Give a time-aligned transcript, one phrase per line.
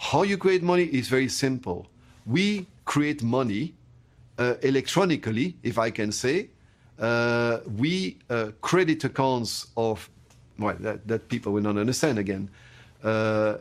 [0.00, 1.86] How you create money is very simple.
[2.26, 3.74] We create money
[4.38, 6.48] uh, electronically, if I can say.
[6.98, 10.08] Uh, we uh, credit accounts of,
[10.58, 12.48] well, that, that, people will not understand again.
[13.02, 13.56] Uh,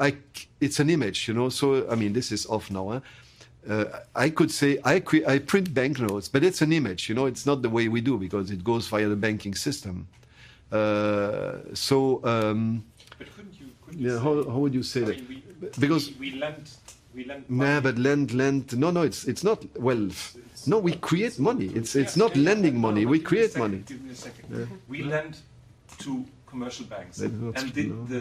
[0.00, 0.16] I,
[0.60, 1.48] it's an image, you know.
[1.48, 2.88] So I mean, this is off now.
[2.88, 3.00] Huh?
[3.68, 3.84] Uh,
[4.14, 7.26] I could say I, I print banknotes, but it's an image, you know.
[7.26, 10.06] It's not the way we do because it goes via the banking system.
[10.72, 12.24] Uh, so.
[12.24, 12.84] Um,
[13.18, 13.66] but couldn't you?
[13.82, 14.18] Couldn't you yeah.
[14.18, 15.16] How, how would you say I that?
[15.28, 16.70] mean, we, because we, we lend.
[17.14, 17.80] We lend Nah, money.
[17.80, 18.76] but lend, lend.
[18.78, 19.64] No, no, it's it's not.
[19.78, 20.08] Well,
[20.66, 21.66] no, we create money.
[21.66, 23.06] It's it's Yeah, not yeah, yeah, lending no, money.
[23.06, 23.84] We give me a create second, money.
[23.86, 24.80] Give me a second.
[24.88, 25.38] We lend
[25.98, 27.32] to commercial banks, and
[27.74, 28.18] the no, the,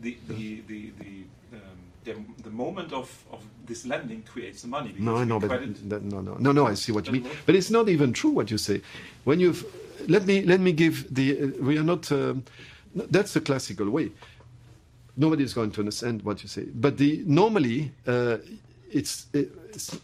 [0.00, 1.60] the, the, the, the, um,
[2.04, 4.94] the, the moment of, of this lending creates the money.
[4.98, 6.66] No, I because know, we but that, no, no, no, no.
[6.66, 7.28] I see what you mean.
[7.46, 8.82] But it's not even true what you say.
[9.24, 9.64] When you've
[10.08, 11.38] let me let me give the.
[11.42, 12.10] Uh, we are not.
[12.10, 12.44] Um,
[12.94, 14.10] that's the classical way.
[15.16, 16.64] Nobody's going to understand what you say.
[16.74, 18.38] But the normally uh,
[18.90, 19.98] it's, it's.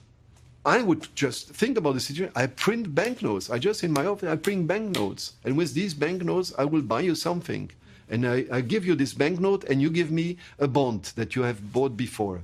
[0.64, 2.32] I would just think about the situation.
[2.36, 3.48] I print banknotes.
[3.48, 7.00] I just in my office I print banknotes, and with these banknotes I will buy
[7.00, 7.70] you something,
[8.10, 11.42] and I, I give you this banknote, and you give me a bond that you
[11.42, 12.40] have bought before.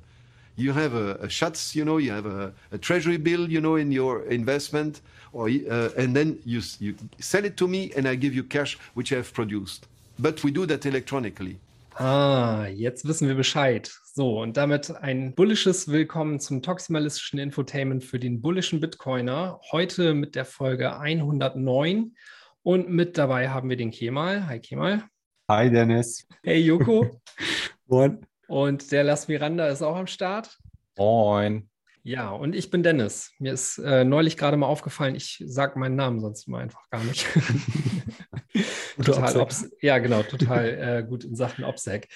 [0.56, 3.77] You have a, a Schatz, you know, you have a, a treasury bill, you know,
[3.77, 5.00] in your investment,
[5.33, 8.78] or uh, and then you you sell it to me, and I give you cash
[8.94, 9.86] which I have produced.
[10.19, 11.58] But we do that electronically.
[11.97, 13.89] Ah, jetzt wissen wir Bescheid.
[14.14, 19.61] So, und damit ein bullisches Willkommen zum toximalistischen Infotainment für den bullischen Bitcoiner.
[19.70, 22.17] Heute mit der Folge 109.
[22.65, 24.48] Und mit dabei haben wir den Kemal.
[24.48, 25.05] Hi Kemal.
[25.48, 26.27] Hi Dennis.
[26.42, 27.20] Hey Joko.
[27.87, 28.27] Moin.
[28.48, 30.59] und der Las Miranda ist auch am Start.
[30.97, 31.70] Moin.
[32.03, 33.31] Ja, und ich bin Dennis.
[33.39, 37.05] Mir ist äh, neulich gerade mal aufgefallen, ich sage meinen Namen sonst immer einfach gar
[37.05, 37.28] nicht.
[39.05, 42.08] total obs ja, genau, total äh, gut in Sachen OPSEC.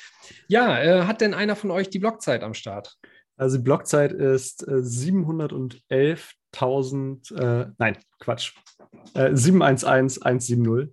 [0.46, 2.96] Ja, äh, hat denn einer von euch die Blockzeit am Start?
[3.36, 8.54] Also die Blockzeit ist äh, 711.000, äh, nein, Quatsch,
[9.14, 10.92] äh, 711.170.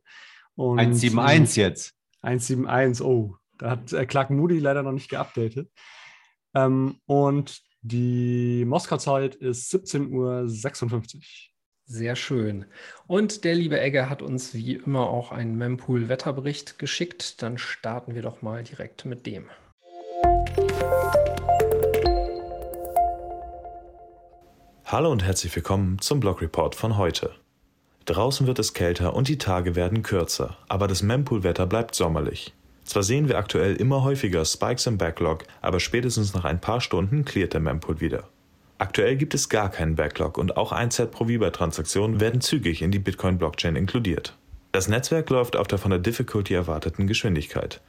[0.56, 1.94] Und, 171 jetzt.
[2.22, 5.72] 171, oh, da hat äh, Clark Moody leider noch nicht geupdatet.
[6.53, 10.47] Ähm, und die Moskau-Zeit ist 17.56 Uhr.
[11.88, 12.66] Sehr schön.
[13.06, 17.44] Und der liebe Egger hat uns wie immer auch einen Mempool-Wetterbericht geschickt.
[17.44, 19.46] Dann starten wir doch mal direkt mit dem.
[24.85, 27.35] Hallo und herzlich willkommen zum Blog Report von heute.
[28.06, 32.56] Draußen wird es kälter und die Tage werden kürzer, aber das Mempool-Wetter bleibt sommerlich.
[32.84, 37.25] Zwar sehen wir aktuell immer häufiger Spikes im Backlog, aber spätestens nach ein paar Stunden
[37.25, 38.29] cleart der Mempool wieder.
[38.78, 43.00] Aktuell gibt es gar keinen Backlog und auch 1Z pro Viber-Transaktionen werden zügig in die
[43.00, 44.38] Bitcoin-Blockchain inkludiert.
[44.74, 47.80] Das Netzwerk läuft auf der von der Difficulty erwarteten Geschwindigkeit.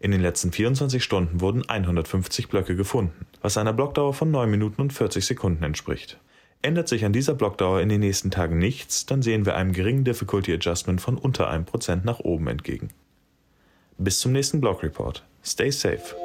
[0.00, 4.82] In den letzten 24 Stunden wurden 150 Blöcke gefunden, was einer Blockdauer von 9 Minuten
[4.82, 6.18] und 40 Sekunden entspricht.
[6.60, 10.02] Ändert sich an dieser Blockdauer in den nächsten Tagen nichts, dann sehen wir einem geringen
[10.02, 12.88] Difficulty Adjustment von unter 1% nach oben entgegen.
[13.98, 15.24] Bis zum nächsten Blog Report.
[15.44, 16.16] Stay safe.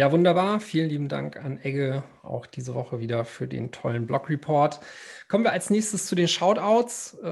[0.00, 0.60] Ja, wunderbar.
[0.60, 4.80] Vielen lieben Dank an Egge auch diese Woche wieder für den tollen Blog-Report.
[5.28, 7.18] Kommen wir als nächstes zu den Shoutouts.
[7.22, 7.26] Äh,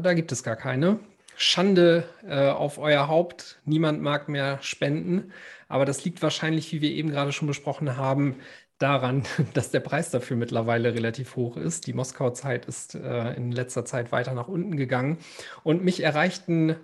[0.00, 1.00] da gibt es gar keine.
[1.34, 3.58] Schande äh, auf euer Haupt.
[3.64, 5.32] Niemand mag mehr spenden.
[5.66, 8.36] Aber das liegt wahrscheinlich, wie wir eben gerade schon besprochen haben,
[8.78, 11.88] daran, dass der Preis dafür mittlerweile relativ hoch ist.
[11.88, 15.18] Die Moskau-Zeit ist äh, in letzter Zeit weiter nach unten gegangen.
[15.64, 16.76] Und mich erreichten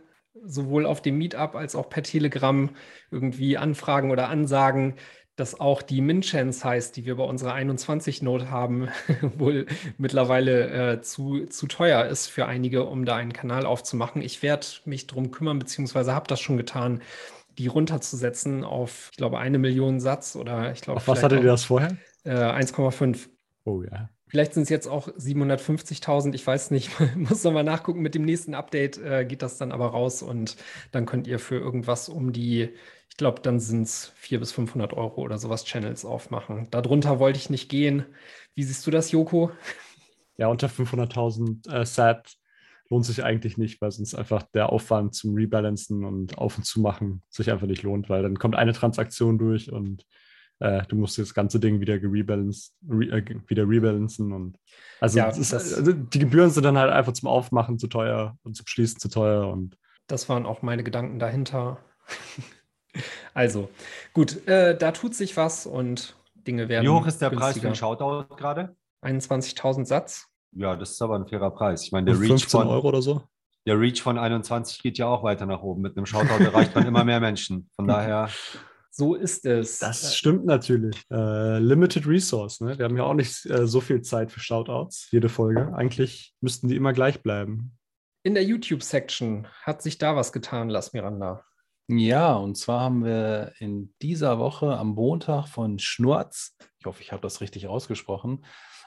[0.45, 2.71] sowohl auf dem Meetup als auch per Telegram
[3.11, 4.95] irgendwie Anfragen oder Ansagen,
[5.41, 8.89] dass auch die Min-Chance heißt, die wir bei unserer 21-Note haben,
[9.39, 14.21] wohl mittlerweile äh, zu, zu teuer ist für einige, um da einen Kanal aufzumachen.
[14.21, 17.01] Ich werde mich darum kümmern, beziehungsweise habe das schon getan,
[17.59, 21.49] die runterzusetzen auf, ich glaube, eine Million Satz oder ich glaube, Auf was hattet ihr
[21.49, 21.97] das vorher?
[22.25, 23.29] Äh, 1,5.
[23.65, 24.11] Oh ja.
[24.31, 28.01] Vielleicht sind es jetzt auch 750.000, ich weiß nicht, muss nochmal nachgucken.
[28.01, 30.57] Mit dem nächsten Update äh, geht das dann aber raus und
[30.93, 32.75] dann könnt ihr für irgendwas um die,
[33.11, 36.69] ich glaube, dann sind es 400 bis 500 Euro oder sowas Channels aufmachen.
[36.71, 38.07] Darunter wollte ich nicht gehen.
[38.55, 39.51] Wie siehst du das, Joko?
[40.39, 42.35] Ja, unter 500.000 äh, Sat
[42.89, 46.81] lohnt sich eigentlich nicht, weil sonst einfach der Aufwand zum Rebalancen und auf und zu
[46.81, 50.07] machen sich einfach nicht lohnt, weil dann kommt eine Transaktion durch und
[50.61, 54.59] äh, du musst das ganze Ding wieder gerebalanced, re, äh, wieder rebalancen und
[55.01, 58.57] also, Ja, ist, also die Gebühren sind dann halt einfach zum Aufmachen zu teuer und
[58.57, 59.77] zum Schließen zu teuer und
[60.07, 61.79] Das waren auch meine Gedanken dahinter.
[63.35, 63.71] also,
[64.13, 66.85] gut, äh, da tut sich was und Dinge werden.
[66.85, 67.69] Wie hoch ist der Preis für günstiger.
[67.69, 68.77] den Shoutout gerade?
[69.03, 70.27] 21.000 Satz.
[70.53, 71.85] Ja, das ist aber ein fairer Preis.
[71.85, 73.23] Ich meine, der Reach 15 von, Euro oder so.
[73.67, 75.83] Der Reach von 21 geht ja auch weiter nach oben.
[75.83, 77.71] Mit einem Shoutout erreicht man immer mehr Menschen.
[77.77, 78.29] Von daher.
[78.93, 79.79] So ist es.
[79.79, 81.05] Das stimmt natürlich.
[81.11, 82.61] Äh, limited Resource.
[82.61, 82.77] Ne?
[82.77, 85.73] Wir haben ja auch nicht äh, so viel Zeit für Shoutouts, jede Folge.
[85.75, 87.79] Eigentlich müssten die immer gleich bleiben.
[88.25, 91.45] In der YouTube-Section hat sich da was getan, Las Miranda.
[91.93, 97.11] Ja, und zwar haben wir in dieser Woche am Montag von Schnurz, ich hoffe, ich
[97.11, 98.45] habe das richtig ausgesprochen,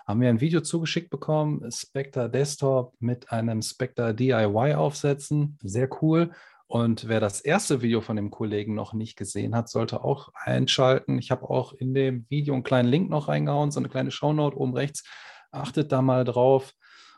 [0.08, 5.58] haben wir ein Video zugeschickt bekommen, Spectre Desktop mit einem Spectre DIY aufsetzen.
[5.62, 6.32] Sehr cool.
[6.68, 11.20] Und wer das erste Video von dem Kollegen noch nicht gesehen hat, sollte auch einschalten.
[11.20, 14.58] Ich habe auch in dem Video einen kleinen Link noch reingehauen, so eine kleine Shownote
[14.58, 15.04] oben rechts.
[15.52, 16.72] Achtet da mal drauf.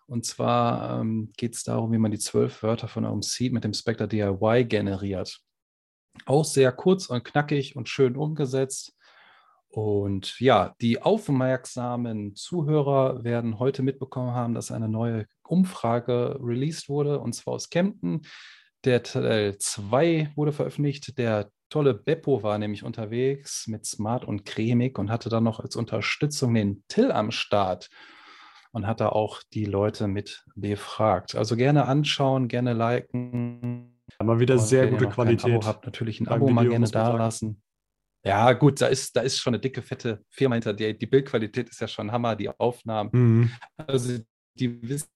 [0.07, 3.63] Und zwar ähm, geht es darum, wie man die zwölf Wörter von eurem Seed mit
[3.63, 5.44] dem Spectre DIY generiert.
[6.25, 8.95] Auch sehr kurz und knackig und schön umgesetzt.
[9.67, 17.19] Und ja, die aufmerksamen Zuhörer werden heute mitbekommen haben, dass eine neue Umfrage released wurde,
[17.19, 18.21] und zwar aus Kempten.
[18.85, 21.17] Der Teil 2 wurde veröffentlicht.
[21.17, 25.75] Der tolle Beppo war nämlich unterwegs mit Smart und Cremig und hatte dann noch als
[25.75, 27.89] Unterstützung den Till am Start
[28.75, 31.33] und hat da auch die Leute mit befragt.
[31.33, 34.01] Also gerne anschauen, gerne liken.
[34.21, 35.55] Mal wieder sehr gute Qualität.
[35.55, 37.61] Abo habt, natürlich ein Abo mal gerne da lassen.
[38.25, 40.93] Ja, gut, da ist, da ist schon eine dicke, fette Firma hinter dir.
[40.93, 43.09] Die Bildqualität ist ja schon Hammer, die Aufnahmen.
[43.13, 43.51] Mhm.
[43.77, 44.19] Also
[44.55, 45.07] die wissen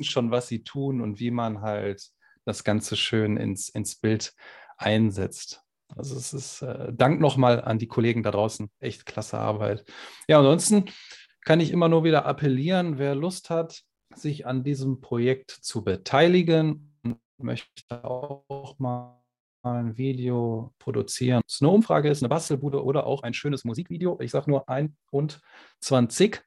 [0.00, 2.02] schon, was sie tun und wie man halt
[2.46, 4.32] das Ganze schön ins, ins Bild
[4.78, 5.62] einsetzt.
[5.94, 8.70] Also es ist äh, Dank nochmal an die Kollegen da draußen.
[8.80, 9.84] Echt klasse Arbeit.
[10.28, 10.86] Ja, ansonsten
[11.46, 16.92] kann ich immer nur wieder appellieren, wer Lust hat, sich an diesem Projekt zu beteiligen
[17.04, 19.22] und möchte auch mal
[19.62, 21.42] ein Video produzieren.
[21.46, 24.18] Es eine Umfrage, ist eine Bastelbude oder auch ein schönes Musikvideo.
[24.20, 26.42] Ich sage nur 21.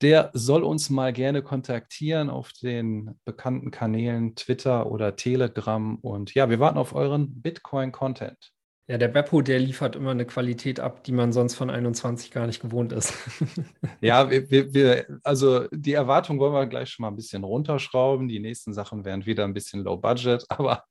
[0.00, 5.96] Der soll uns mal gerne kontaktieren auf den bekannten Kanälen Twitter oder Telegram.
[5.96, 8.52] Und ja, wir warten auf euren Bitcoin-Content.
[8.90, 12.46] Ja, der Beppo, der liefert immer eine Qualität ab, die man sonst von 21 gar
[12.46, 13.12] nicht gewohnt ist.
[14.00, 18.28] ja, wir, wir, also die Erwartung wollen wir gleich schon mal ein bisschen runterschrauben.
[18.28, 20.84] Die nächsten Sachen werden wieder ein bisschen low budget, aber.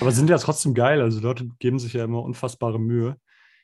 [0.00, 1.00] aber sind ja trotzdem geil.
[1.02, 3.16] Also Leute geben sich ja immer unfassbare Mühe.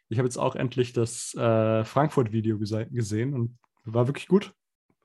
[0.09, 4.55] Ich habe jetzt auch endlich das äh, Frankfurt-Video gesehen und war wirklich gut.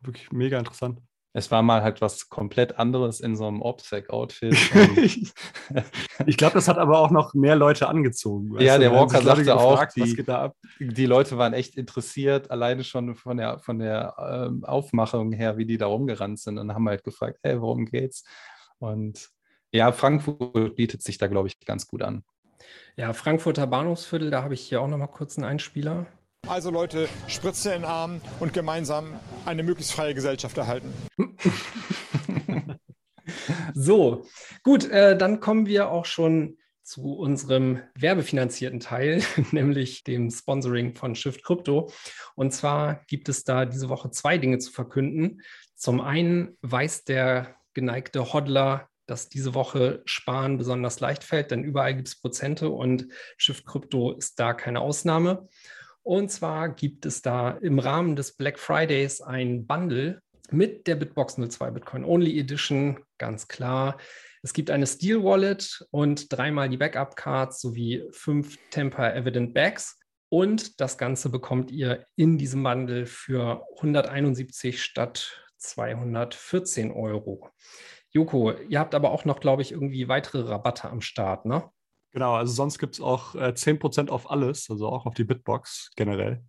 [0.01, 0.99] Wirklich mega interessant.
[1.33, 4.53] Es war mal halt was komplett anderes in so einem OPSEC-Outfit.
[6.25, 8.59] ich glaube, das hat aber auch noch mehr Leute angezogen.
[8.59, 9.97] Ja, der Walker sagte gefragt,
[10.29, 15.31] auch, die, die, Leute waren echt interessiert, alleine schon von der, von der ähm, Aufmachung
[15.31, 18.25] her, wie die da rumgerannt sind und haben halt gefragt, hey, worum geht's?
[18.79, 19.29] Und
[19.71, 22.23] ja, Frankfurt bietet sich da, glaube ich, ganz gut an.
[22.97, 26.07] Ja, Frankfurter Bahnhofsviertel, da habe ich hier auch noch mal kurz einen Einspieler.
[26.47, 30.91] Also Leute, Spritze in den Arm und gemeinsam eine möglichst freie Gesellschaft erhalten.
[33.73, 34.25] so,
[34.63, 41.15] gut, äh, dann kommen wir auch schon zu unserem werbefinanzierten Teil, nämlich dem Sponsoring von
[41.15, 41.91] Shift Crypto.
[42.35, 45.41] Und zwar gibt es da diese Woche zwei Dinge zu verkünden.
[45.75, 51.95] Zum einen weiß der geneigte Hodler, dass diese Woche Sparen besonders leicht fällt, denn überall
[51.95, 55.47] gibt es Prozente und Shift Crypto ist da keine Ausnahme.
[56.03, 61.35] Und zwar gibt es da im Rahmen des Black Fridays ein Bundle mit der Bitbox
[61.35, 63.97] 02 Bitcoin Only Edition, ganz klar.
[64.43, 69.99] Es gibt eine Steel Wallet und dreimal die Backup Cards sowie fünf Temper Evident Bags.
[70.29, 77.49] Und das Ganze bekommt ihr in diesem Bundle für 171 statt 214 Euro.
[78.09, 81.69] Joko, ihr habt aber auch noch, glaube ich, irgendwie weitere Rabatte am Start, ne?
[82.11, 85.91] Genau, also sonst gibt es auch äh, 10% auf alles, also auch auf die Bitbox
[85.95, 86.43] generell.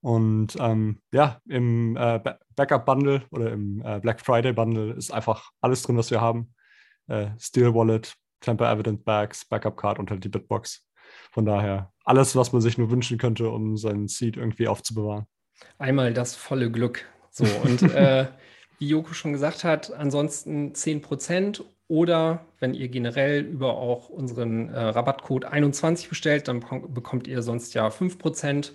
[0.00, 2.20] Und ähm, ja, im äh,
[2.56, 6.54] Backup-Bundle oder im äh, Black Friday-Bundle ist einfach alles drin, was wir haben.
[7.06, 10.86] Äh, Steel Wallet, Temper Evident Bags, Backup Card und halt die Bitbox.
[11.30, 15.26] Von daher alles, was man sich nur wünschen könnte, um seinen Seed irgendwie aufzubewahren.
[15.78, 17.06] Einmal das volle Glück.
[17.30, 18.26] So, und äh,
[18.78, 24.78] wie Joko schon gesagt hat, ansonsten 10% oder wenn ihr generell über auch unseren äh,
[24.80, 28.72] Rabattcode 21 bestellt, dann bekommt ihr sonst ja 5%.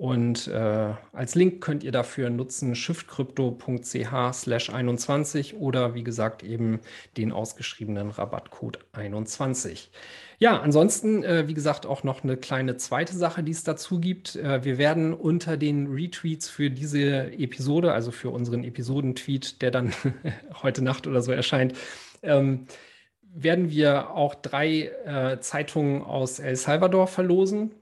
[0.00, 6.80] Und äh, als Link könnt ihr dafür nutzen shiftcrypto.ch slash 21 oder wie gesagt eben
[7.18, 9.90] den ausgeschriebenen Rabattcode 21.
[10.38, 14.36] Ja, ansonsten, äh, wie gesagt, auch noch eine kleine zweite Sache, die es dazu gibt.
[14.36, 19.92] Äh, wir werden unter den Retweets für diese Episode, also für unseren Episodentweet, der dann
[20.62, 21.74] heute Nacht oder so erscheint,
[22.22, 22.64] ähm,
[23.20, 27.72] werden wir auch drei äh, Zeitungen aus El Salvador verlosen.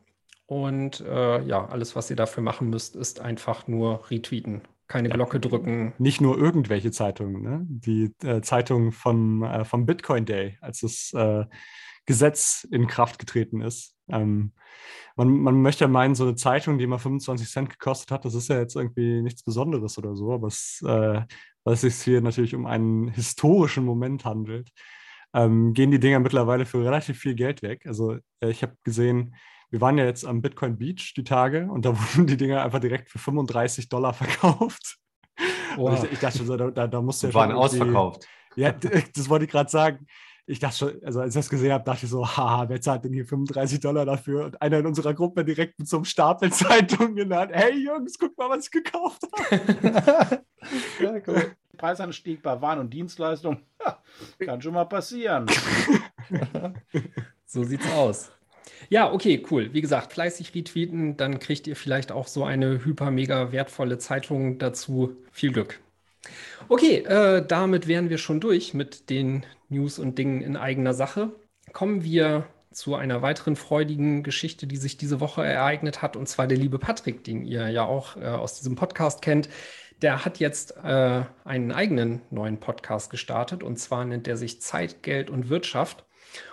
[0.48, 4.62] Und äh, ja, alles, was ihr dafür machen müsst, ist einfach nur retweeten.
[4.86, 5.92] keine Glocke drücken.
[5.98, 7.66] Nicht nur irgendwelche Zeitungen, ne?
[7.68, 11.44] die äh, Zeitung vom, äh, vom Bitcoin Day, als das äh,
[12.06, 13.94] Gesetz in Kraft getreten ist.
[14.08, 14.52] Ähm,
[15.16, 18.34] man, man möchte ja meinen, so eine Zeitung, die mal 25 Cent gekostet hat, das
[18.34, 21.20] ist ja jetzt irgendwie nichts Besonderes oder so, aber es, äh,
[21.64, 24.70] weil es sich hier natürlich um einen historischen Moment handelt,
[25.34, 27.84] ähm, gehen die Dinger mittlerweile für relativ viel Geld weg.
[27.84, 29.34] Also äh, ich habe gesehen,
[29.70, 32.80] wir waren ja jetzt am Bitcoin Beach die Tage und da wurden die Dinger einfach
[32.80, 34.98] direkt für 35 Dollar verkauft.
[35.76, 36.02] Wow.
[36.02, 38.26] Ich, ich, dachte schon, da, da, da musst du ja Waren ausverkauft.
[38.56, 38.72] Ja,
[39.14, 40.06] das wollte ich gerade sagen.
[40.46, 43.04] Ich dachte schon, also als ich das gesehen habe, dachte ich so, haha, wer zahlt
[43.04, 44.46] denn hier 35 Dollar dafür?
[44.46, 47.52] Und einer in unserer Gruppe direkt mit so einem Stapel Zeitungen genannt.
[47.54, 50.42] Hey Jungs, guck mal, was ich gekauft habe.
[51.00, 51.52] Ja, cool.
[51.76, 53.98] Preisanstieg bei Waren und Dienstleistungen ja,
[54.44, 55.46] kann schon mal passieren.
[57.46, 58.32] So sieht's aus.
[58.88, 59.72] Ja, okay, cool.
[59.72, 64.58] Wie gesagt, fleißig retweeten, dann kriegt ihr vielleicht auch so eine hyper mega wertvolle Zeitung
[64.58, 65.16] dazu.
[65.32, 65.80] Viel Glück.
[66.68, 71.32] Okay, äh, damit wären wir schon durch mit den News und Dingen in eigener Sache.
[71.72, 76.46] Kommen wir zu einer weiteren freudigen Geschichte, die sich diese Woche ereignet hat, und zwar
[76.46, 79.48] der liebe Patrick, den ihr ja auch äh, aus diesem Podcast kennt.
[80.02, 85.02] Der hat jetzt äh, einen eigenen neuen Podcast gestartet, und zwar nennt er sich Zeit,
[85.02, 86.04] Geld und Wirtschaft.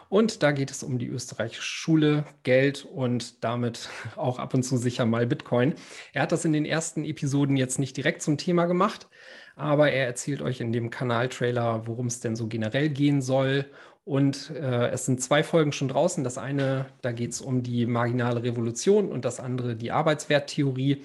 [0.10, 4.78] Und da geht es um die österreichische Schule, Geld und damit auch ab und zu
[4.78, 5.76] sicher mal Bitcoin.
[6.14, 9.08] Er hat das in den ersten Episoden jetzt nicht direkt zum Thema gemacht,
[9.56, 13.66] aber er erzählt euch in dem Kanaltrailer, worum es denn so generell gehen soll.
[14.04, 16.24] Und äh, es sind zwei Folgen schon draußen.
[16.24, 21.04] Das eine, da geht es um die marginale Revolution und das andere die Arbeitswerttheorie.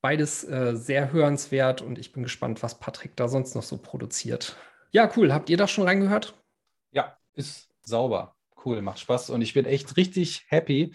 [0.00, 4.56] Beides äh, sehr hörenswert und ich bin gespannt, was Patrick da sonst noch so produziert.
[4.92, 5.32] Ja, cool.
[5.32, 6.34] Habt ihr das schon reingehört?
[6.92, 8.35] Ja, ist sauber.
[8.66, 9.30] Cool, macht Spaß.
[9.30, 10.92] Und ich bin echt richtig happy,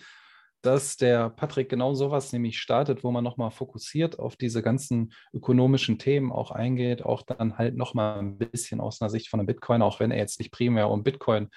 [0.62, 5.98] dass der Patrick genau sowas nämlich startet, wo man nochmal fokussiert auf diese ganzen ökonomischen
[5.98, 9.82] Themen auch eingeht, auch dann halt nochmal ein bisschen aus einer Sicht von einem Bitcoin,
[9.82, 11.48] auch wenn er jetzt nicht primär um Bitcoin,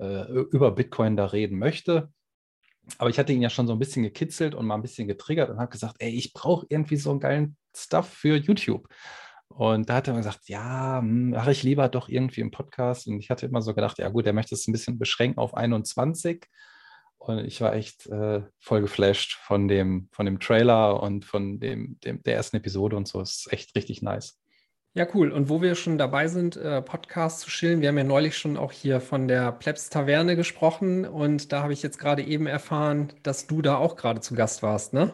[0.00, 2.12] äh, über Bitcoin da reden möchte.
[2.98, 5.50] Aber ich hatte ihn ja schon so ein bisschen gekitzelt und mal ein bisschen getriggert
[5.50, 8.88] und habe gesagt, ey, ich brauche irgendwie so einen geilen Stuff für YouTube.
[9.50, 13.06] Und da hat er mir gesagt, ja, hm, mache ich lieber doch irgendwie im Podcast.
[13.06, 15.54] Und ich hatte immer so gedacht, ja gut, er möchte es ein bisschen beschränken auf
[15.54, 16.46] 21.
[17.18, 21.98] Und ich war echt äh, voll geflasht von dem, von dem Trailer und von dem,
[22.00, 23.20] dem, der ersten Episode und so.
[23.20, 24.40] Es ist echt richtig nice.
[24.94, 25.30] Ja, cool.
[25.30, 28.56] Und wo wir schon dabei sind, äh, Podcasts zu chillen, wir haben ja neulich schon
[28.56, 33.12] auch hier von der Plebs Taverne gesprochen und da habe ich jetzt gerade eben erfahren,
[33.22, 35.12] dass du da auch gerade zu Gast warst, ne?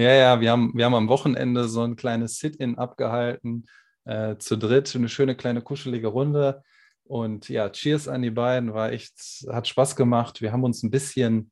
[0.00, 3.66] Ja, ja, wir haben, wir haben am Wochenende so ein kleines Sit-in abgehalten,
[4.06, 6.62] äh, zu dritt, eine schöne kleine kuschelige Runde.
[7.04, 10.40] Und ja, cheers an die beiden, war echt, hat Spaß gemacht.
[10.40, 11.50] Wir haben uns ein bisschen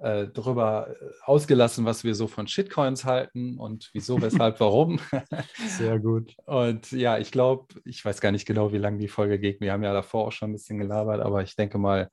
[0.00, 4.98] äh, darüber ausgelassen, was wir so von Shitcoins halten und wieso, weshalb, warum.
[5.68, 6.34] Sehr gut.
[6.46, 9.60] Und ja, ich glaube, ich weiß gar nicht genau, wie lange die Folge geht.
[9.60, 12.08] Wir haben ja davor auch schon ein bisschen gelabert, aber ich denke mal, äh,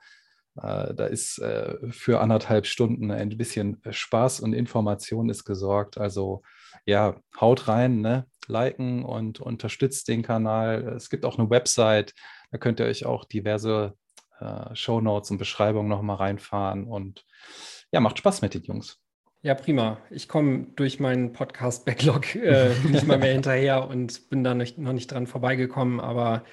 [0.55, 5.97] da ist äh, für anderthalb Stunden ein bisschen Spaß und Information ist gesorgt.
[5.97, 6.43] Also
[6.85, 8.25] ja, haut rein, ne?
[8.47, 10.93] liken und unterstützt den Kanal.
[10.95, 12.13] Es gibt auch eine Website,
[12.51, 13.95] da könnt ihr euch auch diverse
[14.39, 17.25] äh, Shownotes und Beschreibungen nochmal reinfahren und
[17.91, 18.99] ja, macht Spaß mit den Jungs.
[19.41, 19.97] Ja, prima.
[20.09, 24.93] Ich komme durch meinen Podcast-Backlog äh, nicht mal mehr hinterher und bin da nicht, noch
[24.93, 26.43] nicht dran vorbeigekommen, aber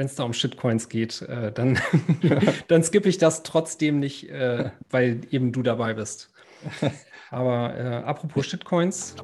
[0.00, 1.78] wenn es da um Shitcoins geht, äh, dann,
[2.68, 6.32] dann skippe ich das trotzdem nicht, äh, weil eben du dabei bist.
[7.30, 9.14] Aber äh, apropos Shitcoins.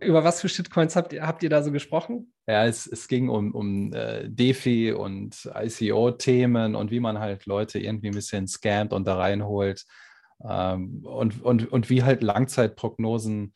[0.00, 2.32] Über was für Shitcoins habt ihr, habt ihr da so gesprochen?
[2.46, 7.78] Ja, es, es ging um, um äh, DeFi und ICO-Themen und wie man halt Leute
[7.78, 9.84] irgendwie ein bisschen scammt und da reinholt.
[10.48, 13.52] Ähm, und, und, und wie halt Langzeitprognosen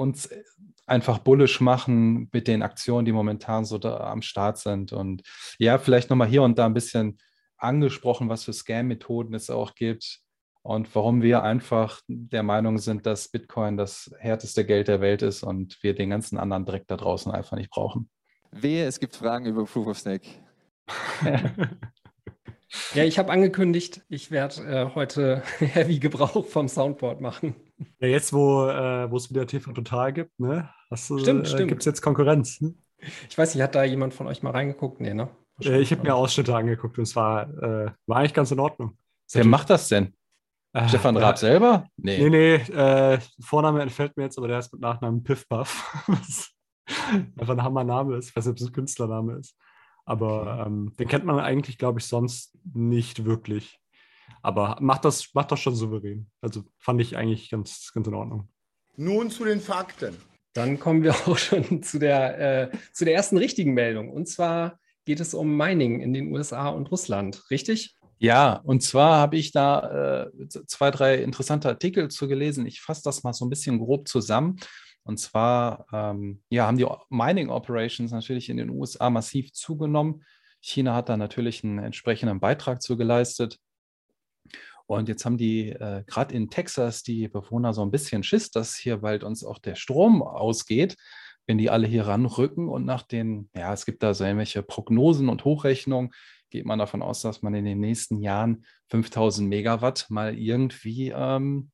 [0.00, 0.30] uns
[0.90, 4.92] einfach bullisch machen mit den Aktionen, die momentan so da am Start sind.
[4.92, 5.22] Und
[5.58, 7.18] ja, vielleicht nochmal hier und da ein bisschen
[7.56, 10.20] angesprochen, was für Scam-Methoden es auch gibt
[10.62, 15.44] und warum wir einfach der Meinung sind, dass Bitcoin das härteste Geld der Welt ist
[15.44, 18.10] und wir den ganzen anderen Dreck da draußen einfach nicht brauchen.
[18.50, 20.26] Wehe, es gibt Fragen über Proof of Stake.
[22.94, 27.54] Ja, ich habe angekündigt, ich werde äh, heute Heavy Gebrauch vom Soundboard machen.
[27.98, 30.70] Ja, jetzt, wo äh, wo es wieder TV Total gibt, ne?
[30.90, 31.68] Hast du, Stimmt, äh, stimmt.
[31.68, 32.60] Gibt es jetzt Konkurrenz?
[32.60, 32.74] Ne?
[33.28, 35.00] Ich weiß nicht, hat da jemand von euch mal reingeguckt?
[35.00, 35.28] Nee, ne?
[35.62, 38.96] Äh, ich habe mir Ausschnitte angeguckt und es war, äh, war eigentlich ganz in Ordnung.
[39.26, 40.14] Ist Wer macht das denn?
[40.72, 41.88] Äh, Stefan Raab selber?
[41.96, 46.04] Nee, nee, äh, Vorname entfällt mir jetzt, aber der heißt mit Nachnamen Piff Puff.
[46.06, 46.52] Was
[47.38, 48.30] einfach ein Hammername ist.
[48.30, 49.56] Ich weiß nicht, ob es ein Künstlername ist.
[50.10, 53.78] Aber ähm, den kennt man eigentlich, glaube ich, sonst nicht wirklich.
[54.42, 56.28] Aber macht das, macht das schon souverän.
[56.40, 58.48] Also fand ich eigentlich ganz, ganz in Ordnung.
[58.96, 60.16] Nun zu den Fakten.
[60.52, 64.10] Dann kommen wir auch schon zu der, äh, zu der ersten richtigen Meldung.
[64.10, 67.94] Und zwar geht es um Mining in den USA und Russland, richtig?
[68.18, 72.66] Ja, und zwar habe ich da äh, zwei, drei interessante Artikel zu gelesen.
[72.66, 74.56] Ich fasse das mal so ein bisschen grob zusammen.
[75.10, 80.22] Und zwar ähm, ja, haben die Mining Operations natürlich in den USA massiv zugenommen.
[80.60, 83.58] China hat da natürlich einen entsprechenden Beitrag zu geleistet.
[84.86, 88.76] Und jetzt haben die äh, gerade in Texas die Bewohner so ein bisschen Schiss, dass
[88.76, 90.96] hier bald uns auch der Strom ausgeht,
[91.44, 92.68] wenn die alle hier ranrücken.
[92.68, 96.12] Und nach den, ja, es gibt da so irgendwelche Prognosen und Hochrechnungen,
[96.50, 101.72] geht man davon aus, dass man in den nächsten Jahren 5000 Megawatt mal irgendwie ähm,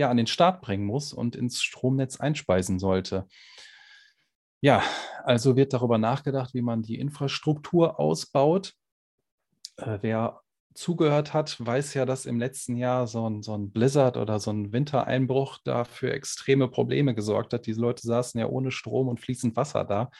[0.00, 3.26] ja, an den Start bringen muss und ins Stromnetz einspeisen sollte.
[4.62, 4.82] Ja,
[5.24, 8.74] also wird darüber nachgedacht, wie man die Infrastruktur ausbaut.
[9.76, 10.40] Äh, wer
[10.72, 14.50] zugehört hat, weiß ja, dass im letzten Jahr so ein, so ein Blizzard oder so
[14.50, 17.66] ein Wintereinbruch da für extreme Probleme gesorgt hat.
[17.66, 20.10] Diese Leute saßen ja ohne Strom und fließend Wasser da.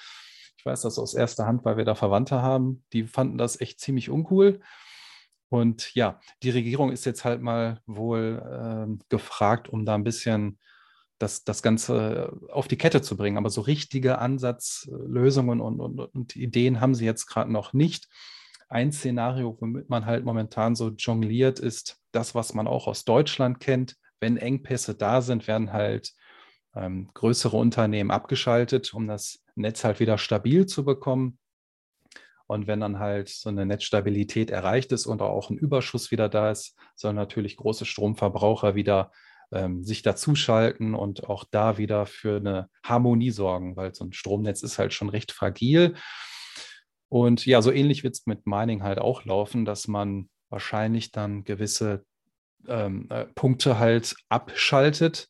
[0.59, 2.85] Ich weiß das aus erster Hand, weil wir da Verwandte haben.
[2.93, 4.61] Die fanden das echt ziemlich uncool.
[5.51, 10.59] Und ja, die Regierung ist jetzt halt mal wohl äh, gefragt, um da ein bisschen
[11.19, 13.37] das, das Ganze auf die Kette zu bringen.
[13.37, 18.09] Aber so richtige Ansatzlösungen und, und, und Ideen haben sie jetzt gerade noch nicht.
[18.69, 23.59] Ein Szenario, womit man halt momentan so jongliert, ist das, was man auch aus Deutschland
[23.59, 23.97] kennt.
[24.21, 26.13] Wenn Engpässe da sind, werden halt
[26.77, 31.40] ähm, größere Unternehmen abgeschaltet, um das Netz halt wieder stabil zu bekommen.
[32.51, 36.51] Und wenn dann halt so eine Netzstabilität erreicht ist und auch ein Überschuss wieder da
[36.51, 39.13] ist, sollen natürlich große Stromverbraucher wieder
[39.53, 44.65] ähm, sich dazuschalten und auch da wieder für eine Harmonie sorgen, weil so ein Stromnetz
[44.65, 45.95] ist halt schon recht fragil.
[47.09, 51.45] Und ja, so ähnlich wird es mit Mining halt auch laufen, dass man wahrscheinlich dann
[51.45, 52.05] gewisse
[52.67, 55.29] ähm, äh, Punkte halt abschaltet,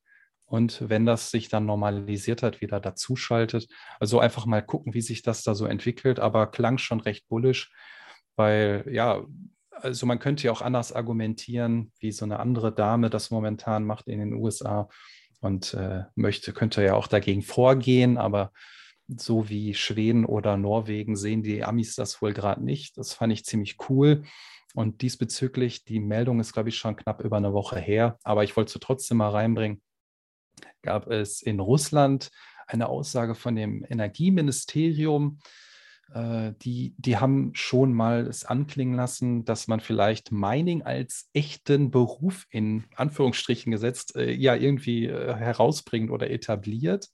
[0.50, 3.68] und wenn das sich dann normalisiert hat, wieder dazuschaltet.
[4.00, 7.72] Also einfach mal gucken, wie sich das da so entwickelt, aber klang schon recht bullisch,
[8.34, 9.22] weil ja,
[9.70, 14.08] also man könnte ja auch anders argumentieren, wie so eine andere Dame das momentan macht
[14.08, 14.88] in den USA
[15.38, 18.50] und äh, möchte, könnte ja auch dagegen vorgehen, aber
[19.06, 22.98] so wie Schweden oder Norwegen sehen die Amis das wohl gerade nicht.
[22.98, 24.24] Das fand ich ziemlich cool.
[24.74, 28.56] Und diesbezüglich, die Meldung ist, glaube ich, schon knapp über eine Woche her, aber ich
[28.56, 29.80] wollte sie trotzdem mal reinbringen
[30.82, 32.30] gab es in Russland
[32.66, 35.38] eine Aussage von dem Energieministerium,
[36.14, 41.90] äh, die, die haben schon mal es anklingen lassen, dass man vielleicht Mining als echten
[41.90, 47.08] Beruf in Anführungsstrichen gesetzt äh, ja irgendwie äh, herausbringt oder etabliert.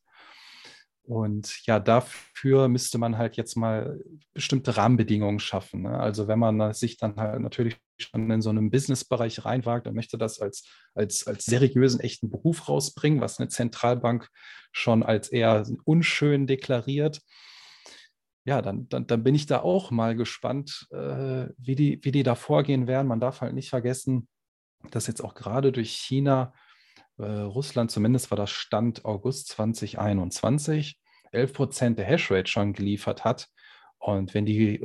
[1.02, 4.00] Und ja, dafür müsste man halt jetzt mal
[4.34, 5.82] bestimmte Rahmenbedingungen schaffen.
[5.82, 5.98] Ne?
[5.98, 10.18] Also wenn man sich dann halt natürlich schon in so einem Businessbereich reinwagt und möchte
[10.18, 14.28] das als, als, als seriösen, echten Beruf rausbringen, was eine Zentralbank
[14.72, 17.22] schon als eher unschön deklariert,
[18.46, 22.22] ja, dann, dann, dann bin ich da auch mal gespannt, äh, wie, die, wie die
[22.22, 23.08] da vorgehen werden.
[23.08, 24.28] Man darf halt nicht vergessen,
[24.92, 26.54] dass jetzt auch gerade durch China,
[27.18, 31.00] äh, Russland, zumindest war das Stand August 2021,
[31.32, 33.48] 11 Prozent der Hashrate schon geliefert hat.
[34.06, 34.80] Und wenn die,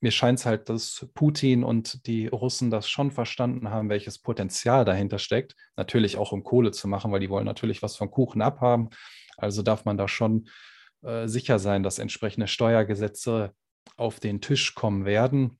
[0.00, 4.84] mir scheint es halt, dass Putin und die Russen das schon verstanden haben, welches Potenzial
[4.84, 5.56] dahinter steckt.
[5.76, 8.90] Natürlich auch um Kohle zu machen, weil die wollen natürlich was vom Kuchen abhaben.
[9.36, 10.48] Also darf man da schon
[11.02, 13.54] äh, sicher sein, dass entsprechende Steuergesetze
[13.96, 15.58] auf den Tisch kommen werden.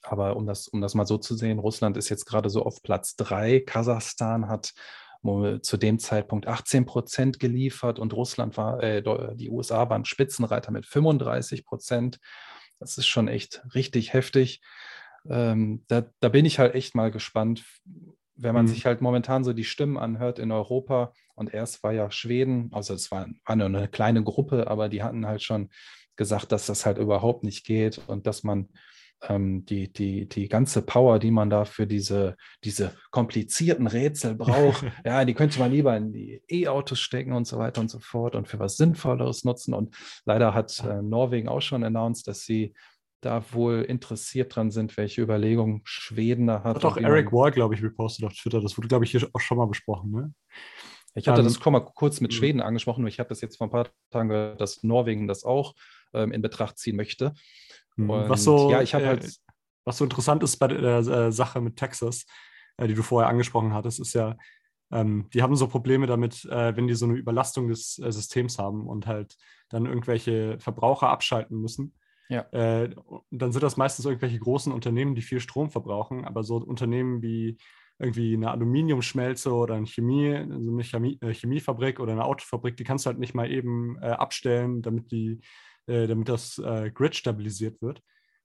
[0.00, 2.82] Aber um das, um das mal so zu sehen, Russland ist jetzt gerade so auf
[2.82, 3.60] Platz drei.
[3.60, 4.72] Kasachstan hat
[5.62, 9.02] zu dem Zeitpunkt 18 Prozent geliefert und Russland war, äh,
[9.34, 12.20] die USA waren Spitzenreiter mit 35 Prozent.
[12.78, 14.60] Das ist schon echt richtig heftig.
[15.28, 17.64] Ähm, da, da, bin ich halt echt mal gespannt,
[18.36, 18.70] wenn man mhm.
[18.70, 21.12] sich halt momentan so die Stimmen anhört in Europa.
[21.34, 25.02] Und erst war ja Schweden, also es war, war nur eine kleine Gruppe, aber die
[25.02, 25.70] hatten halt schon
[26.16, 28.68] gesagt, dass das halt überhaupt nicht geht und dass man
[29.28, 34.84] ähm, die, die, die ganze Power, die man da für diese, diese komplizierten Rätsel braucht,
[35.04, 38.34] ja, die könnte man lieber in die E-Autos stecken und so weiter und so fort
[38.34, 39.74] und für was Sinnvolleres nutzen.
[39.74, 42.74] Und leider hat äh, Norwegen auch schon announced, dass sie
[43.20, 46.76] da wohl interessiert dran sind, welche Überlegungen Schweden da hat.
[46.76, 48.60] Hat auch Eric Wall, glaube ich, repostet auf Twitter.
[48.60, 50.10] Das wurde, glaube ich, hier auch schon mal besprochen.
[50.10, 50.34] Ne?
[51.14, 52.36] Ich hatte um, das schon mal kurz mit mhm.
[52.36, 55.44] Schweden angesprochen, nur ich habe das jetzt vor ein paar Tagen gehört, dass Norwegen das
[55.44, 55.74] auch
[56.14, 57.34] ähm, in Betracht ziehen möchte.
[57.96, 58.10] Mhm.
[58.10, 59.36] Und was so, ja, ich habe äh, halt.
[59.86, 62.24] Was so interessant ist bei der äh, Sache mit Texas,
[62.78, 64.34] äh, die du vorher angesprochen hattest, ist ja,
[64.90, 68.58] ähm, die haben so Probleme damit, äh, wenn die so eine Überlastung des äh, Systems
[68.58, 69.36] haben und halt
[69.68, 71.92] dann irgendwelche Verbraucher abschalten müssen,
[72.28, 72.40] Ja.
[72.52, 72.94] Äh,
[73.30, 77.58] dann sind das meistens irgendwelche großen Unternehmen, die viel Strom verbrauchen, aber so Unternehmen wie
[77.98, 83.04] irgendwie eine Aluminiumschmelze oder eine Chemie, also eine Chemie, Chemiefabrik oder eine Autofabrik, die kannst
[83.04, 85.40] du halt nicht mal eben äh, abstellen, damit die,
[85.86, 88.00] äh, damit das äh, Grid stabilisiert wird.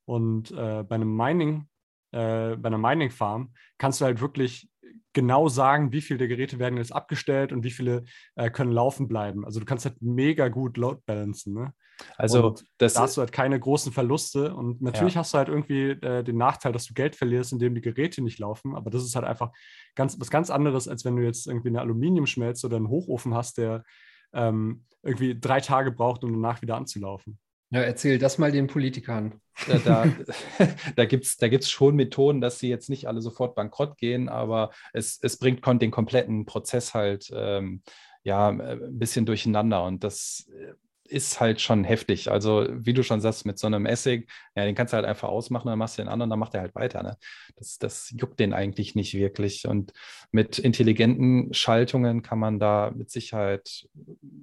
[0.06, 1.68] Und äh, bei einem Mining,
[2.12, 4.70] äh, bei einer Mining Farm kannst du halt wirklich
[5.14, 8.04] genau sagen, wie viele der Geräte werden jetzt abgestellt und wie viele
[8.36, 9.46] äh, können laufen bleiben.
[9.46, 11.54] Also du kannst halt mega gut Load balancen.
[11.54, 11.74] Ne?
[12.18, 15.20] Also und das da hast du halt keine großen Verluste und natürlich Ja.
[15.20, 18.76] hast du halt irgendwie den Nachteil, dass du Geld verlierst, indem die Geräte nicht laufen.
[18.76, 19.52] Aber das ist halt einfach
[19.96, 23.58] ganz was ganz anderes, als wenn du jetzt irgendwie eine Aluminiumschmelze oder einen Hochofen hast,
[23.58, 23.84] der
[24.34, 27.40] ähm, irgendwie drei Tage braucht, um danach wieder anzulaufen.
[27.72, 29.40] Ja, erzähl das mal den Politikern.
[29.68, 29.78] da,
[30.58, 33.98] da, da gibt es da gibt's schon Methoden, dass sie jetzt nicht alle sofort bankrott
[33.98, 37.84] gehen, aber es, es bringt den kompletten Prozess halt ähm,
[38.24, 40.74] ja, äh, ein bisschen durcheinander und das äh,
[41.10, 42.32] ist halt schon heftig.
[42.32, 45.30] Also, wie du schon sagst, mit so einem Essig, ja, den kannst du halt einfach
[45.30, 47.04] ausmachen, dann machst du den anderen, dann macht er halt weiter.
[47.04, 47.18] Ne?
[47.56, 49.68] Das, das juckt den eigentlich nicht wirklich.
[49.68, 49.94] Und
[50.32, 53.88] mit intelligenten Schaltungen kann man da mit Sicherheit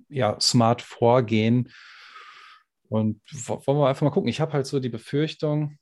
[0.09, 1.71] ja, smart vorgehen.
[2.89, 4.29] Und wo- wollen wir einfach mal gucken.
[4.29, 5.79] Ich habe halt so die Befürchtung,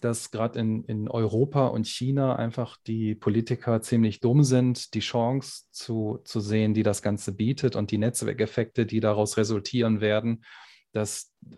[0.00, 5.64] dass gerade in, in Europa und China einfach die Politiker ziemlich dumm sind, die Chance
[5.70, 10.44] zu, zu sehen, die das Ganze bietet und die Netzwerkeffekte, die daraus resultieren werden,
[10.92, 11.56] dass äh,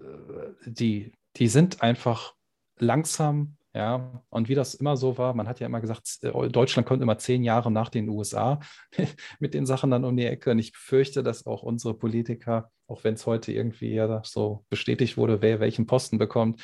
[0.67, 2.35] die, die sind einfach
[2.79, 6.87] langsam, ja, und wie das immer so war, man hat ja immer gesagt, äh, Deutschland
[6.87, 8.61] kommt immer zehn Jahre nach den USA
[9.39, 10.51] mit den Sachen dann um die Ecke.
[10.51, 15.17] Und ich befürchte, dass auch unsere Politiker, auch wenn es heute irgendwie ja so bestätigt
[15.17, 16.61] wurde, wer welchen Posten bekommt,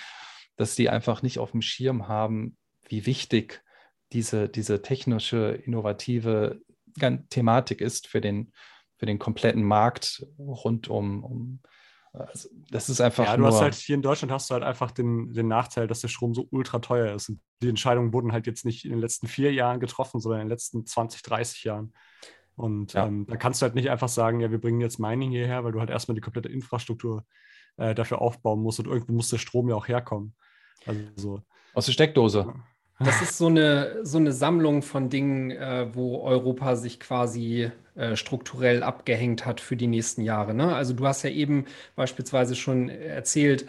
[0.57, 2.57] dass die einfach nicht auf dem Schirm haben,
[2.89, 3.63] wie wichtig
[4.13, 6.61] diese, diese technische, innovative
[7.31, 8.53] Thematik ist für den,
[8.97, 11.61] für den kompletten Markt rund um, um
[12.13, 14.93] also das ist einfach Ja, du hast halt hier in Deutschland hast du halt einfach
[14.93, 17.29] den, den Nachteil, dass der Strom so ultra teuer ist.
[17.29, 20.47] Und die Entscheidungen wurden halt jetzt nicht in den letzten vier Jahren getroffen, sondern in
[20.47, 21.93] den letzten 20, 30 Jahren.
[22.55, 23.07] Und Ja.
[23.07, 25.73] ähm, da kannst du halt nicht einfach sagen, ja, wir bringen jetzt Mining hierher, weil
[25.73, 27.27] du halt erstmal die komplette Infrastruktur
[27.79, 30.37] äh, dafür aufbauen musst und irgendwo muss der Strom ja auch herkommen.
[30.87, 31.43] Also
[31.75, 32.55] aus der Steckdose.
[33.01, 38.17] Das ist so eine, so eine Sammlung von Dingen, äh, wo Europa sich quasi äh,
[38.17, 40.55] strukturell abgehängt hat für die nächsten Jahre.
[40.55, 40.75] Ne?
[40.75, 43.67] Also du hast ja eben beispielsweise schon erzählt,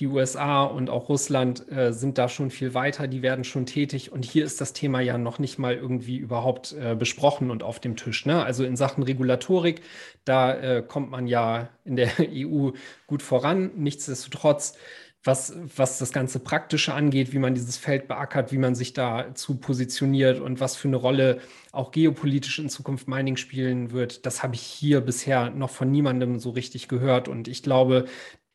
[0.00, 4.10] die USA und auch Russland äh, sind da schon viel weiter, die werden schon tätig.
[4.10, 7.78] Und hier ist das Thema ja noch nicht mal irgendwie überhaupt äh, besprochen und auf
[7.78, 8.26] dem Tisch.
[8.26, 8.42] Ne?
[8.42, 9.82] Also in Sachen Regulatorik,
[10.24, 12.70] da äh, kommt man ja in der EU
[13.06, 13.72] gut voran.
[13.76, 14.76] Nichtsdestotrotz
[15.24, 19.56] was, was das ganze Praktische angeht, wie man dieses Feld beackert, wie man sich dazu
[19.56, 24.56] positioniert und was für eine Rolle auch geopolitisch in Zukunft Mining spielen wird, das habe
[24.56, 27.28] ich hier bisher noch von niemandem so richtig gehört.
[27.28, 28.06] Und ich glaube,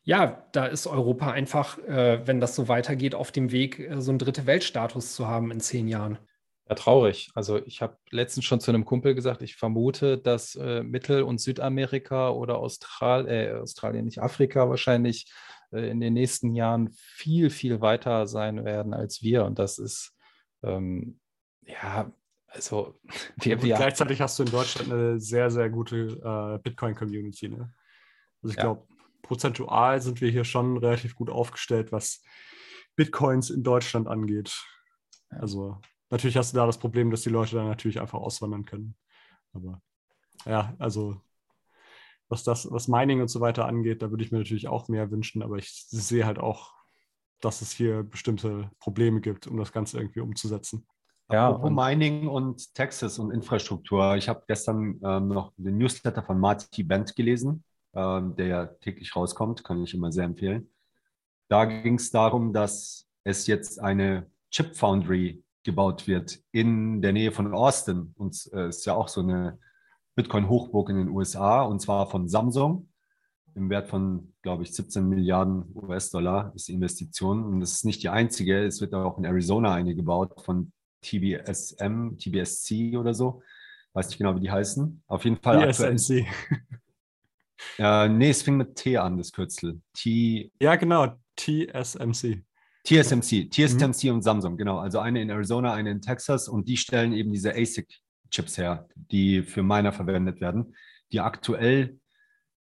[0.02, 4.10] ja, da ist Europa einfach, äh, wenn das so weitergeht, auf dem Weg, äh, so
[4.10, 6.18] einen dritte Weltstatus zu haben in zehn Jahren.
[6.68, 7.30] Ja, traurig.
[7.34, 11.40] Also ich habe letztens schon zu einem Kumpel gesagt, ich vermute, dass äh, Mittel- und
[11.40, 15.32] Südamerika oder Austral äh, Australien, nicht Afrika wahrscheinlich,
[15.70, 19.44] in den nächsten Jahren viel, viel weiter sein werden als wir.
[19.44, 20.16] Und das ist,
[20.62, 21.20] ähm,
[21.62, 22.10] ja,
[22.46, 22.98] also
[23.36, 27.48] wir, wir gleichzeitig hast du in Deutschland eine sehr, sehr gute äh, Bitcoin-Community.
[27.48, 27.72] Ne?
[28.42, 28.62] Also ich Ja.
[28.62, 28.86] glaube,
[29.22, 32.22] prozentual sind wir hier schon relativ gut aufgestellt, was
[32.96, 34.64] Bitcoins in Deutschland angeht.
[35.28, 38.96] Also natürlich hast du da das Problem, dass die Leute dann natürlich einfach auswandern können.
[39.52, 39.82] Aber
[40.46, 41.20] ja, also
[42.28, 45.10] was das, was Mining und so weiter angeht, da würde ich mir natürlich auch mehr
[45.10, 46.72] wünschen, aber ich sehe halt auch,
[47.40, 50.86] dass es hier bestimmte Probleme gibt, um das Ganze irgendwie umzusetzen.
[51.30, 54.16] Ja, Apropos und- Mining und Texas und Infrastruktur.
[54.16, 57.64] Ich habe gestern ähm, noch den Newsletter von Marty Bent gelesen,
[57.94, 60.70] ähm, der ja täglich rauskommt, kann ich immer sehr empfehlen.
[61.48, 67.30] Da ging es darum, dass es jetzt eine Chip Foundry gebaut wird in der Nähe
[67.30, 68.14] von Austin.
[68.16, 69.58] Und es äh, ist ja auch so eine
[70.18, 72.88] Bitcoin-Hochburg in den USA, und zwar von Samsung
[73.54, 77.44] im Wert von, glaube ich, 17 Milliarden US-Dollar ist die Investition.
[77.44, 78.64] Und das ist nicht die einzige.
[78.64, 83.42] Es wird auch in Arizona eine gebaut von TBSM, TBSC oder so.
[83.92, 85.02] Weiß nicht genau, wie die heißen.
[85.06, 85.96] Auf jeden Fall aktuell.
[85.96, 86.26] TSMC.
[87.78, 89.80] Äh, nee, es fing mit T an, das Kürzel.
[89.92, 92.44] T, Ja, genau, TSMC.
[92.84, 94.78] TSMC, TSMC und Samsung, genau.
[94.78, 97.52] Also eine in Arizona, eine in Texas und die stellen eben diese
[98.28, 100.74] ASIC-Chips her, die für Miner verwendet werden,
[101.12, 101.98] die aktuell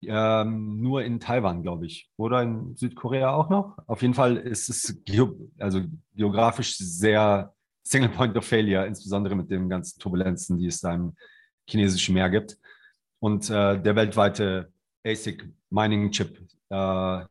[0.03, 3.77] ähm, nur in Taiwan, glaube ich, oder in Südkorea auch noch.
[3.87, 5.83] Auf jeden Fall ist es geo also
[6.15, 11.15] geografisch sehr Single Point of Failure, insbesondere mit den ganzen Turbulenzen, die es da im
[11.69, 12.57] chinesischen Meer gibt.
[13.19, 14.73] Und äh, der weltweite
[15.05, 16.39] ASIC Mining Chip,
[16.71, 17.25] äh,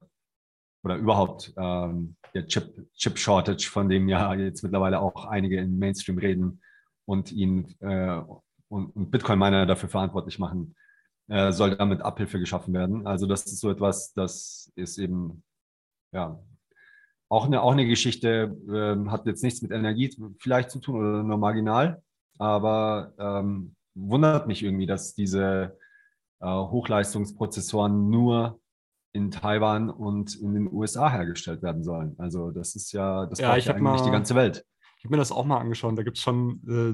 [0.84, 5.78] oder überhaupt ähm, der Chip, Chip Shortage, von dem ja jetzt mittlerweile auch einige im
[5.80, 6.62] Mainstream reden
[7.10, 8.22] und ihn äh,
[8.67, 10.76] und, und Bitcoin-Miner dafür verantwortlich machen,
[11.28, 13.08] äh, soll damit Abhilfe geschaffen werden.
[13.08, 15.43] Also das ist so etwas, das ist eben
[16.13, 16.39] ja
[17.28, 21.24] auch eine, auch eine Geschichte, äh, hat jetzt nichts mit Energie vielleicht zu tun oder
[21.24, 22.04] nur marginal,
[22.38, 25.78] aber ähm, wundert mich irgendwie, dass diese
[26.41, 28.60] äh, Hochleistungsprozessoren nur
[29.13, 32.13] in Taiwan und in den USA hergestellt werden sollen.
[32.19, 34.63] Also das ist ja, das ja, ich ja eigentlich mal, die ganze Welt.
[34.99, 35.97] Ich habe mir das auch mal angeschaut.
[35.97, 36.93] Da gibt es schon äh,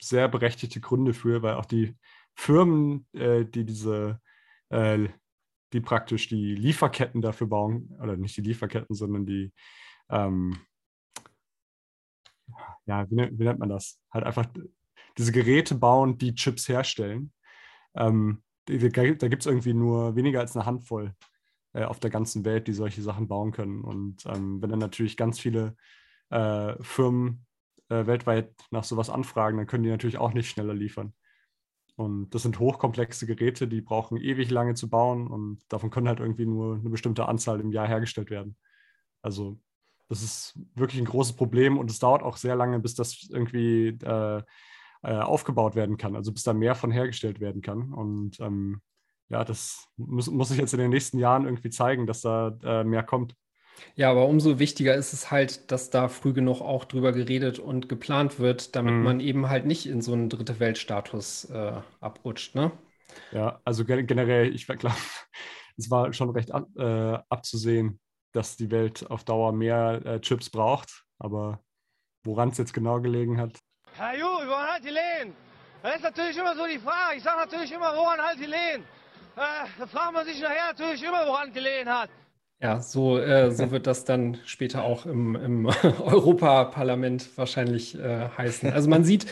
[0.00, 1.96] sehr berechtigte Gründe für, weil auch die
[2.34, 4.20] Firmen, äh, die diese,
[4.68, 5.08] äh,
[5.72, 9.54] die praktisch die Lieferketten dafür bauen, oder nicht die Lieferketten, sondern die,
[10.10, 10.58] ähm,
[12.84, 13.98] ja, wie, wie, nennt man das?
[14.12, 14.46] Halt einfach
[15.16, 17.32] diese Geräte bauen, die Chips herstellen.
[17.94, 21.14] Ähm, da gibt es irgendwie nur weniger als eine Handvoll
[21.72, 23.82] äh, auf der ganzen Welt, die solche Sachen bauen können.
[23.82, 25.74] Und ähm, wenn dann natürlich ganz viele
[26.28, 27.45] äh, Firmen
[27.88, 31.14] äh, weltweit nach sowas anfragen, dann können die natürlich auch nicht schneller liefern.
[31.96, 36.20] Und das sind hochkomplexe Geräte, die brauchen ewig lange zu bauen und davon können halt
[36.20, 38.56] irgendwie nur eine bestimmte Anzahl im Jahr hergestellt werden.
[39.22, 39.58] Also
[40.08, 43.88] das ist wirklich ein großes Problem und es dauert auch sehr lange, bis das irgendwie
[44.02, 44.42] äh,
[45.02, 47.92] äh, aufgebaut werden kann, also bis da mehr von hergestellt werden kann.
[47.92, 48.82] Und ähm,
[49.28, 52.84] ja, das muss, muss sich jetzt in den nächsten Jahren irgendwie zeigen, dass da äh,
[52.84, 53.34] mehr kommt.
[53.94, 57.88] Ja, aber umso wichtiger ist es halt, dass da früh genug auch drüber geredet und
[57.88, 59.02] geplant wird, damit mhm.
[59.02, 62.72] man eben halt nicht in so einen dritte Weltstatus äh, abrutscht, ne?
[63.32, 64.96] Ja, also generell, ich glaube,
[65.76, 68.00] es war schon recht ab, äh, abzusehen,
[68.32, 71.60] dass die Welt auf Dauer mehr äh, Chips braucht, aber
[72.24, 73.58] woran es jetzt genau gelegen hat.
[73.94, 75.34] Herr Ju, woran halt die Lehen?
[75.82, 77.16] Das ist natürlich immer so die Frage.
[77.16, 78.82] Ich sage natürlich immer, woran halt die Lehen?
[79.36, 82.10] Äh, da fragt man sich nachher natürlich immer, woran gelegen hat.
[82.60, 85.66] Ja, so, äh, so wird das dann später auch im, im
[86.00, 88.72] Europaparlament wahrscheinlich äh, heißen.
[88.72, 89.26] Also man sieht,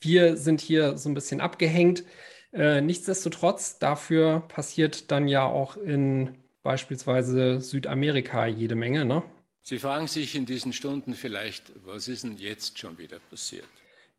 [0.00, 2.04] wir sind hier so ein bisschen abgehängt.
[2.52, 9.04] Äh, nichtsdestotrotz, dafür passiert dann ja auch in beispielsweise Südamerika jede Menge.
[9.04, 9.22] Ne?
[9.62, 13.68] Sie fragen sich in diesen Stunden vielleicht, was ist denn jetzt schon wieder passiert?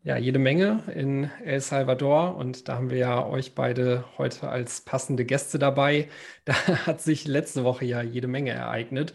[0.02, 4.82] Ja, jede Menge in El Salvador und da haben wir ja euch beide heute als
[4.82, 6.10] passende Gäste dabei.
[6.46, 6.54] Da
[6.88, 9.14] hat sich letzte Woche ja jede Menge ereignet.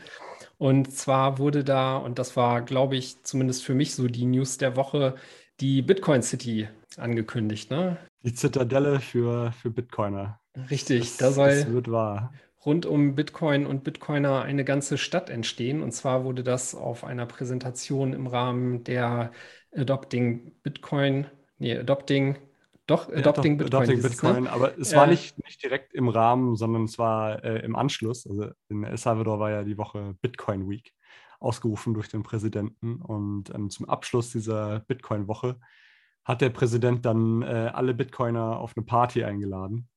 [0.58, 4.58] Und zwar wurde da, und das war, glaube ich, zumindest für mich so die News
[4.58, 5.16] der Woche,
[5.60, 7.70] die Bitcoin City angekündigt.
[7.70, 7.98] Ne?
[8.22, 10.40] Die Zitadelle für, für Bitcoiner.
[10.70, 12.32] Richtig, das, da soll das wird wahr.
[12.64, 15.82] rund um Bitcoin und Bitcoiner eine ganze Stadt entstehen.
[15.82, 19.32] Und zwar wurde das auf einer Präsentation im Rahmen der
[19.76, 21.26] Adopting Bitcoin,
[21.58, 22.36] nee, Adopting,
[22.86, 23.82] doch, ja, Adopting doch, Bitcoin.
[23.82, 24.52] Adopting Bitcoin, ne?
[24.52, 28.26] aber es äh, war nicht, nicht direkt im Rahmen, sondern es war äh, im Anschluss.
[28.26, 30.92] Also in El Salvador war ja die Woche Bitcoin Week
[31.40, 35.58] ausgerufen durch den Präsidenten und ähm, zum Abschluss dieser Bitcoin-Woche
[36.24, 39.88] hat der Präsident dann äh, alle Bitcoiner auf eine Party eingeladen.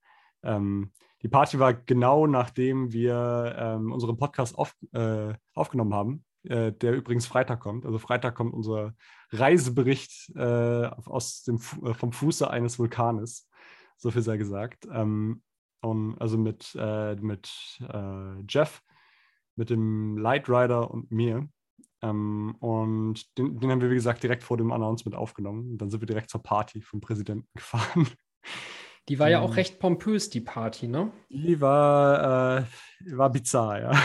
[0.44, 6.72] Ähm, die Party war genau nachdem wir ähm, unseren Podcast auf, äh, aufgenommen haben äh,
[6.72, 7.86] der übrigens Freitag kommt.
[7.86, 8.96] Also Freitag kommt unser
[9.32, 13.50] Reisebericht äh, aus dem, äh, vom Fuße eines Vulkanes.
[13.98, 14.88] So viel sei gesagt.
[14.92, 15.42] Ähm,
[15.82, 17.50] und also mit, äh, mit
[18.50, 18.82] Jeff,
[19.56, 21.48] mit dem Light Rider und mir.
[22.02, 25.78] Ähm, und den, den, haben wir, wie gesagt, direkt vor dem Announcement aufgenommen.
[25.78, 28.08] Dann sind wir direkt zur Party vom Präsidenten gefahren.
[29.10, 31.12] Die war ja auch recht pompös, die Party, ne?
[31.30, 32.64] Die war, äh,
[33.16, 34.04] war bizarr, ja.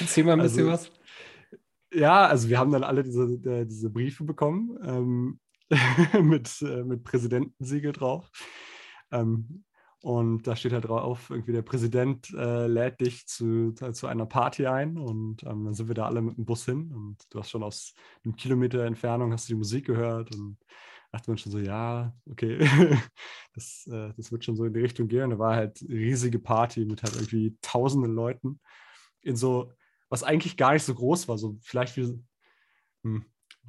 [0.00, 1.03] Erzähl mal ein bisschen also, was.
[1.94, 5.40] Ja, also wir haben dann alle diese, äh, diese Briefe bekommen ähm,
[6.22, 8.30] mit, äh, mit Präsidentensiegel drauf.
[9.12, 9.64] Ähm,
[10.00, 14.66] und da steht halt drauf, irgendwie der Präsident äh, lädt dich zu, zu einer Party
[14.66, 17.48] ein und ähm, dann sind wir da alle mit dem Bus hin und du hast
[17.50, 20.58] schon aus einem Kilometer Entfernung hast du die Musik gehört und
[21.10, 22.58] dachte man schon so, ja, okay,
[23.54, 25.24] das, äh, das wird schon so in die Richtung gehen.
[25.24, 28.60] Und da war halt riesige Party mit halt irgendwie tausenden Leuten
[29.22, 29.70] in so
[30.08, 32.18] was eigentlich gar nicht so groß war, so vielleicht wie,
[33.02, 33.24] hm,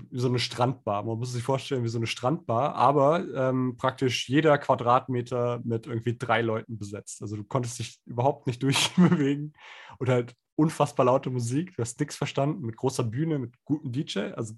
[0.09, 1.03] wie so eine Strandbar.
[1.03, 6.17] Man muss sich vorstellen, wie so eine Strandbar, aber ähm, praktisch jeder Quadratmeter mit irgendwie
[6.17, 7.21] drei Leuten besetzt.
[7.21, 9.53] Also du konntest dich überhaupt nicht durchbewegen
[9.97, 11.75] und halt unfassbar laute Musik.
[11.75, 14.31] Du hast nichts verstanden, mit großer Bühne, mit gutem DJ.
[14.35, 14.55] Also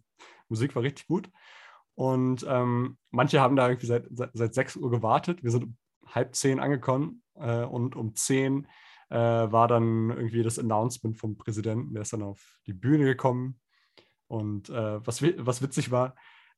[0.50, 1.30] Musik war richtig gut.
[1.96, 5.44] Und ähm, manche haben da irgendwie seit, seit, seit 6 Uhr gewartet.
[5.44, 8.68] Wir sind um halb zehn angekommen äh, und um zehn
[9.10, 13.60] äh, war dann irgendwie das Announcement vom Präsidenten, der ist dann auf die Bühne gekommen.
[14.28, 16.16] Und äh, was, was witzig war,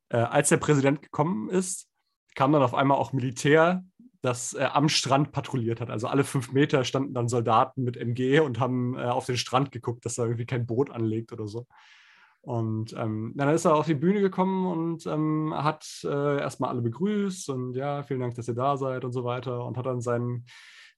[0.10, 1.88] äh, als der Präsident gekommen ist,
[2.36, 3.84] kam dann auf einmal auch Militär
[4.22, 5.90] das äh, am Strand patrouilliert hat.
[5.90, 9.72] Also alle fünf Meter standen dann Soldaten mit MG und haben äh, auf den Strand
[9.72, 11.68] geguckt, dass da irgendwie kein Boot anlegt oder so.
[12.42, 16.82] Und ähm, dann ist er auf die Bühne gekommen und ähm, hat äh, erstmal alle
[16.82, 20.02] begrüßt und ja, vielen Dank, dass ihr da seid und so weiter und hat dann
[20.02, 20.46] sein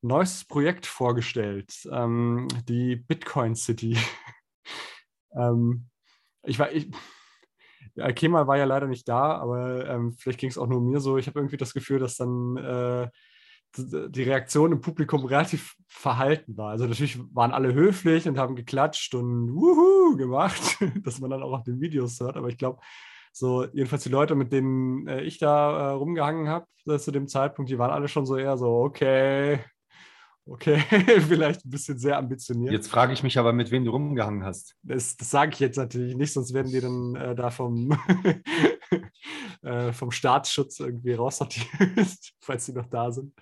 [0.02, 3.98] neues Projekt vorgestellt, ähm, die Bitcoin City.
[5.36, 5.88] ähm,
[6.44, 6.90] ich war, ich,
[7.96, 11.00] ja, Kemal war ja leider nicht da, aber ähm, vielleicht ging es auch nur mir
[11.00, 11.18] so.
[11.18, 13.10] Ich habe irgendwie das Gefühl, dass dann äh,
[13.78, 16.72] die Reaktion im Publikum relativ verhalten war.
[16.72, 21.54] Also natürlich waren alle höflich und haben geklatscht und Wuhu gemacht, dass man dann auch
[21.54, 22.38] auf den Videos hört.
[22.38, 22.80] Aber ich glaube,
[23.34, 27.28] so jedenfalls die Leute, mit denen äh, ich da äh, rumgehangen habe äh, zu dem
[27.28, 29.60] Zeitpunkt, die waren alle schon so eher so, okay,
[30.52, 30.78] okay,
[31.28, 32.74] vielleicht ein bisschen sehr ambitioniert.
[32.74, 34.76] Jetzt frage ich mich aber, mit wem du rumgehangen hast.
[34.84, 37.98] Das, das sage ich jetzt natürlich nicht, sonst werden die dann äh, da vom,
[39.62, 41.68] äh, vom Staatsschutz irgendwie raussortiert,
[42.42, 43.34] falls sie noch da sind.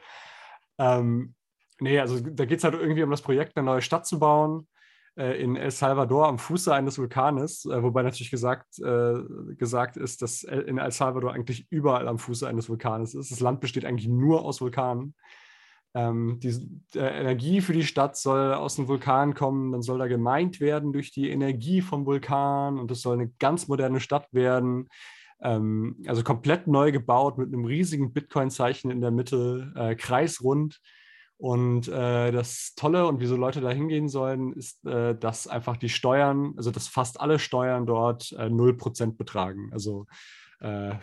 [0.78, 1.34] Ähm,
[1.80, 4.67] nee, also da geht es halt irgendwie um das Projekt, eine neue Stadt zu bauen
[5.15, 9.15] äh, in El Salvador am Fuße eines Vulkanes, äh, wobei natürlich gesagt, äh,
[9.56, 13.32] gesagt ist, dass in El Salvador eigentlich überall am Fuße eines Vulkanes ist.
[13.32, 15.15] Das Land besteht eigentlich nur aus Vulkanen.
[15.95, 16.49] Ähm, die
[16.95, 20.93] äh, Energie für die Stadt soll aus dem Vulkan kommen, dann soll da gemeint werden
[20.93, 24.88] durch die Energie vom Vulkan und es soll eine ganz moderne Stadt werden.
[25.41, 30.80] Ähm, also komplett neu gebaut mit einem riesigen Bitcoin-Zeichen in der Mitte, äh, kreisrund.
[31.38, 35.88] Und äh, das Tolle und wieso Leute da hingehen sollen, ist, äh, dass einfach die
[35.88, 39.69] Steuern, also dass fast alle Steuern dort äh, 0% betragen.
[39.71, 40.06] Also
[40.62, 40.95] äh,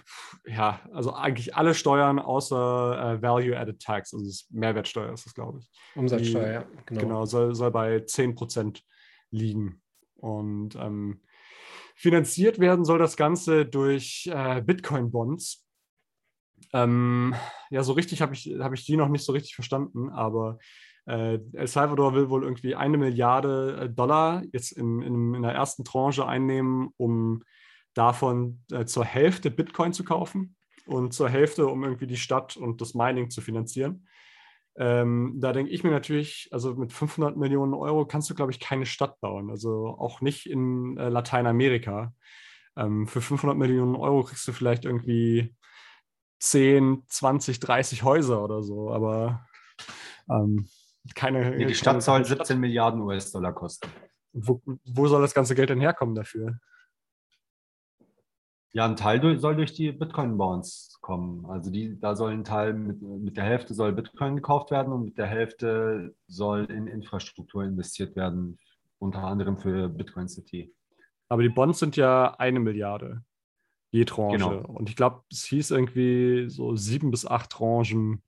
[0.46, 5.70] ja, also eigentlich alle Steuern außer äh, Value-Added Tax, also Mehrwertsteuer ist das, glaube ich.
[5.94, 7.00] Umsatzsteuer, ja, genau.
[7.00, 8.82] Genau, soll, soll bei 10%
[9.30, 9.80] liegen.
[10.16, 11.22] Und ähm,
[11.94, 15.66] finanziert werden soll das Ganze durch äh, Bitcoin-Bonds.
[16.72, 17.34] Ähm,
[17.70, 20.58] ja, so richtig habe ich, hab ich die noch nicht so richtig verstanden, aber
[21.06, 25.52] äh, El Salvador will wohl irgendwie eine Milliarde äh, Dollar jetzt in, in, in der
[25.52, 27.42] ersten Tranche einnehmen, um
[27.96, 30.54] davon äh, zur Hälfte Bitcoin zu kaufen
[30.86, 34.06] und zur Hälfte, um irgendwie die Stadt und das Mining zu finanzieren.
[34.78, 38.60] Ähm, da denke ich mir natürlich, also mit 500 Millionen Euro kannst du, glaube ich,
[38.60, 39.50] keine Stadt bauen.
[39.50, 42.12] Also auch nicht in äh, Lateinamerika.
[42.76, 45.54] Ähm, für 500 Millionen Euro kriegst du vielleicht irgendwie
[46.40, 49.46] 10, 20, 30 Häuser oder so, aber
[50.30, 50.68] ähm,
[51.14, 51.56] keine.
[51.56, 53.88] Nee, die Stadt soll 17 Milliarden US-Dollar kosten.
[54.34, 56.60] Wo, wo soll das ganze Geld denn herkommen dafür?
[58.76, 61.46] Ja, ein Teil soll durch die Bitcoin-Bonds kommen.
[61.46, 65.06] Also die, da soll ein Teil mit, mit der Hälfte soll Bitcoin gekauft werden und
[65.06, 68.58] mit der Hälfte soll in Infrastruktur investiert werden,
[68.98, 70.74] unter anderem für Bitcoin City.
[71.30, 73.24] Aber die Bonds sind ja eine Milliarde
[73.92, 74.36] je Tranche.
[74.36, 74.58] Genau.
[74.58, 78.22] Und ich glaube, es hieß irgendwie so sieben bis acht Tranchen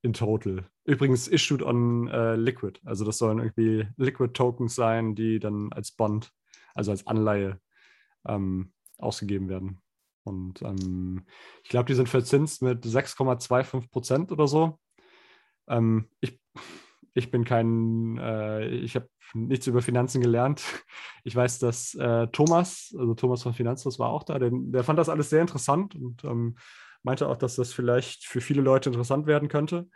[0.00, 0.64] in total.
[0.84, 2.80] Übrigens issued on äh, Liquid.
[2.86, 6.32] Also das sollen irgendwie Liquid Tokens sein, die dann als Bond,
[6.74, 7.60] also als Anleihe
[8.26, 9.82] ähm, ausgegeben werden.
[10.24, 11.24] Und ähm,
[11.62, 14.78] ich glaube, die sind verzinst mit 6,25 Prozent oder so.
[15.68, 16.40] Ähm, ich,
[17.12, 20.62] ich bin kein, äh, ich habe nichts über Finanzen gelernt.
[21.26, 24.98] Ich weiß, dass äh, Thomas, also Thomas von Finanzlos war auch da, der, der fand
[24.98, 26.56] das alles sehr interessant und ähm,
[27.02, 29.88] meinte auch, dass das vielleicht für viele Leute interessant werden könnte,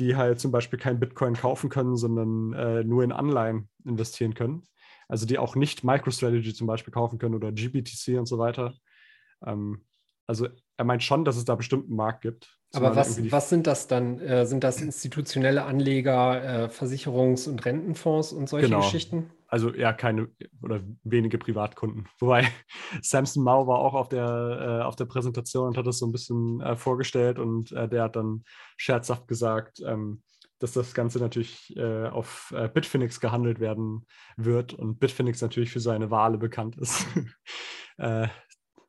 [0.00, 4.64] die halt zum Beispiel kein Bitcoin kaufen können, sondern äh, nur in Anleihen investieren können
[5.08, 8.74] also die auch nicht MicroStrategy zum Beispiel kaufen können oder GBTC und so weiter.
[9.44, 9.84] Ähm,
[10.26, 12.56] also er meint schon, dass es da bestimmt einen Markt gibt.
[12.72, 14.20] Aber was, was sind das dann?
[14.20, 18.80] Äh, sind das institutionelle Anleger, äh, Versicherungs- und Rentenfonds und solche Genau.
[18.80, 19.30] Geschichten?
[19.48, 20.28] Also ja, keine
[20.60, 22.08] oder wenige Privatkunden.
[22.18, 22.48] Wobei
[23.00, 26.12] Samson Mao war auch auf der, äh, auf der Präsentation und hat das so ein
[26.12, 28.42] bisschen äh, vorgestellt und äh, der hat dann
[28.76, 30.22] scherzhaft gesagt, ähm,
[30.58, 35.80] dass das Ganze natürlich äh, auf äh, Bitfinex gehandelt werden wird und Bitfinex natürlich für
[35.80, 37.06] seine Wale bekannt ist.
[37.98, 38.28] äh,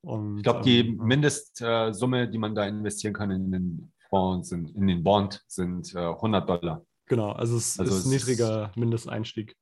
[0.01, 4.67] und, Ich glaube, die ähm, Mindestsumme, die man da investieren kann in den Fonds, in,
[4.69, 6.85] in den Bond, sind äh, 100 Dollar.
[7.07, 9.55] Genau, also es Also ist es ein niedriger Mindesteinstieg.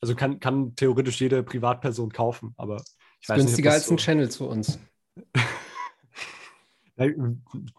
[0.00, 2.82] Also kann, kann theoretisch jede Privatperson kaufen, aber
[3.20, 4.78] ich weiß nicht, ob günstiger das als ein so- Channel zu uns.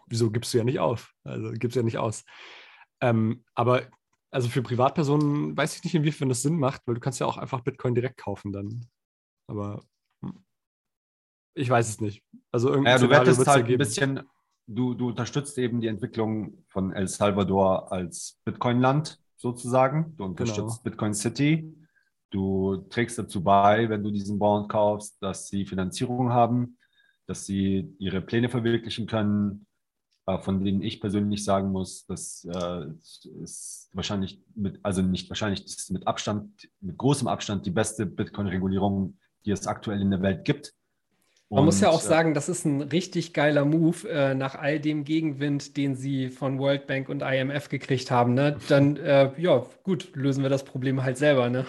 [0.08, 1.12] Wieso gibst du ja nicht auf?
[1.22, 2.24] Also gibst ja nicht aus.
[3.02, 3.82] Ähm, aber
[4.30, 7.36] also für Privatpersonen weiß ich nicht, inwiefern das Sinn macht, weil du kannst ja auch
[7.36, 8.86] einfach Bitcoin direkt kaufen dann.
[9.46, 9.82] Aber
[10.22, 10.42] hm,
[11.54, 12.24] ich weiß es nicht.
[12.50, 14.20] Also irgendein Ja, du wettest halt ein bisschen,
[14.66, 20.16] du, du unterstützt eben die Entwicklung von El Salvador als Bitcoin-Land sozusagen.
[20.16, 21.74] Du unterstützt Bitcoin City.
[22.30, 26.78] Du trägst dazu bei, wenn du diesen Bond kaufst, dass sie Finanzierung haben,
[27.26, 29.66] dass sie ihre Pläne verwirklichen können.
[30.26, 32.86] Äh, von denen ich persönlich sagen muss, dass äh,
[33.42, 38.06] ist wahrscheinlich mit, also nicht wahrscheinlich, das ist mit Abstand, mit großem Abstand die beste
[38.06, 40.74] Bitcoin-Regulierung, die es aktuell in der Welt gibt.
[41.50, 44.80] Man muss ja Und, auch sagen, das ist ein richtig geiler Move äh, nach all
[44.80, 48.32] dem Gegenwind, den sie von World Bank und IMF gekriegt haben.
[48.32, 48.56] Ne?
[48.68, 51.50] Dann, äh, ja, gut, lösen wir das Problem halt selber.
[51.50, 51.66] Ne?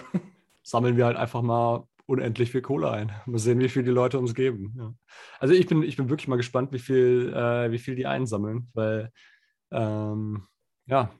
[0.62, 3.12] Sammeln wir halt einfach mal unendlich viel Kohle ein.
[3.26, 4.74] Mal sehen, wie viel die Leute uns geben.
[4.78, 4.94] Ja.
[5.38, 8.68] Also ich bin, ich bin wirklich mal gespannt, wie viel, äh, wie viel die einsammeln,
[8.74, 9.10] weil
[9.72, 10.46] ähm,
[10.86, 11.10] ja.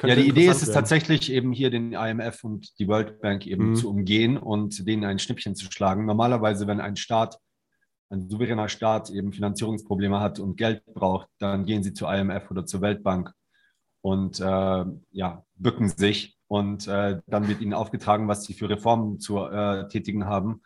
[0.00, 3.70] Ja, die Idee ist es tatsächlich eben hier den IMF und die World Bank eben
[3.70, 3.74] Mhm.
[3.74, 6.06] zu umgehen und denen ein Schnippchen zu schlagen.
[6.06, 7.36] Normalerweise, wenn ein Staat,
[8.08, 12.64] ein souveräner Staat eben Finanzierungsprobleme hat und Geld braucht, dann gehen sie zur IMF oder
[12.64, 13.32] zur Weltbank
[14.00, 19.20] und äh, ja, bücken sich und äh, dann wird ihnen aufgetragen, was sie für Reformen
[19.20, 20.62] zu äh, tätigen haben.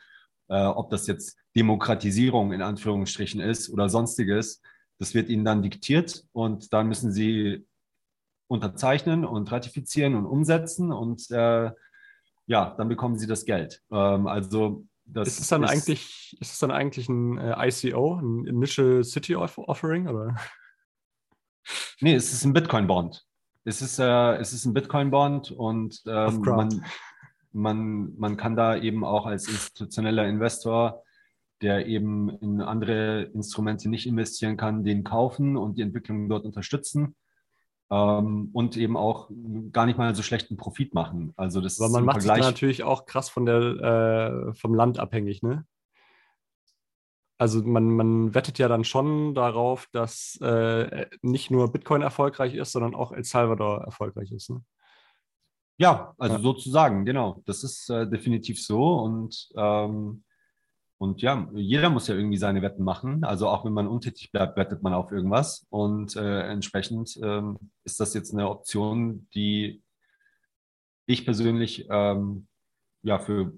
[0.49, 4.62] Äh, ob das jetzt Demokratisierung in Anführungsstrichen ist oder sonstiges,
[4.99, 7.66] das wird ihnen dann diktiert und dann müssen sie
[8.49, 11.70] unterzeichnen und ratifizieren und umsetzen und äh,
[12.47, 13.83] ja, dann bekommen sie das Geld.
[13.91, 18.47] Ähm, also das ist es dann eigentlich, ist es dann eigentlich ein äh, ICO, ein
[18.47, 20.37] Initial City Off- Offering oder?
[22.01, 23.24] Nee, es ist ein Bitcoin-Bond.
[23.64, 26.84] Es ist, äh, es ist ein Bitcoin-Bond und ähm, man,
[27.52, 31.02] man, man kann da eben auch als institutioneller Investor,
[31.60, 37.14] der eben in andere Instrumente nicht investieren kann, den kaufen und die Entwicklung dort unterstützen
[37.92, 39.30] ähm, und eben auch
[39.70, 41.32] gar nicht mal so schlechten Profit machen.
[41.36, 42.50] Also das Aber ist man macht sich Vergleich.
[42.50, 45.64] natürlich auch krass von der, äh, vom Land abhängig, ne?
[47.43, 52.70] Also man, man wettet ja dann schon darauf, dass äh, nicht nur Bitcoin erfolgreich ist,
[52.70, 54.49] sondern auch El Salvador erfolgreich ist.
[54.51, 54.62] Ne?
[55.76, 56.40] Ja, also Ja.
[56.40, 57.43] sozusagen, genau.
[57.45, 58.95] Das ist äh, definitiv so.
[59.01, 60.22] Und, ähm,
[60.99, 63.24] und ja, jeder muss ja irgendwie seine Wetten machen.
[63.24, 65.66] Also auch wenn man untätig bleibt, wettet man auf irgendwas.
[65.68, 69.82] Und äh, entsprechend ähm, ist das jetzt eine Option, die
[71.07, 72.47] ich persönlich ähm,
[73.03, 73.53] ja für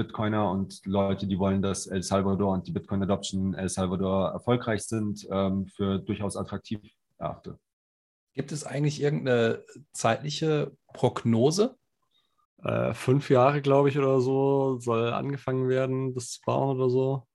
[0.00, 4.30] Bitcoiner und Leute, die wollen, dass El Salvador und die Bitcoin Adoption in El Salvador
[4.30, 6.80] erfolgreich sind, ähm, für durchaus attraktiv
[7.18, 7.58] erachte.
[8.34, 11.76] Gibt es eigentlich irgendeine zeitliche Prognose?
[12.62, 17.26] Äh, fünf Jahre, glaube ich, oder so, soll angefangen werden, das zu bauen oder so.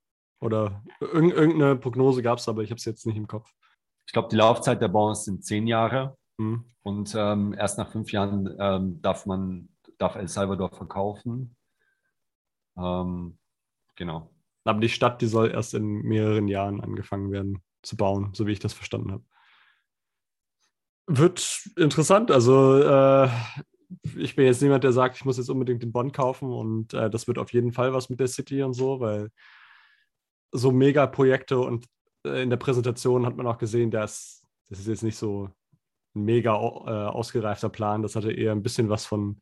[0.42, 3.52] Oder irg irgendeine Prognose gab es, aber ich habe es jetzt nicht im Kopf.
[4.08, 6.18] Ich glaube, die Laufzeit der Bonds sind zehn Jahre.
[6.38, 6.66] Mhm.
[6.84, 11.56] Und ähm, erst nach fünf Jahren ähm, darf man, darf El Salvador verkaufen.
[12.78, 13.38] Ähm,
[13.96, 14.30] genau.
[14.64, 18.52] Aber die Stadt, die soll erst in mehreren Jahren angefangen werden zu bauen, so wie
[18.52, 19.24] ich das verstanden habe.
[21.08, 22.32] Wird interessant.
[22.32, 23.30] Also äh,
[24.16, 27.10] ich bin jetzt niemand, der sagt, ich muss jetzt unbedingt den Bond kaufen und äh,
[27.10, 29.30] das wird auf jeden Fall was mit der City und so, weil
[30.52, 31.86] so Mega-Projekte und
[32.26, 35.50] äh, in der Präsentation hat man auch gesehen, dass das ist jetzt nicht so
[36.16, 38.02] ein mega äh, ausgereifter Plan.
[38.02, 39.40] Das hatte eher ein bisschen was von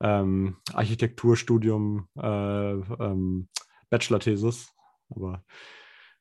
[0.00, 3.48] ähm, Architekturstudium, äh, ähm,
[3.90, 4.72] Bachelor-Thesis.
[5.10, 5.44] Aber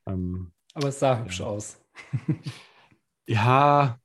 [0.08, 1.80] ähm, Aber es sah hübsch aus.
[3.28, 4.00] ja,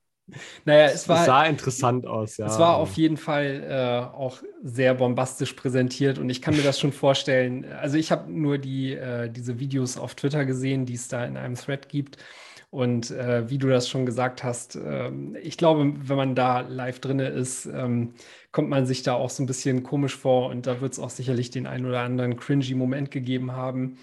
[0.64, 2.46] Naja, es war, sah interessant aus, ja.
[2.46, 6.80] Es war auf jeden Fall äh, auch sehr bombastisch präsentiert und ich kann mir das
[6.80, 7.64] schon vorstellen.
[7.66, 11.36] Also ich habe nur die, äh, diese Videos auf Twitter gesehen, die es da in
[11.36, 12.18] einem Thread gibt.
[12.70, 16.98] Und äh, wie du das schon gesagt hast, ähm, ich glaube, wenn man da live
[17.00, 18.14] drinne ist, ähm,
[18.54, 21.10] kommt man sich da auch so ein bisschen komisch vor und da wird es auch
[21.10, 23.98] sicherlich den einen oder anderen cringy Moment gegeben haben.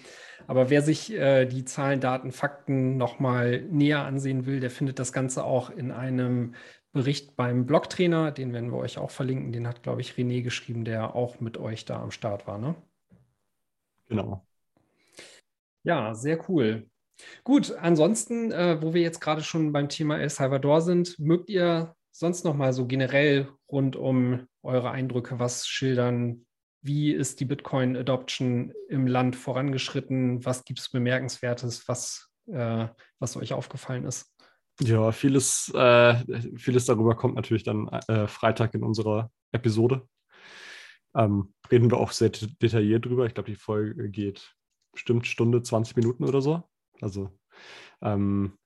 [0.46, 5.10] Aber wer sich äh, die Zahlen, Daten, Fakten nochmal näher ansehen will, der findet das
[5.10, 6.54] Ganze auch in einem
[6.92, 8.30] Bericht beim Blogtrainer.
[8.30, 9.52] Den werden wir euch auch verlinken.
[9.52, 12.58] Den hat, glaube ich, René geschrieben, der auch mit euch da am Start war.
[12.58, 12.74] Ne?
[14.10, 14.46] Genau.
[15.82, 16.90] Ja, sehr cool.
[17.42, 21.96] Gut, ansonsten, äh, wo wir jetzt gerade schon beim Thema El Salvador sind, mögt ihr
[22.10, 26.46] sonst noch mal so generell rund um eure Eindrücke was schildern?
[26.82, 30.44] Wie ist die Bitcoin-Adoption im Land vorangeschritten?
[30.44, 34.32] Was gibt es Bemerkenswertes, was, äh, was euch aufgefallen ist?
[34.80, 36.14] Ja, vieles, äh,
[36.56, 40.08] vieles darüber kommt natürlich dann äh, Freitag in unserer Episode.
[41.14, 43.26] Ähm, reden wir auch sehr de- detailliert drüber.
[43.26, 44.54] Ich glaube, die Folge geht
[44.92, 46.62] bestimmt Stunde, 20 Minuten oder so.
[47.00, 47.30] Also
[48.00, 48.58] ähm,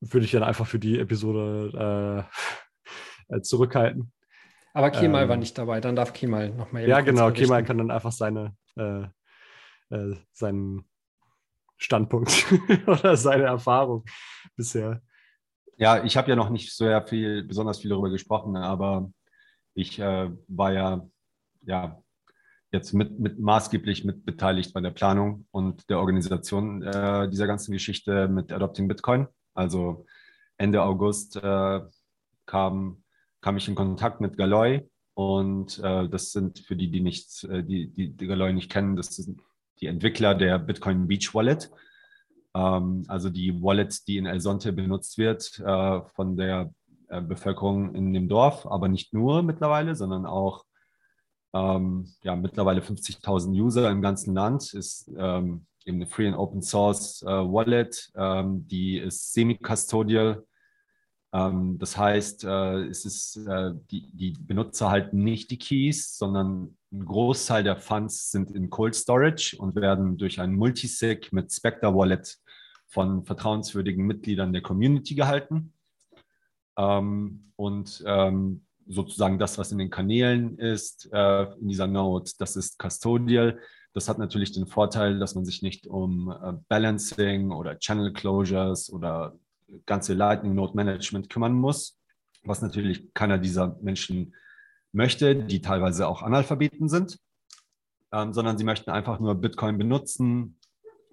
[0.00, 2.26] würde ich dann einfach für die Episode
[3.30, 4.12] äh, äh, zurückhalten.
[4.72, 7.26] Aber Kemal Ähm, war nicht dabei, dann darf Kemal noch mal eben Ja, genau.
[7.26, 7.44] berichten.
[7.44, 9.02] Kemal kann dann einfach seine, äh,
[9.90, 10.84] äh, seinen
[11.76, 12.46] Standpunkt
[12.86, 14.04] oder seine Erfahrung
[14.56, 15.02] bisher.
[15.76, 19.10] Ja, ich habe ja noch nicht so viel, besonders viel darüber gesprochen, aber
[19.74, 21.06] ich äh, war ja,
[21.62, 22.02] ja
[22.70, 27.72] jetzt mit, mit maßgeblich mit beteiligt bei der Planung und der Organisation äh, dieser ganzen
[27.72, 29.28] Geschichte mit Adopting Bitcoin.
[29.54, 30.06] Also
[30.56, 31.80] Ende August äh,
[32.46, 33.01] kam,
[33.42, 37.62] kam ich in Kontakt mit Galoy und äh, das sind für die, die nicht, äh,
[37.62, 39.40] die, die, die Galoy nicht kennen, das sind
[39.80, 41.70] die Entwickler der Bitcoin Beach Wallet.
[42.54, 46.72] Ähm, also die Wallet, die in El Sonte benutzt wird äh, von der
[47.08, 50.64] äh, Bevölkerung in dem Dorf, aber nicht nur mittlerweile, sondern auch
[51.54, 56.62] ähm, ja, mittlerweile 50.000 User im ganzen Land, ist ähm, eben eine Free and Open
[56.62, 60.44] Source äh, Wallet, ähm, die ist semi-custodial.
[61.32, 66.76] Ähm, das heißt, äh, es ist, äh, die, die Benutzer halten nicht die Keys, sondern
[66.92, 71.94] ein Großteil der Funds sind in Cold Storage und werden durch ein Multisig mit Spectre
[71.94, 72.38] Wallet
[72.86, 75.72] von vertrauenswürdigen Mitgliedern der Community gehalten.
[76.76, 82.56] Ähm, und ähm, sozusagen das, was in den Kanälen ist, äh, in dieser Node, das
[82.56, 83.58] ist custodial.
[83.94, 86.34] Das hat natürlich den Vorteil, dass man sich nicht um
[86.68, 89.36] Balancing oder Channel Closures oder
[89.86, 91.98] ganze Lightning Node Management kümmern muss,
[92.44, 94.34] was natürlich keiner dieser Menschen
[94.92, 97.18] möchte, die teilweise auch Analphabeten sind,
[98.12, 100.58] ähm, sondern sie möchten einfach nur Bitcoin benutzen,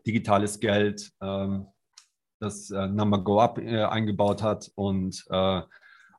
[0.06, 1.68] digitales Geld, ähm,
[2.40, 5.62] das äh, Number Go Up äh, eingebaut hat und äh,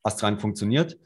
[0.03, 0.99] astrein funktioniert.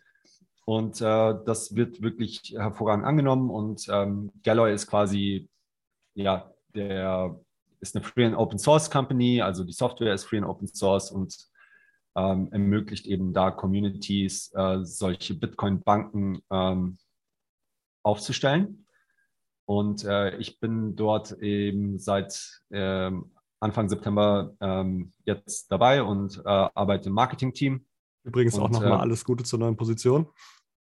[0.67, 3.51] Und äh, das wird wirklich hervorragend angenommen.
[3.51, 5.49] Und ähm, Galloy ist quasi,
[6.15, 7.39] ja, der
[7.85, 11.11] ist eine Free and Open Source Company, also die Software ist Free and Open Source
[11.11, 11.37] und
[12.17, 16.99] ähm, ermöglicht eben da Communities, äh, solche Bitcoin-Banken ähm,
[18.03, 18.87] aufzustellen.
[19.67, 26.49] Und äh, ich bin dort eben seit ähm, Anfang September ähm, jetzt dabei und äh,
[26.49, 27.85] arbeite im Marketing-Team.
[28.25, 30.27] Übrigens auch nochmal äh, alles Gute zur neuen Position.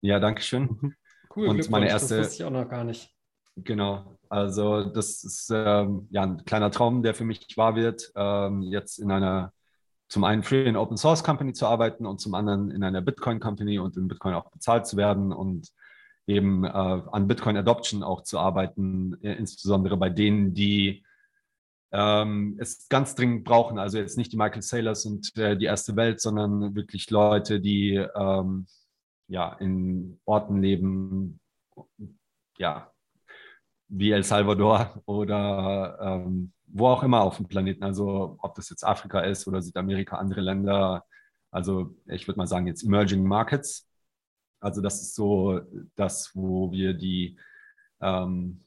[0.01, 0.77] Ja, danke schön.
[0.81, 0.95] Mhm.
[1.35, 3.15] Cool, und meine erste, das wusste ich auch noch gar nicht.
[3.57, 8.61] Genau, also das ist ähm, ja ein kleiner Traum, der für mich wahr wird, ähm,
[8.63, 9.53] jetzt in einer
[10.07, 13.39] zum einen Free and Open Source Company zu arbeiten und zum anderen in einer Bitcoin
[13.39, 15.69] Company und in Bitcoin auch bezahlt zu werden und
[16.27, 21.03] eben äh, an Bitcoin Adoption auch zu arbeiten, äh, insbesondere bei denen, die
[21.91, 23.79] ähm, es ganz dringend brauchen.
[23.79, 27.95] Also jetzt nicht die Michael Saylors und äh, die erste Welt, sondern wirklich Leute, die
[27.95, 28.65] ähm,
[29.27, 31.39] ja, in Orten leben,
[32.57, 32.90] ja,
[33.91, 37.83] wie El Salvador oder ähm, wo auch immer auf dem Planeten.
[37.83, 41.05] Also ob das jetzt Afrika ist oder Südamerika, andere Länder.
[41.51, 43.87] Also ich würde mal sagen jetzt Emerging Markets.
[44.61, 45.59] Also das ist so
[45.95, 47.37] das, wo wir die
[48.01, 48.61] ähm,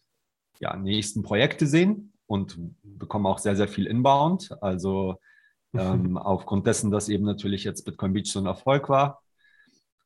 [0.59, 4.51] ja, nächsten Projekte sehen und bekommen auch sehr, sehr viel Inbound.
[4.61, 5.19] Also
[5.75, 9.25] ähm, aufgrund dessen, dass eben natürlich jetzt Bitcoin Beach so ein Erfolg war,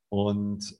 [0.09, 0.79] und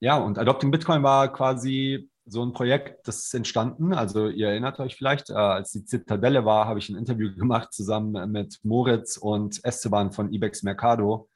[0.00, 3.94] ja, und Adopting Bitcoin war quasi so ein Projekt, das ist entstanden.
[3.94, 7.72] Also ihr erinnert euch vielleicht, äh, als die Zitadelle war, habe ich ein Interview gemacht
[7.72, 11.28] zusammen mit Moritz und Esteban von Ibex Mercado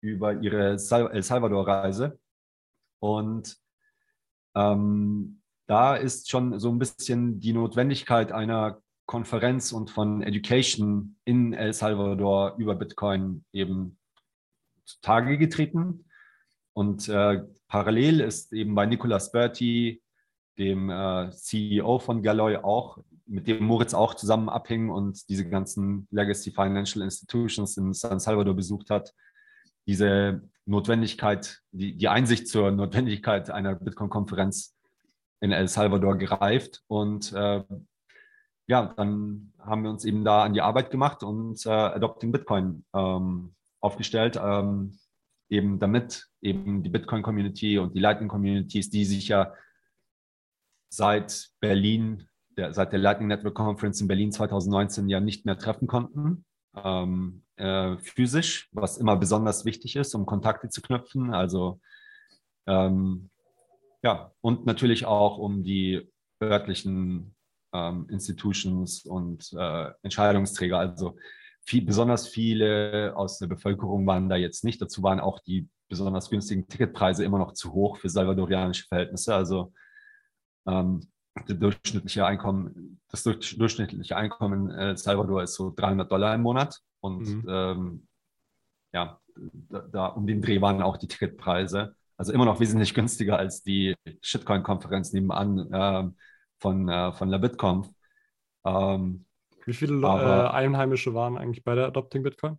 [0.00, 2.18] über ihre El Salvador-Reise.
[3.00, 3.56] Und
[4.54, 11.52] ähm, da ist schon so ein bisschen die Notwendigkeit einer Konferenz und von Education in
[11.52, 13.98] El Salvador über Bitcoin eben
[14.84, 16.04] zutage getreten.
[16.72, 17.42] Und äh,
[17.74, 20.00] parallel ist eben bei Nicolas Berti,
[20.58, 26.06] dem äh, CEO von Galloy, auch, mit dem Moritz auch zusammen abhing und diese ganzen
[26.12, 29.12] Legacy Financial Institutions in San Salvador besucht hat,
[29.88, 34.76] diese Notwendigkeit, die, die Einsicht zur Notwendigkeit einer Bitcoin-Konferenz
[35.40, 36.84] in El Salvador gereift.
[36.86, 37.64] Und äh,
[38.68, 42.84] ja, dann haben wir uns eben da an die Arbeit gemacht und äh, Adopting Bitcoin
[42.94, 44.96] ähm, aufgestellt, ähm,
[45.48, 49.52] eben damit eben die Bitcoin-Community und die Lightning-Communities, die sich ja
[50.88, 55.86] seit Berlin, der, seit der Lightning Network Conference in Berlin 2019 ja nicht mehr treffen
[55.86, 56.44] konnten,
[56.76, 61.32] ähm, äh, physisch, was immer besonders wichtig ist, um Kontakte zu knüpfen.
[61.32, 61.80] Also
[62.66, 63.30] ähm,
[64.02, 67.34] ja, und natürlich auch um die örtlichen
[67.72, 71.16] ähm, Institutions und äh, Entscheidungsträger, also
[71.64, 74.80] viel, besonders viele aus der Bevölkerung waren da jetzt nicht.
[74.80, 79.34] Dazu waren auch die besonders günstigen Ticketpreise immer noch zu hoch für salvadorianische Verhältnisse.
[79.34, 79.72] Also
[80.66, 81.08] ähm,
[81.46, 86.80] das durchschnittliche Einkommen, das durchschnittliche Einkommen in El Salvador ist so 300 Dollar im Monat.
[87.00, 87.46] Und mhm.
[87.48, 88.08] ähm,
[88.92, 91.96] ja, da, da, um den Dreh waren auch die Ticketpreise.
[92.16, 96.10] Also immer noch wesentlich günstiger als die Shitcoin-Konferenz nebenan äh,
[96.58, 97.90] von, äh, von la BitConf.
[98.64, 99.26] Ähm,
[99.66, 102.58] wie viele Aber, äh, Einheimische waren eigentlich bei der Adopting Bitcoin?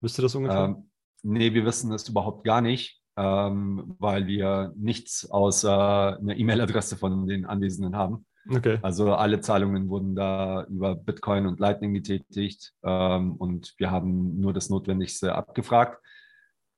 [0.00, 0.64] Wisst ihr das ungefähr?
[0.64, 0.90] Ähm,
[1.22, 7.26] nee, wir wissen das überhaupt gar nicht, ähm, weil wir nichts außer eine E-Mail-Adresse von
[7.26, 8.26] den Anwesenden haben.
[8.50, 8.78] Okay.
[8.82, 14.52] Also alle Zahlungen wurden da über Bitcoin und Lightning getätigt ähm, und wir haben nur
[14.52, 16.00] das Notwendigste abgefragt.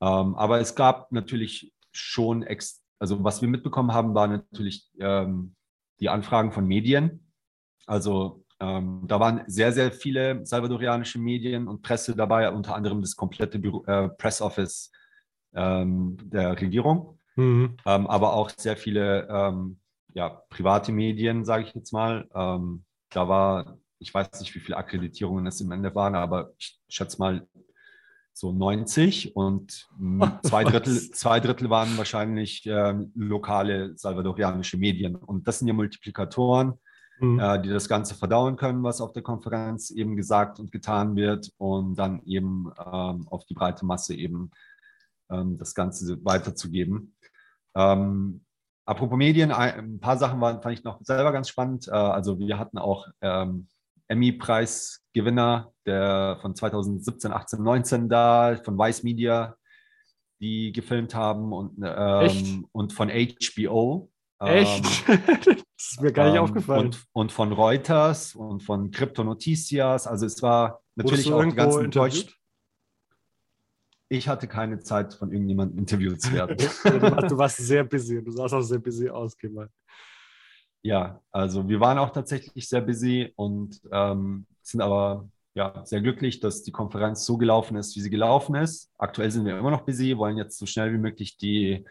[0.00, 5.54] Ähm, aber es gab natürlich schon, ex also was wir mitbekommen haben, waren natürlich ähm,
[6.00, 7.32] die Anfragen von Medien.
[7.86, 13.16] Also ähm, da waren sehr, sehr viele salvadorianische Medien und Presse dabei, unter anderem das
[13.16, 14.92] komplette Büro, äh, Press Office
[15.54, 17.76] ähm, der Regierung, Mhm.
[17.86, 19.78] ähm, aber auch sehr viele ähm,
[20.12, 22.28] ja, private Medien, sage ich jetzt mal.
[22.34, 26.78] Ähm, da war, ich weiß nicht, wie viele Akkreditierungen es im Ende waren, aber ich
[26.88, 27.46] schätze mal
[28.32, 29.88] so 90 und
[30.42, 35.16] zwei Drittel, zwei Drittel waren wahrscheinlich ähm, lokale salvadorianische Medien.
[35.16, 36.74] Und das sind ja Multiplikatoren,
[37.20, 37.38] Mhm.
[37.38, 41.52] äh, die das Ganze verdauen können, was auf der Konferenz eben gesagt und getan wird
[41.58, 44.50] und dann eben ähm, auf die breite Masse eben
[45.30, 47.14] ähm, das Ganze weiterzugeben.
[47.74, 48.44] Ähm,
[48.84, 51.88] apropos Medien, ein, ein paar Sachen waren, fand ich noch selber ganz spannend.
[51.88, 53.68] Äh, also wir hatten auch ähm,
[54.08, 59.56] Emmy-Preisgewinner der von 2017, 18, 19 da, von Vice Media,
[60.40, 64.09] die gefilmt haben und, ähm, und von HBO.
[64.40, 65.08] Echt?
[65.08, 66.86] Ähm, das ist mir gar nicht ähm, aufgefallen.
[66.86, 70.06] Und, und von Reuters und von Crypto Noticias.
[70.06, 71.90] Also es war natürlich auch die ganzen?
[71.90, 72.36] Deutsch.
[74.08, 76.56] Ich hatte keine Zeit, von irgendjemandem interviewt zu werden.
[76.84, 79.68] Du, warst, du warst sehr busy und du sahst auch sehr busy aus, Kemal.
[80.82, 86.40] Ja, also wir waren auch tatsächlich sehr busy und ähm, sind aber ja, sehr glücklich,
[86.40, 88.90] dass die Konferenz so gelaufen ist, wie sie gelaufen ist.
[88.98, 91.84] Aktuell sind wir immer noch busy, wollen jetzt so schnell wie möglich die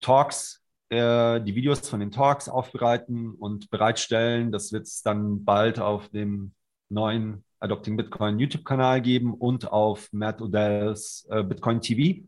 [0.00, 4.52] Talks, äh, die Videos von den Talks aufbereiten und bereitstellen.
[4.52, 6.52] Das wird es dann bald auf dem
[6.88, 12.26] neuen Adopting Bitcoin YouTube-Kanal geben und auf Matt Odells äh, Bitcoin TV.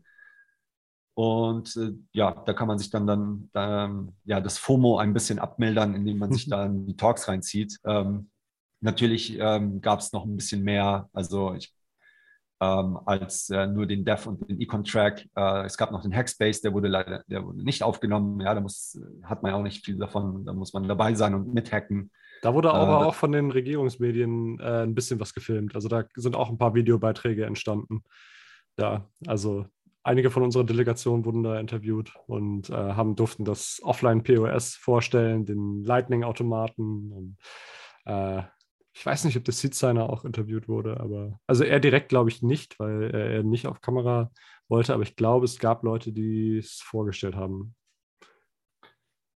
[1.15, 5.39] Und äh, ja, da kann man sich dann, dann ähm, ja, das FOMO ein bisschen
[5.39, 7.77] abmildern, indem man sich dann die Talks reinzieht.
[7.85, 8.29] Ähm,
[8.81, 11.73] natürlich ähm, gab es noch ein bisschen mehr, also ich,
[12.61, 15.27] ähm, als äh, nur den Dev und den Econ-Track.
[15.35, 18.39] Äh, es gab noch den Hackspace, der wurde leider, der wurde nicht aufgenommen.
[18.39, 20.45] Ja, da muss, hat man ja auch nicht viel davon.
[20.45, 22.11] Da muss man dabei sein und mithacken.
[22.41, 25.75] Da wurde Äh, aber da- auch von den Regierungsmedien äh, ein bisschen was gefilmt.
[25.75, 28.03] Also da sind auch ein paar Videobeiträge entstanden.
[28.75, 29.65] Da, also
[30.03, 35.83] einige von unserer Delegation wurden da interviewt und äh, haben durften das Offline-POS vorstellen, den
[35.83, 37.37] Lightning-Automaten und
[38.05, 38.43] äh,
[38.95, 42.29] ich weiß nicht, ob der Seed Signer auch interviewt wurde, aber also er direkt glaube
[42.29, 44.31] ich nicht, weil er, er nicht auf Kamera
[44.67, 47.75] wollte, aber ich glaube, es gab Leute, die es vorgestellt haben.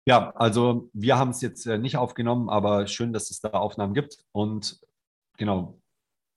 [0.07, 3.93] Ja, also wir haben es jetzt äh, nicht aufgenommen, aber schön, dass es da Aufnahmen
[3.93, 4.17] gibt.
[4.31, 4.79] Und
[5.37, 5.81] genau,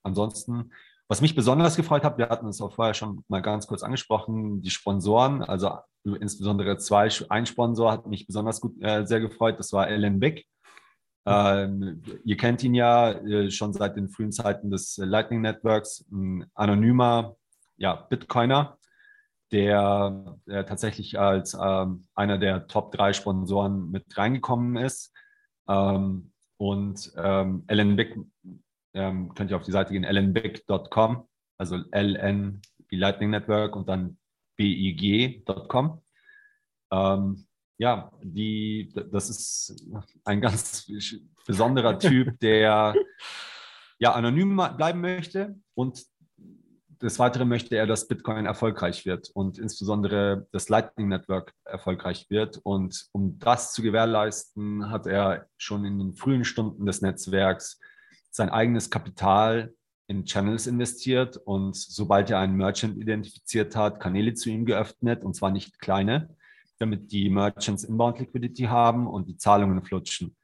[0.03, 0.73] ansonsten,
[1.07, 4.61] was mich besonders gefreut hat, wir hatten es auch vorher schon mal ganz kurz angesprochen,
[4.61, 5.71] die Sponsoren, also
[6.05, 10.47] insbesondere zwei, ein Sponsor hat mich besonders gut, äh, sehr gefreut, das war Alan Bick.
[11.27, 16.07] Ähm, ihr kennt ihn ja äh, schon seit den frühen Zeiten des äh, Lightning Networks,
[16.11, 17.37] ein anonymer
[17.77, 18.79] ja, Bitcoiner,
[19.53, 25.13] der, der tatsächlich als ähm, einer der Top 3 Sponsoren mit reingekommen ist.
[25.69, 28.17] Ähm, und ähm, Alan Bick,
[28.95, 34.19] ähm, könnt ihr auf die Seite gehen, alanbick.com, also LN wie Lightning Network und dann
[34.57, 36.03] big.com.
[36.93, 37.47] Ähm,
[37.81, 39.87] ja, die, das ist
[40.25, 40.87] ein ganz
[41.47, 42.95] besonderer Typ, der
[43.99, 46.05] ja anonym bleiben möchte und
[47.01, 52.59] des Weiteren möchte er, dass Bitcoin erfolgreich wird und insbesondere das Lightning Network erfolgreich wird.
[52.59, 57.81] Und um das zu gewährleisten, hat er schon in den frühen Stunden des Netzwerks
[58.31, 59.73] sein eigenes Kapital
[60.07, 65.35] in Channels investiert und sobald er einen Merchant identifiziert hat, Kanäle zu ihm geöffnet und
[65.35, 66.37] zwar nicht kleine,
[66.81, 70.35] damit die Merchants Inbound Liquidity haben und die Zahlungen flutschen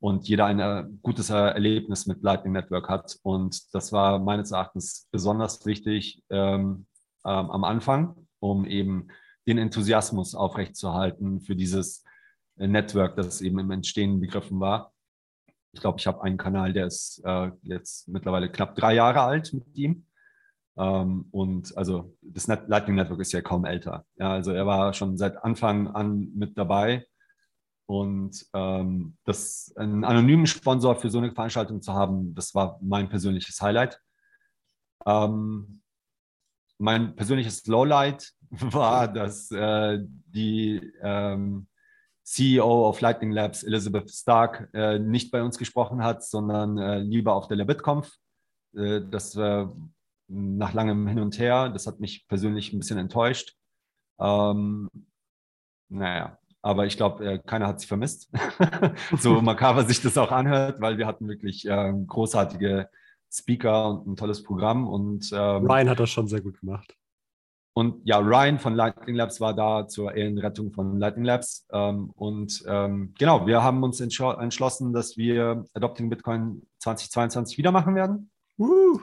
[0.00, 3.18] und jeder ein äh, gutes Erlebnis mit Lightning Network hat.
[3.22, 6.86] Und das war meines Erachtens besonders wichtig ähm,
[7.24, 9.08] ähm, am Anfang, um eben
[9.46, 12.04] den Enthusiasmus aufrechtzuerhalten für dieses
[12.56, 14.92] äh, Network, das eben im Entstehen begriffen war.
[15.72, 19.52] Ich glaube, ich habe einen Kanal, der ist äh, jetzt mittlerweile knapp drei Jahre alt
[19.52, 20.06] mit ihm.
[20.78, 24.06] Ähm, und also das Net Lightning Network ist ja kaum älter.
[24.16, 27.06] Ja, also er war schon seit Anfang an mit dabei.
[27.86, 33.08] Und ähm, das, einen anonymen Sponsor für so eine Veranstaltung zu haben, das war mein
[33.08, 33.98] persönliches Highlight.
[35.06, 35.80] Ähm,
[36.78, 41.66] mein persönliches Lowlight war, dass äh, die ähm,
[42.22, 47.34] CEO of Lightning Labs, Elizabeth Stark, äh, nicht bei uns gesprochen hat, sondern äh, lieber
[47.34, 48.12] auf der LabitConf.
[48.76, 49.34] Äh, das
[50.28, 51.68] nach langem Hin und Her.
[51.68, 53.56] Das hat mich persönlich ein bisschen enttäuscht.
[54.20, 54.88] Ähm,
[55.88, 58.30] naja, aber ich glaube, äh, keiner hat sie vermisst.
[59.18, 62.88] so makaber sich das auch anhört, weil wir hatten wirklich äh, großartige
[63.30, 64.88] Speaker und ein tolles Programm.
[64.88, 66.94] Und, ähm, Ryan hat das schon sehr gut gemacht.
[67.74, 71.64] Und ja, Ryan von Lightning Labs war da zur Ehrenrettung von Lightning Labs.
[71.72, 77.94] Ähm, und ähm, genau, wir haben uns entschlossen, dass wir Adopting Bitcoin 2022 wieder machen
[77.94, 78.30] werden.
[78.56, 79.02] Gut.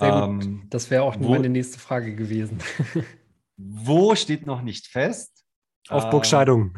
[0.00, 2.58] Ähm, das wäre auch wo, meine nächste Frage gewesen.
[3.56, 5.44] wo steht noch nicht fest?
[5.88, 6.76] Aufburgscheidung.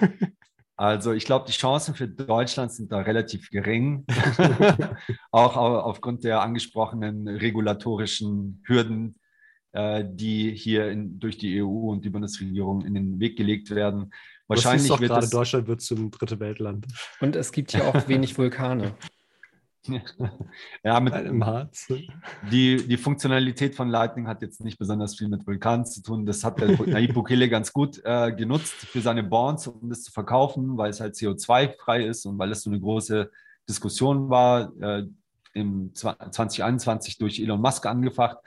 [0.80, 4.06] Also ich glaube, die Chancen für Deutschland sind da relativ gering,
[5.32, 9.18] auch aufgrund der angesprochenen regulatorischen Hürden,
[9.72, 14.12] äh, die hier in, durch die EU und die Bundesregierung in den Weg gelegt werden.
[14.46, 16.86] Wahrscheinlich wird gerade Deutschland wird zum dritte Weltland.
[17.18, 18.94] Und es gibt hier auch wenig Vulkane.
[20.84, 21.92] ja, mit im Harz.
[22.50, 26.26] Die, die Funktionalität von Lightning hat jetzt nicht besonders viel mit Vulkanen zu tun.
[26.26, 30.12] Das hat der Nayib Bukele ganz gut äh, genutzt für seine Bonds, um das zu
[30.12, 33.30] verkaufen, weil es halt CO2-frei ist und weil es so eine große
[33.68, 35.06] Diskussion war, äh,
[35.54, 38.38] im 2021 durch Elon Musk angefacht.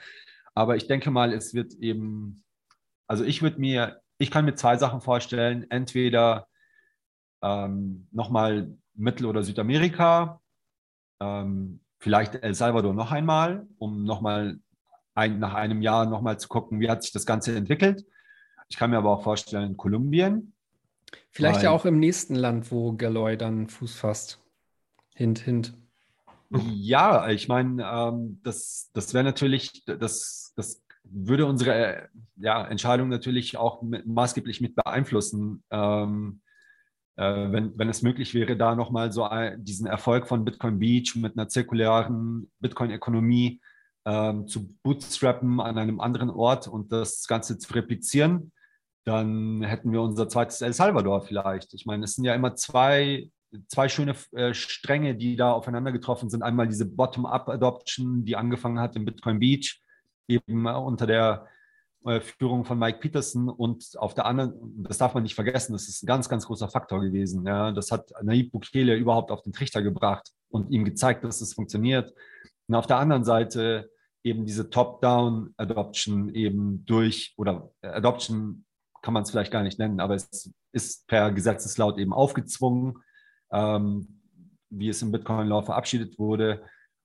[0.54, 2.42] Aber ich denke mal, es wird eben,
[3.06, 5.66] also ich würde mir, ich kann mir zwei Sachen vorstellen.
[5.70, 6.46] Entweder
[7.42, 10.41] ähm, nochmal Mittel- oder Südamerika
[11.22, 14.58] ähm, vielleicht El Salvador noch einmal, um nochmal
[15.14, 18.04] ein, nach einem Jahr nochmal zu gucken, wie hat sich das Ganze entwickelt.
[18.68, 20.54] Ich kann mir aber auch vorstellen, Kolumbien.
[21.30, 24.40] Vielleicht weil, ja auch im nächsten Land, wo Galoy dann Fuß fasst.
[25.14, 25.74] Hint, hint.
[26.50, 33.56] Ja, ich meine, ähm, das, das wäre natürlich, das, das würde unsere ja, Entscheidung natürlich
[33.56, 35.62] auch mit, maßgeblich mit beeinflussen.
[35.70, 36.51] Ähm, äh,
[37.16, 41.48] wenn, wenn es möglich wäre, da nochmal so diesen Erfolg von Bitcoin Beach mit einer
[41.48, 43.60] zirkulären Bitcoin-Ökonomie
[44.04, 48.52] ähm, zu bootstrappen an einem anderen Ort und das Ganze zu replizieren,
[49.04, 51.74] dann hätten wir unser zweites El Salvador vielleicht.
[51.74, 53.30] Ich meine, es sind ja immer zwei,
[53.68, 56.42] zwei schöne äh, Stränge, die da aufeinander getroffen sind.
[56.42, 59.80] Einmal diese Bottom-up-Adoption, die angefangen hat im Bitcoin Beach,
[60.28, 61.48] eben unter der äh,
[62.20, 66.02] Führung von Mike Peterson und auf der anderen, das darf man nicht vergessen, das ist
[66.02, 67.46] ein ganz, ganz großer Faktor gewesen.
[67.46, 67.72] Ja.
[67.72, 72.12] Das hat Naib Bukele überhaupt auf den Trichter gebracht und ihm gezeigt, dass es funktioniert.
[72.66, 73.90] Und auf der anderen Seite
[74.24, 78.64] eben diese Top-Down-Adoption eben durch, oder Adoption
[79.02, 82.98] kann man es vielleicht gar nicht nennen, aber es ist per Gesetzeslaut eben aufgezwungen,
[83.52, 84.20] ähm,
[84.70, 86.62] wie es im Bitcoin-Law verabschiedet wurde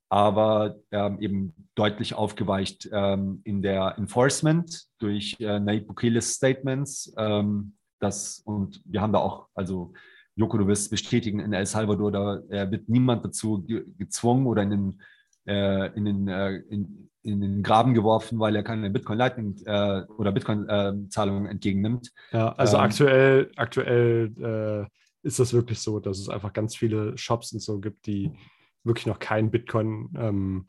[0.09, 7.13] aber ähm, eben deutlich aufgeweicht ähm, in der Enforcement durch äh, Nayib Bukeles Statements.
[7.17, 9.93] Ähm, das, und wir haben da auch, also
[10.35, 14.61] Joko, du wirst bestätigen, in El Salvador, da äh, wird niemand dazu ge gezwungen oder
[14.63, 15.01] in den,
[15.45, 20.03] äh, in, den, äh, in, in, den Graben geworfen, weil er keine Bitcoin Lightning äh,
[20.17, 22.11] oder Bitcoin-Zahlungen entgegennimmt.
[22.31, 27.17] Ja, also ähm, aktuell, aktuell äh, ist das wirklich so, dass es einfach ganz viele
[27.17, 28.31] Shops und so gibt, die
[28.87, 30.65] wirklich noch kein Bitcoin ähm,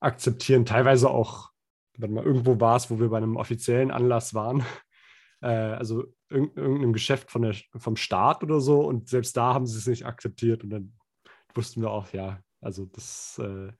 [0.00, 0.64] akzeptieren.
[0.64, 1.50] Teilweise auch,
[1.96, 4.64] wenn mal irgendwo war es, wo wir bei einem offiziellen Anlass waren,
[5.42, 9.66] äh, also irg irgendeinem Geschäft von der, vom Staat oder so und selbst da haben
[9.66, 10.92] sie es nicht akzeptiert und dann
[11.54, 13.72] wussten wir auch, ja, also das äh,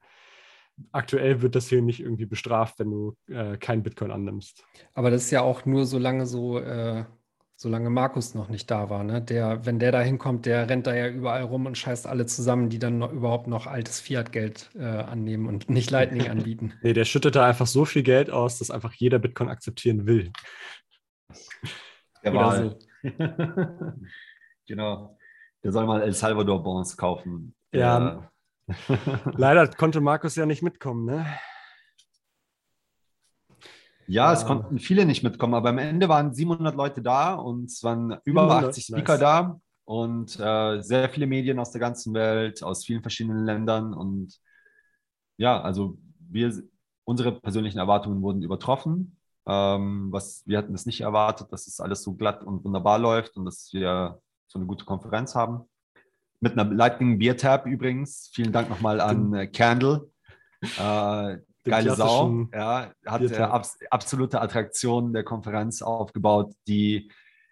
[0.91, 4.63] aktuell wird das hier nicht irgendwie bestraft, wenn du äh, kein Bitcoin annimmst.
[4.93, 7.05] Aber das ist ja auch nur so lange so äh,
[7.61, 9.03] solange Markus noch nicht da war.
[9.03, 9.21] Ne?
[9.21, 12.69] Der, wenn der da hinkommt, der rennt da ja überall rum und scheißt alle zusammen,
[12.69, 16.73] die dann noch, überhaupt noch altes Fiat-Geld äh, annehmen und nicht Lightning anbieten.
[16.81, 20.31] nee, der schüttet da einfach so viel Geld aus, dass einfach jeder Bitcoin akzeptieren will.
[22.23, 22.79] Der Wahl.
[23.03, 23.09] So.
[24.65, 25.17] genau.
[25.61, 27.53] Der soll mal El Salvador Bonds kaufen.
[27.73, 28.31] Ja.
[29.35, 31.25] Leider konnte Markus ja nicht mitkommen, ne?
[34.09, 37.83] Ja, es konnten viele nicht mitkommen, aber am Ende waren 700 Leute da und es
[37.83, 39.19] waren über 700, 80 Speaker nice.
[39.19, 44.39] da und äh, sehr viele Medien aus der ganzen Welt, aus vielen verschiedenen Ländern und
[45.37, 46.51] ja, also wir,
[47.03, 49.17] unsere persönlichen Erwartungen wurden übertroffen.
[49.47, 53.37] Ähm, was, wir hatten es nicht erwartet, dass es alles so glatt und wunderbar läuft
[53.37, 55.69] und dass wir so eine gute Konferenz haben.
[56.39, 58.31] Mit einer Lightning Beer Tab übrigens.
[58.33, 60.09] Vielen Dank nochmal an äh, Candle.
[60.61, 61.37] Äh,
[61.69, 62.47] geile Sau.
[62.53, 67.11] Ja, hat äh, abs absolute Attraktion der Konferenz aufgebaut, die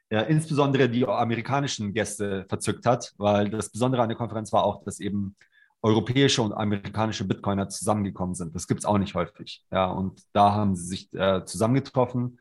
[0.10, 4.84] ja, insbesondere die amerikanischen Gäste verzückt hat, weil das Besondere an der Konferenz war auch,
[4.84, 5.36] dass eben
[5.82, 8.56] europäische und amerikanische Bitcoiner zusammengekommen sind.
[8.56, 9.64] Das gibt es auch nicht häufig.
[9.72, 12.40] Ja, und da haben sie sich äh, zusammengetroffen.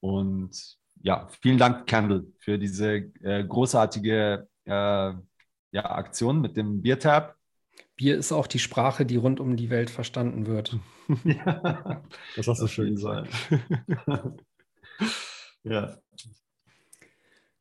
[0.00, 7.37] Und ja, vielen Dank, Candle, für diese äh, großartige äh, ja, Aktion mit dem Biertab.
[7.98, 10.78] Bier ist auch die Sprache, die rund um die Welt verstanden wird.
[11.24, 12.02] Ja,
[12.36, 13.28] das hast du schön gesagt.
[15.64, 15.98] ja.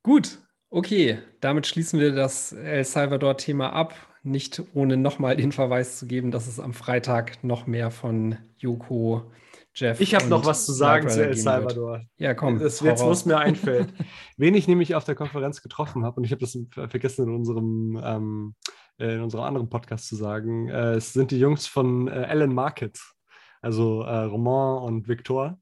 [0.03, 3.95] Gut, Okay, damit schließen wir das El Salvador-Thema ab.
[4.23, 9.31] Nicht ohne nochmal den Verweis zu geben, dass es am Freitag noch mehr von Joko,
[9.73, 10.01] Jeff.
[10.01, 11.99] Ich habe noch was zu sagen zu El Salvador.
[11.99, 12.07] wird.
[12.17, 12.59] Ja, komm.
[12.59, 13.07] Das jetzt raus.
[13.07, 13.93] muss mir einfällt.
[14.37, 16.57] Wen ich nämlich auf der Konferenz getroffen habe, und ich habe das
[16.89, 18.55] vergessen in unserem ähm,
[18.97, 23.13] in unserem anderen Podcast zu sagen, äh, es sind die Jungs von äh, Alan Markets,
[23.61, 25.59] also äh, Roman und Victor.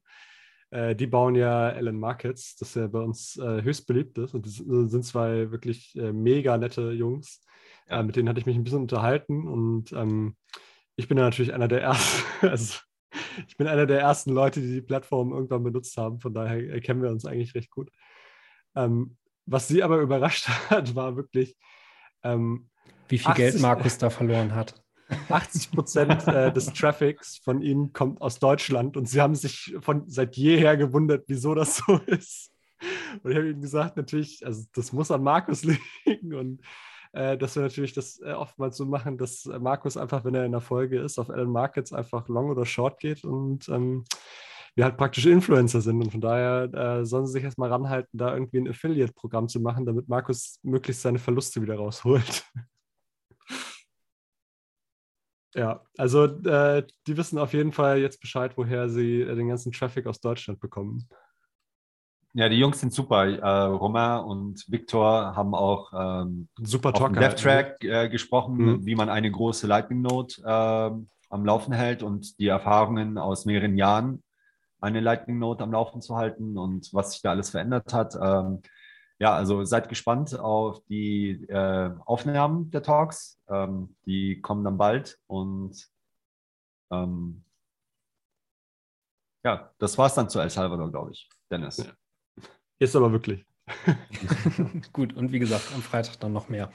[0.70, 4.34] Äh, die bauen ja Alan Markets, das ja bei uns äh, höchst beliebt ist.
[4.34, 7.42] Und das sind zwei wirklich äh, mega nette Jungs.
[7.88, 10.36] Äh, mit denen hatte ich mich ein bisschen unterhalten und ähm,
[10.96, 12.78] ich bin ja natürlich einer der ersten, also
[13.46, 16.20] ich bin einer der ersten Leute, die die Plattform irgendwann benutzt haben.
[16.20, 17.90] Von daher äh, kennen wir uns eigentlich recht gut.
[18.74, 19.16] Ähm,
[19.46, 21.56] was sie aber überrascht hat, war wirklich,
[22.22, 22.68] ähm,
[23.08, 24.74] Wie viel Geld Markus da verloren hat.
[25.28, 30.08] 80 Prozent äh, des Traffics von ihnen kommt aus Deutschland und sie haben sich von
[30.08, 32.52] seit jeher gewundert, wieso das so ist.
[33.22, 35.64] Und ich habe ihnen gesagt, natürlich, also das muss an Markus
[36.04, 36.60] liegen und
[37.12, 40.52] äh, dass wir natürlich das äh, oftmals so machen, dass Markus einfach, wenn er in
[40.52, 44.04] der Folge ist, auf Alan Markets einfach long oder short geht und ähm,
[44.74, 48.34] wir halt praktisch Influencer sind und von daher äh, sollen sie sich erstmal ranhalten, da
[48.34, 52.44] irgendwie ein Affiliate-Programm zu machen, damit Markus möglichst seine Verluste wieder rausholt.
[55.54, 59.72] Ja, also äh, die wissen auf jeden Fall jetzt Bescheid, woher sie äh, den ganzen
[59.72, 61.08] Traffic aus Deutschland bekommen.
[62.34, 63.24] Ja, die Jungs sind super.
[63.26, 67.20] Äh, Romain und Victor haben auch ähm, Super auf dem Talker.
[67.20, 68.84] DevTrack äh, gesprochen, Mhm.
[68.86, 73.78] wie man eine große Lightning Node ähm, am Laufen hält und die Erfahrungen aus mehreren
[73.78, 74.22] Jahren,
[74.82, 78.14] eine Lightning Node am Laufen zu halten und was sich da alles verändert hat.
[78.20, 78.60] Ähm,
[79.18, 83.38] ja, also seid gespannt auf die äh, Aufnahmen der Talks.
[83.48, 85.88] Ähm, die kommen dann bald und
[86.90, 87.44] ähm,
[89.44, 91.28] ja, das war's dann zu El Salvador, glaube ich.
[91.50, 91.84] Dennis.
[92.78, 93.46] Ist aber wirklich.
[94.92, 96.70] Gut, und wie gesagt, am Freitag dann noch mehr.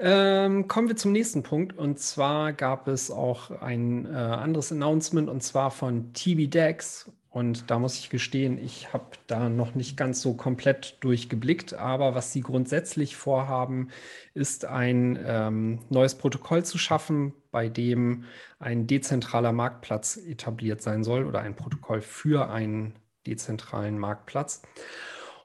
[0.00, 1.76] Ähm, kommen wir zum nächsten Punkt.
[1.76, 7.10] Und zwar gab es auch ein äh, anderes Announcement und zwar von TBDex.
[7.30, 11.74] Und da muss ich gestehen, ich habe da noch nicht ganz so komplett durchgeblickt.
[11.74, 13.90] Aber was sie grundsätzlich vorhaben,
[14.32, 18.24] ist ein ähm, neues Protokoll zu schaffen, bei dem
[18.58, 22.94] ein dezentraler Marktplatz etabliert sein soll oder ein Protokoll für einen
[23.26, 24.62] dezentralen Marktplatz.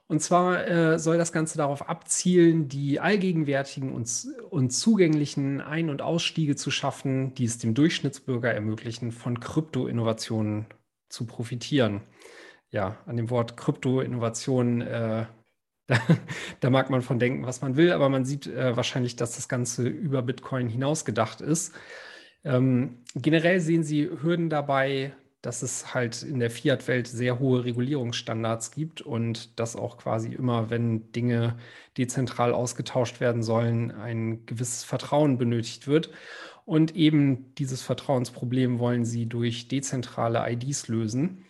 [0.06, 6.02] Und zwar äh, soll das Ganze darauf abzielen, die allgegenwärtigen und, und zugänglichen Ein- und
[6.02, 10.66] Ausstiege zu schaffen, die es dem Durchschnittsbürger ermöglichen, von Krypto-Innovationen
[11.08, 12.02] zu profitieren.
[12.70, 15.26] Ja, an dem Wort Krypto-Innovation, äh,
[15.86, 15.98] da,
[16.60, 19.48] da mag man von denken, was man will, aber man sieht äh, wahrscheinlich, dass das
[19.48, 21.74] Ganze über Bitcoin hinaus gedacht ist.
[22.44, 28.70] Ähm, generell sehen Sie Hürden dabei, dass es halt in der Fiat-Welt sehr hohe Regulierungsstandards
[28.70, 31.56] gibt und dass auch quasi immer, wenn Dinge
[31.98, 36.10] dezentral ausgetauscht werden sollen, ein gewisses Vertrauen benötigt wird.
[36.64, 41.44] Und eben dieses Vertrauensproblem wollen sie durch dezentrale IDs lösen.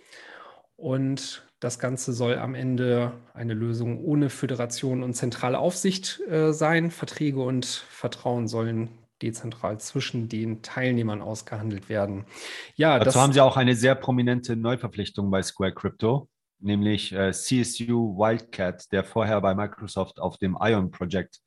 [0.77, 6.91] Und das Ganze soll am Ende eine Lösung ohne Föderation und zentrale Aufsicht äh, sein.
[6.91, 8.91] Verträge und Vertrauen sollen
[9.23, 12.27] dezentral zwischen den Teilnehmern ausgehandelt werden.
[12.75, 17.33] Ja, Dazu das haben sie auch eine sehr prominente Neuverpflichtung bei Square Crypto, nämlich äh,
[17.33, 21.41] CSU Wildcat, der vorher bei Microsoft auf dem Ion Project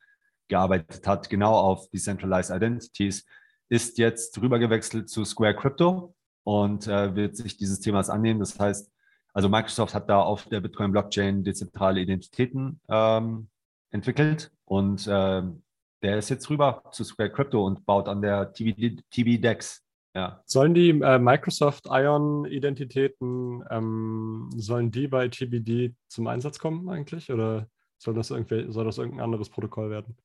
[0.48, 3.26] gearbeitet hat, genau auf Decentralized Identities,
[3.70, 8.40] ist jetzt rübergewechselt zu Square Crypto und äh, wird sich dieses Themas annehmen.
[8.40, 8.92] Das heißt,
[9.34, 13.50] also Microsoft hat da auf der Bitcoin-Blockchain dezentrale Identitäten ähm,
[13.92, 15.62] entwickelt und ähm,
[16.02, 19.84] der ist jetzt rüber zu Square Crypto und baut an der TBD, TBDEX.
[20.16, 20.42] Ja.
[20.46, 27.32] Sollen die äh, Microsoft Ion-Identitäten, ähm, sollen die bei TBD zum Einsatz kommen eigentlich?
[27.32, 30.18] Oder soll das, irgendwie, soll das irgendein anderes Protokoll werden?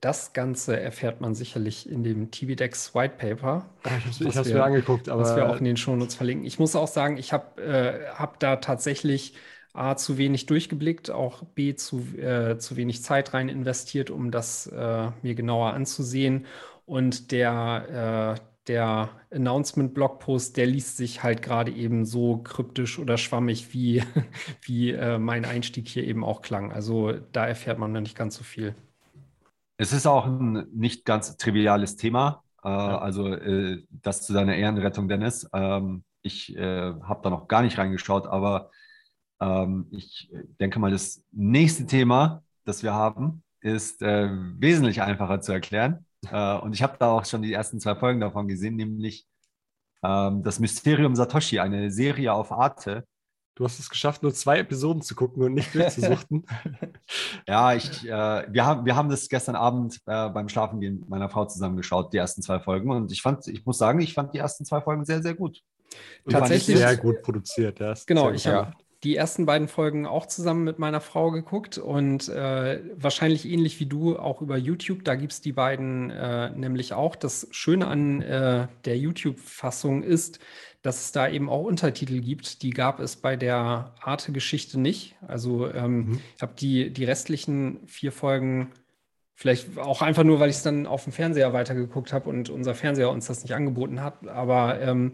[0.00, 3.68] Das Ganze erfährt man sicherlich in dem TBDEX White Paper.
[4.20, 6.46] Ich was hab's wir- mir angeguckt, Was aber- wir auch in den Shownotes verlinken.
[6.46, 9.34] Ich muss auch sagen, ich habe äh, hab da tatsächlich
[9.74, 14.66] A, zu wenig durchgeblickt, auch B, zu, äh, zu wenig Zeit rein investiert, um das
[14.66, 16.46] äh, mir genauer anzusehen.
[16.84, 23.72] Und der, äh, der Announcement-Blogpost, der liest sich halt gerade eben so kryptisch oder schwammig,
[23.72, 24.02] wie,
[24.62, 26.72] wie äh, mein Einstieg hier eben auch klang.
[26.72, 28.74] Also da erfährt man noch nicht ganz so viel.
[29.78, 32.42] Es ist auch ein nicht ganz triviales Thema.
[32.64, 35.48] Äh, Also äh, das zu deiner Ehrenrettung, Dennis.
[35.52, 38.70] Ähm, ich äh, habe da noch gar nicht reingeschaut, aber
[39.40, 45.52] ähm, ich denke mal, das nächste Thema, das wir haben, ist äh, wesentlich einfacher zu
[45.52, 46.04] erklären.
[46.30, 49.26] Äh, und ich habe da auch schon die ersten zwei Folgen davon gesehen, nämlich
[50.02, 53.04] ähm, das Mysterium Satoshi, eine Serie auf Arte,
[53.58, 56.46] Du hast es geschafft, nur zwei Episoden zu gucken und nicht durchzusuchten.
[57.48, 61.28] ja, ich, äh, wir, haben, wir haben das gestern Abend äh, beim Schlafengehen mit meiner
[61.28, 62.88] Frau zusammen geschaut, die ersten zwei Folgen.
[62.88, 65.60] Und ich fand, ich muss sagen, ich fand die ersten zwei Folgen sehr, sehr gut.
[66.30, 67.94] Tatsächlich sehr gut produziert, ja.
[68.06, 68.74] Genau, ich habe
[69.04, 73.86] die ersten beiden Folgen auch zusammen mit meiner Frau geguckt und äh, wahrscheinlich ähnlich wie
[73.86, 75.04] du auch über YouTube.
[75.04, 77.14] Da gibt es die beiden äh, nämlich auch.
[77.14, 80.40] Das Schöne an äh, der YouTube-Fassung ist,
[80.82, 82.62] dass es da eben auch Untertitel gibt.
[82.62, 85.14] Die gab es bei der Arte-Geschichte nicht.
[85.26, 86.20] Also ähm, mhm.
[86.34, 88.72] ich habe die, die restlichen vier Folgen
[89.40, 92.74] Vielleicht auch einfach nur, weil ich es dann auf dem Fernseher weitergeguckt habe und unser
[92.74, 94.26] Fernseher uns das nicht angeboten hat.
[94.26, 95.12] Aber ähm,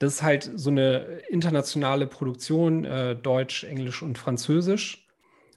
[0.00, 5.06] das ist halt so eine internationale Produktion, äh, Deutsch, Englisch und Französisch.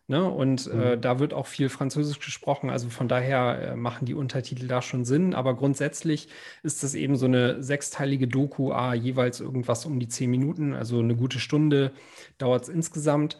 [0.07, 0.29] Ne?
[0.29, 0.81] Und äh, mhm.
[0.81, 2.69] äh, da wird auch viel Französisch gesprochen.
[2.69, 5.33] Also von daher äh, machen die Untertitel da schon Sinn.
[5.33, 6.27] Aber grundsätzlich
[6.61, 10.99] ist das eben so eine sechsteilige Doku, ah, jeweils irgendwas um die zehn Minuten, also
[10.99, 11.93] eine gute Stunde
[12.37, 13.39] dauert es insgesamt.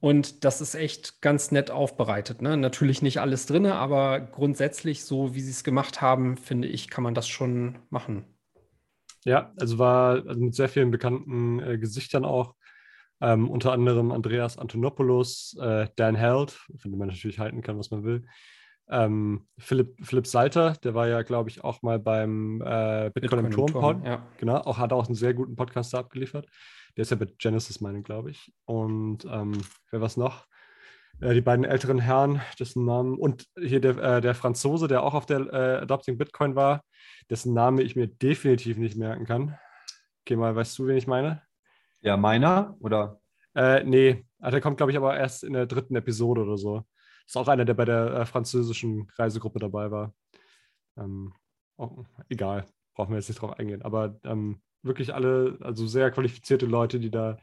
[0.00, 2.42] Und das ist echt ganz nett aufbereitet.
[2.42, 2.58] Ne?
[2.58, 7.04] Natürlich nicht alles drin, aber grundsätzlich, so wie sie es gemacht haben, finde ich, kann
[7.04, 8.26] man das schon machen.
[9.24, 12.54] Ja, also war also mit sehr vielen bekannten äh, Gesichtern auch.
[13.20, 17.92] Ähm, unter anderem Andreas Antonopoulos, äh, Dan Held, von dem man natürlich halten kann, was
[17.92, 18.24] man will.
[18.88, 23.44] Ähm, Philipp, Philipp Salter, der war ja, glaube ich, auch mal beim äh, Bitcoin, Bitcoin,
[23.44, 24.26] im Turm, Turm ja.
[24.38, 26.48] genau, auch, hat auch einen sehr guten Podcast da abgeliefert.
[26.96, 28.52] Der ist ja bei Genesis, meine glaube ich.
[28.64, 29.52] Und ähm,
[29.90, 30.46] wer was noch?
[31.22, 35.14] Äh, die beiden älteren Herren, dessen Namen, und hier der, äh, der Franzose, der auch
[35.14, 36.82] auf der äh, Adopting Bitcoin war,
[37.30, 39.56] dessen Name ich mir definitiv nicht merken kann.
[40.22, 41.42] Okay, mal, weißt du, wen ich meine?
[42.00, 43.20] Ja, meiner oder?
[43.54, 46.84] Äh, nee, ah, der kommt, glaube ich, aber erst in der dritten Episode oder so.
[47.26, 50.12] Ist auch einer, der bei der äh, französischen Reisegruppe dabei war.
[50.96, 51.32] Ähm,
[51.76, 53.82] oh, egal, brauchen wir jetzt nicht drauf eingehen.
[53.82, 57.38] Aber ähm, wirklich alle, also sehr qualifizierte Leute, die da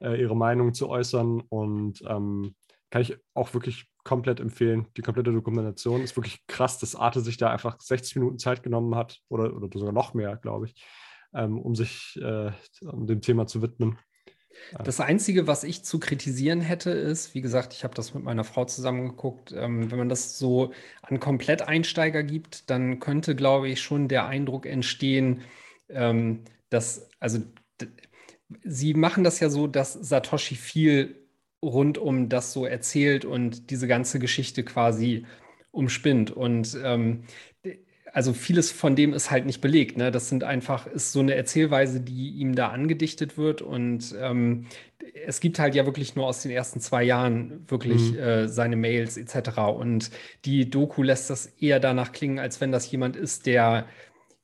[0.00, 2.56] äh, ihre Meinung zu äußern und ähm,
[2.90, 4.88] kann ich auch wirklich komplett empfehlen.
[4.96, 8.94] Die komplette Dokumentation ist wirklich krass, dass Arte sich da einfach 60 Minuten Zeit genommen
[8.96, 10.84] hat oder, oder sogar noch mehr, glaube ich,
[11.32, 12.50] ähm, um sich äh,
[12.82, 13.98] um dem Thema zu widmen.
[14.84, 18.44] Das Einzige, was ich zu kritisieren hätte, ist, wie gesagt, ich habe das mit meiner
[18.44, 20.72] Frau zusammengeguckt, ähm, wenn man das so
[21.02, 25.42] an Komplett-Einsteiger gibt, dann könnte, glaube ich, schon der Eindruck entstehen,
[25.88, 27.38] ähm, dass, also
[28.64, 31.19] sie machen das ja so, dass Satoshi viel
[31.62, 35.26] rund um das so erzählt und diese ganze Geschichte quasi
[35.70, 36.30] umspinnt.
[36.30, 37.24] Und ähm,
[38.12, 39.96] also vieles von dem ist halt nicht belegt.
[39.96, 40.10] Ne?
[40.10, 43.62] Das sind einfach, ist so eine Erzählweise, die ihm da angedichtet wird.
[43.62, 44.66] Und ähm,
[45.26, 48.18] es gibt halt ja wirklich nur aus den ersten zwei Jahren wirklich mhm.
[48.18, 49.58] äh, seine Mails etc.
[49.58, 50.10] Und
[50.44, 53.86] die Doku lässt das eher danach klingen, als wenn das jemand ist, der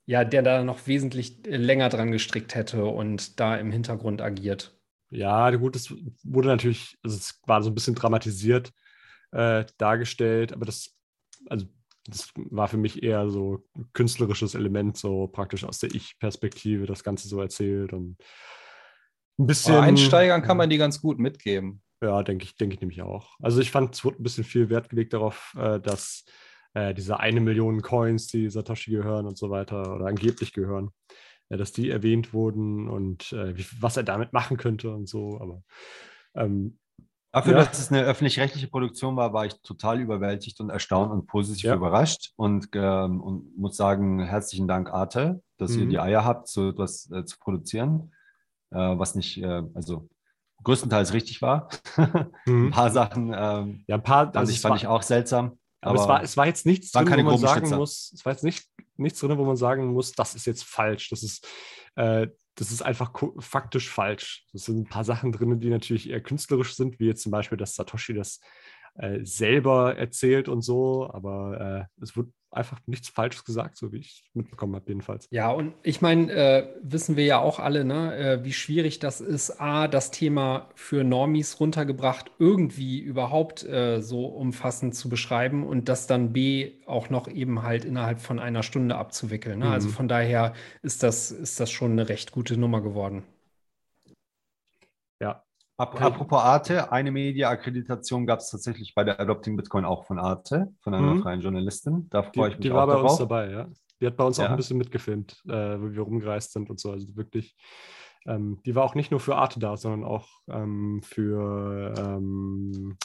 [0.09, 4.76] ja, der da noch wesentlich äh, länger dran gestrickt hätte und da im Hintergrund agiert.
[5.11, 5.95] Ja, gut, es
[6.25, 8.73] wurde natürlich, also es war so ein bisschen dramatisiert
[9.33, 10.97] äh, dargestellt, aber das,
[11.49, 11.67] also
[12.09, 17.03] das war für mich eher so ein künstlerisches Element, so praktisch aus der Ich-Perspektive das
[17.03, 18.17] Ganze so erzählt und
[19.39, 19.75] ein bisschen.
[19.75, 21.83] Aber Einsteigern kann man die ganz gut mitgeben.
[22.03, 23.37] Ja, denke ich, denke ich nämlich auch.
[23.41, 26.25] Also ich fand, es wurde ein bisschen viel Wert gelegt darauf, äh, dass
[26.75, 30.91] äh, diese eine Million Coins, die Satoshi gehören und so weiter oder angeblich gehören,
[31.49, 35.39] äh, dass die erwähnt wurden und äh, wie, was er damit machen könnte und so.
[35.41, 35.63] Aber
[36.35, 36.79] ähm,
[37.37, 37.65] Dafür, ja.
[37.67, 41.75] dass es eine öffentlich-rechtliche Produktion war, war ich total überwältigt und erstaunt und positiv ja.
[41.75, 45.81] überrascht und, ähm, und, muss sagen, herzlichen Dank, Arte, dass mhm.
[45.81, 48.11] ihr die Eier habt, so etwas äh, zu produzieren,
[48.71, 50.09] äh, was nicht, äh, also
[50.63, 51.69] größtenteils richtig war.
[52.47, 52.69] mhm.
[52.69, 55.59] ein paar Sachen ähm, ja, ein paar, also ich, fand ich auch seltsam.
[55.83, 58.33] Aber, aber, es, war, es war jetzt nichts drin, wo man sagen muss, es war
[58.33, 58.67] jetzt nicht,
[58.99, 61.11] nichts drin, wo man sagen muss, das ist jetzt falsch.
[61.11, 61.47] Das ist,
[61.97, 64.47] äh, das ist einfach faktisch falsch.
[64.53, 67.59] Es sind ein paar Sachen drin, die natürlich eher künstlerisch sind, wie jetzt zum Beispiel,
[67.59, 68.41] dass Satoshi das
[68.95, 73.99] äh, selber erzählt und so, aber äh, es wird einfach nichts Falsches gesagt, so wie
[73.99, 75.27] ich mitbekommen habe, jedenfalls.
[75.31, 79.21] Ja, und ich meine, äh, wissen wir ja auch alle, ne, äh, wie schwierig das
[79.21, 85.89] ist, A, das Thema für Normis runtergebracht, irgendwie überhaupt äh, so umfassend zu beschreiben und
[85.89, 89.61] das dann B auch noch eben halt innerhalb von einer Stunde abzuwickeln.
[89.61, 89.71] Ne?
[89.71, 89.87] Also mhm.
[89.87, 93.23] Also von daher ist das, ist das schon eine recht gute Nummer geworden.
[95.79, 100.95] Apropos Arte, eine Media-Akkreditation gab es tatsächlich bei der Adopting Bitcoin auch von Arte, von
[100.95, 101.23] einer mhm.
[101.23, 102.09] freien Journalistin.
[102.09, 103.11] Da freue ich mich Die war bei darauf.
[103.11, 103.69] uns dabei, ja.
[104.01, 104.47] Die hat bei uns ja.
[104.47, 106.93] auch ein bisschen mitgefilmt, äh, wo wir rumgereist sind und so.
[106.93, 107.57] Also wirklich,
[108.27, 112.97] ähm, die war auch nicht nur für Arte da, sondern auch ähm, für, ähm,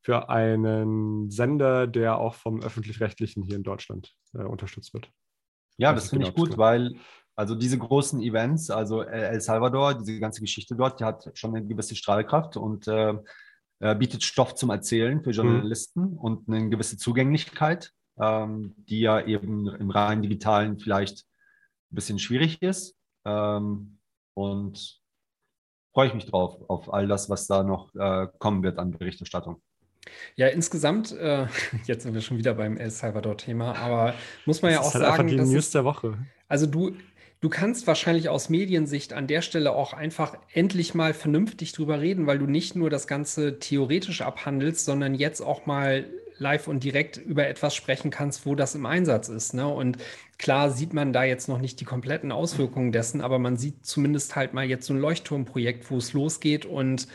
[0.00, 5.10] für einen Sender, der auch vom Öffentlich-Rechtlichen hier in Deutschland äh, unterstützt wird.
[5.76, 6.94] Ja, das, das finde ich gut, weil
[7.38, 11.64] Also diese großen Events, also El Salvador, diese ganze Geschichte dort, die hat schon eine
[11.64, 13.14] gewisse Strahlkraft und äh,
[13.78, 16.18] äh, bietet Stoff zum Erzählen für Journalisten mhm.
[16.18, 21.26] und eine gewisse Zugänglichkeit, ähm, die ja eben im rein digitalen vielleicht
[21.92, 22.96] ein bisschen schwierig ist.
[23.24, 24.00] Ähm,
[24.34, 25.00] und
[25.94, 29.62] freue ich mich drauf, auf all das, was da noch äh, kommen wird an Berichterstattung.
[30.34, 31.46] Ja, insgesamt, äh,
[31.84, 34.14] jetzt sind wir schon wieder beim El Salvador-Thema, aber
[34.44, 36.18] muss man das ja auch halt sagen, die dass News der Woche.
[36.48, 36.96] Also du,
[37.40, 42.26] du kannst wahrscheinlich aus Mediensicht an der Stelle auch einfach endlich mal vernünftig drüber reden,
[42.26, 46.08] weil du nicht nur das Ganze theoretisch abhandelst, sondern jetzt auch mal
[46.38, 49.54] live und direkt über etwas sprechen kannst, wo das im Einsatz ist.
[49.54, 49.66] Ne?
[49.66, 49.98] Und
[50.38, 54.36] klar sieht man da jetzt noch nicht die kompletten Auswirkungen dessen, aber man sieht zumindest
[54.36, 57.08] halt mal jetzt so ein Leuchtturmprojekt, wo es losgeht und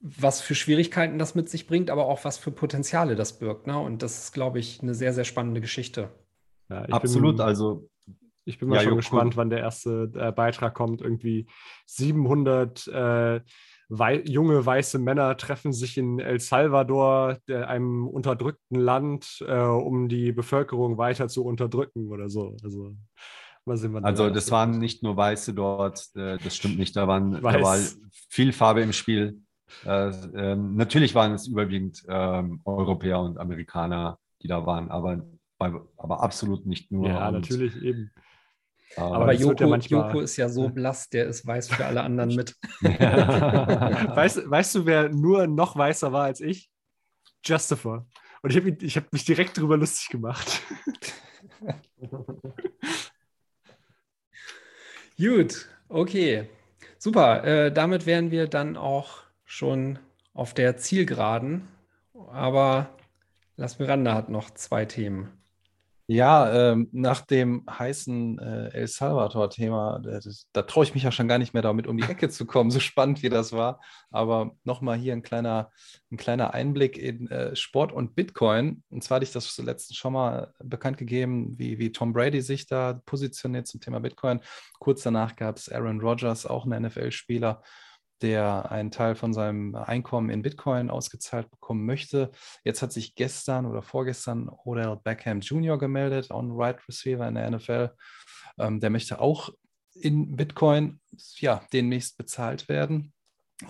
[0.00, 3.66] was für Schwierigkeiten das mit sich bringt, aber auch was für Potenziale das birgt.
[3.66, 3.78] Ne?
[3.78, 6.10] Und das ist, glaube ich, eine sehr, sehr spannende Geschichte.
[6.70, 7.36] Ja, Absolut.
[7.36, 7.88] Bin, also
[8.44, 11.00] ich bin mal ja, schon gespannt, wann der erste äh, Beitrag kommt.
[11.02, 11.46] Irgendwie
[11.86, 13.40] 700 äh,
[13.90, 20.08] wei junge weiße Männer treffen sich in El Salvador, der, einem unterdrückten Land, äh, um
[20.08, 22.56] die Bevölkerung weiter zu unterdrücken oder so.
[22.62, 22.96] Also,
[23.64, 26.96] mal sehen, wann also das waren nicht nur Weiße dort, äh, das stimmt nicht.
[26.96, 27.78] Da, waren, da war
[28.28, 29.42] viel Farbe im Spiel.
[29.84, 35.22] Äh, ähm, natürlich waren es überwiegend ähm, Europäer und Amerikaner, die da waren, aber,
[35.58, 37.08] aber absolut nicht nur.
[37.08, 38.10] Ja, natürlich eben.
[38.96, 39.76] Aber, aber Joko, ja.
[39.76, 42.56] Joko, ist ja so blass, der ist weiß für alle anderen mit.
[42.80, 46.70] weißt, weißt du, wer nur noch weißer war als ich?
[47.44, 48.06] Justifer.
[48.42, 50.62] Und ich habe hab mich direkt darüber lustig gemacht.
[55.18, 56.48] Gut, okay.
[56.98, 57.44] Super.
[57.44, 59.98] Äh, damit wären wir dann auch schon
[60.32, 61.68] auf der Zielgeraden.
[62.30, 62.88] Aber
[63.56, 65.39] Las Miranda hat noch zwei Themen.
[66.12, 70.18] Ja, ähm, nach dem heißen äh, El Salvador-Thema, da,
[70.52, 72.72] da traue ich mich ja schon gar nicht mehr damit um die Ecke zu kommen,
[72.72, 73.80] so spannend wie das war.
[74.10, 75.70] Aber nochmal hier ein kleiner,
[76.10, 78.82] ein kleiner Einblick in äh, Sport und Bitcoin.
[78.90, 82.66] Und zwar hatte ich das letztens schon mal bekannt gegeben, wie, wie Tom Brady sich
[82.66, 84.40] da positioniert zum Thema Bitcoin.
[84.80, 87.62] Kurz danach gab es Aaron Rodgers, auch ein NFL-Spieler,
[88.22, 92.30] der einen Teil von seinem Einkommen in Bitcoin ausgezahlt bekommen möchte.
[92.64, 95.78] Jetzt hat sich gestern oder vorgestern Odell Beckham Jr.
[95.78, 97.90] gemeldet, on Right Receiver in der NFL.
[98.58, 99.50] Ähm, der möchte auch
[99.94, 101.00] in Bitcoin
[101.36, 103.12] ja, demnächst bezahlt werden.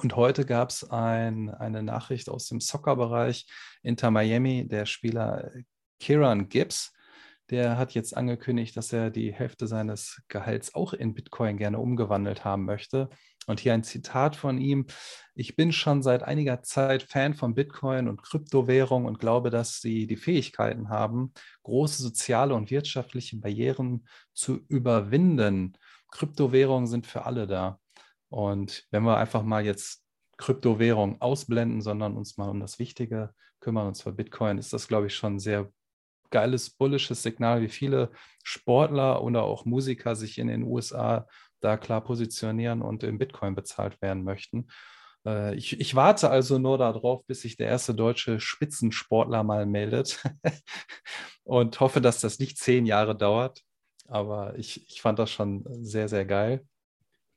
[0.02, 3.46] Und heute gab es ein, eine Nachricht aus dem Soccer-Bereich.
[3.82, 5.50] Inter Miami, der Spieler
[5.98, 6.92] Kieran Gibbs,
[7.50, 12.44] der hat jetzt angekündigt, dass er die Hälfte seines Gehalts auch in Bitcoin gerne umgewandelt
[12.44, 13.10] haben möchte.
[13.46, 14.86] Und hier ein Zitat von ihm.
[15.34, 20.06] Ich bin schon seit einiger Zeit Fan von Bitcoin und Kryptowährung und glaube, dass sie
[20.06, 21.32] die Fähigkeiten haben,
[21.62, 25.76] große soziale und wirtschaftliche Barrieren zu überwinden.
[26.10, 27.80] Kryptowährungen sind für alle da.
[28.28, 30.04] Und wenn wir einfach mal jetzt
[30.36, 35.08] Kryptowährung ausblenden, sondern uns mal um das Wichtige kümmern, und zwar Bitcoin, ist das, glaube
[35.08, 35.72] ich, schon ein sehr
[36.30, 38.10] geiles, bullisches Signal, wie viele
[38.42, 41.26] Sportler oder auch Musiker sich in den USA
[41.60, 44.68] da klar positionieren und in Bitcoin bezahlt werden möchten.
[45.26, 50.22] Äh, ich, ich, warte also nur darauf, bis sich der erste deutsche Spitzensportler mal meldet
[51.44, 53.62] und hoffe, dass das nicht zehn Jahre dauert.
[54.08, 56.64] Aber ich, ich fand das schon sehr, sehr geil.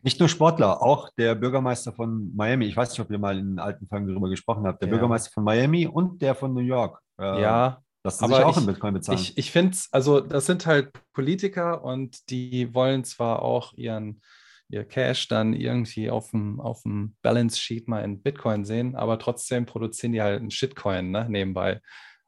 [0.02, 2.66] Nicht nur Sportler, auch der Bürgermeister von Miami.
[2.66, 4.82] Ich weiß nicht, ob ihr mal in alten Folgen darüber gesprochen habt.
[4.82, 4.92] Der ja.
[4.92, 7.00] Bürgermeister von Miami und der von New York.
[7.18, 7.82] Äh, ja,
[8.20, 9.20] sie aber sich auch ich, in Bitcoin bezahlen.
[9.20, 14.22] Ich, ich finde es, also das sind halt Politiker und die wollen zwar auch ihren
[14.70, 19.20] ihr Cash dann irgendwie auf dem, auf dem Balance Sheet mal in Bitcoin sehen, aber
[19.20, 21.80] trotzdem produzieren die halt einen Shitcoin ne, nebenbei.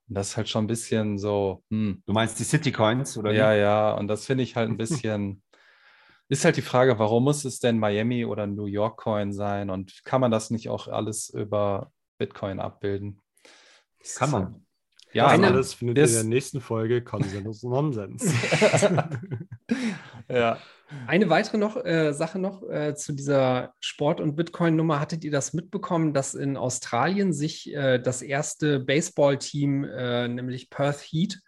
[0.07, 1.63] Und das ist halt schon ein bisschen so.
[1.71, 2.03] Hm.
[2.05, 3.31] Du meinst die Citycoins oder?
[3.31, 3.59] Ja, wie?
[3.59, 3.93] ja.
[3.93, 5.41] Und das finde ich halt ein bisschen.
[6.29, 9.69] ist halt die Frage, warum muss es denn Miami oder New York Coin sein?
[9.69, 13.21] Und kann man das nicht auch alles über Bitcoin abbilden?
[14.15, 14.64] Kann man.
[15.15, 18.33] Ja, eine, alles findet ihr in der nächsten Folge Konsens und Nonsens.
[20.29, 20.57] ja.
[21.07, 24.99] Eine weitere noch, äh, Sache noch äh, zu dieser Sport- und Bitcoin-Nummer.
[24.99, 30.99] Hattet ihr das mitbekommen, dass in Australien sich äh, das erste Baseball-Team, äh, nämlich Perth
[30.99, 31.39] Heat,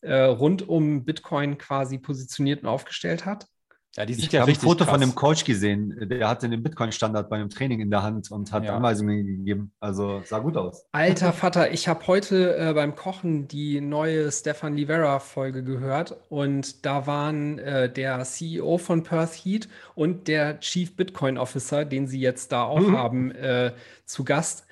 [0.00, 3.46] äh, rund um Bitcoin quasi positioniert und aufgestellt hat?
[3.96, 4.90] Ja, die sind ich ja habe ein Foto krass.
[4.90, 8.52] von dem Coach gesehen, der hatte den Bitcoin-Standard bei einem Training in der Hand und
[8.52, 8.76] hat ja.
[8.76, 9.72] Anweisungen gegeben.
[9.80, 10.86] Also sah gut aus.
[10.92, 17.08] Alter Vater, ich habe heute äh, beim Kochen die neue Stefan Livera-Folge gehört und da
[17.08, 22.52] waren äh, der CEO von Perth Heat und der Chief Bitcoin Officer, den sie jetzt
[22.52, 22.96] da auch mhm.
[22.96, 23.72] haben, äh,
[24.04, 24.66] zu Gast.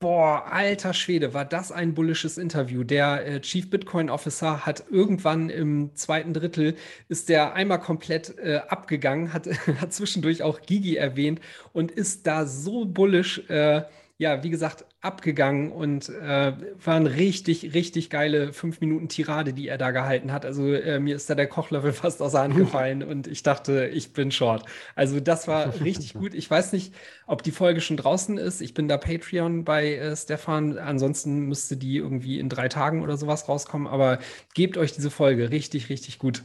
[0.00, 2.84] Boah, alter Schwede, war das ein bullisches Interview.
[2.84, 6.76] Der äh, Chief Bitcoin Officer hat irgendwann im zweiten Drittel,
[7.08, 9.48] ist der einmal komplett äh, abgegangen, hat,
[9.80, 11.40] hat zwischendurch auch Gigi erwähnt
[11.72, 13.82] und ist da so bullisch äh,
[14.20, 16.52] ja, wie gesagt, abgegangen und äh,
[16.84, 20.44] waren richtig, richtig geile fünf Minuten Tirade, die er da gehalten hat.
[20.44, 23.86] Also äh, mir ist da der Kochlöffel fast aus der Hand gefallen und ich dachte,
[23.86, 24.64] ich bin short.
[24.96, 26.34] Also das war richtig gut.
[26.34, 26.94] Ich weiß nicht,
[27.28, 28.60] ob die Folge schon draußen ist.
[28.60, 30.78] Ich bin da Patreon bei äh, Stefan.
[30.78, 33.86] Ansonsten müsste die irgendwie in drei Tagen oder sowas rauskommen.
[33.86, 34.18] Aber
[34.54, 36.42] gebt euch diese Folge richtig, richtig gut.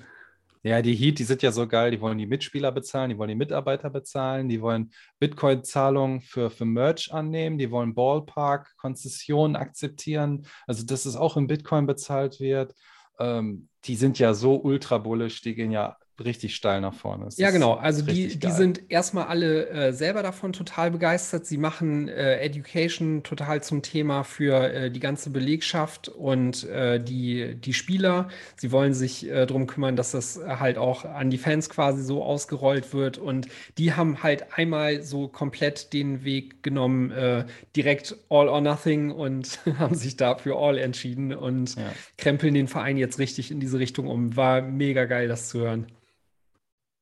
[0.65, 3.27] Ja, die Heat, die sind ja so geil, die wollen die Mitspieler bezahlen, die wollen
[3.27, 10.85] die Mitarbeiter bezahlen, die wollen Bitcoin-Zahlungen für, für Merch annehmen, die wollen Ballpark-Konzessionen akzeptieren, also
[10.85, 12.73] dass es auch in Bitcoin bezahlt wird.
[13.19, 17.25] Ähm, die sind ja so ultra bullish, die gehen ja richtig steil nach vorne.
[17.25, 17.73] Das ja, genau.
[17.73, 21.45] Also die, die sind erstmal alle äh, selber davon total begeistert.
[21.45, 27.55] Sie machen äh, Education total zum Thema für äh, die ganze Belegschaft und äh, die,
[27.55, 28.29] die Spieler.
[28.55, 32.23] Sie wollen sich äh, darum kümmern, dass das halt auch an die Fans quasi so
[32.23, 33.17] ausgerollt wird.
[33.17, 33.47] Und
[33.79, 37.45] die haben halt einmal so komplett den Weg genommen, äh,
[37.75, 41.91] direkt All or Nothing und haben sich da für All entschieden und ja.
[42.17, 44.35] krempeln den Verein jetzt richtig in diese Richtung um.
[44.35, 45.87] War mega geil, das zu hören.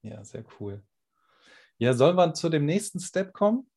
[0.01, 0.83] Ja, sehr cool.
[1.77, 3.69] Ja, sollen wir zu dem nächsten Step kommen?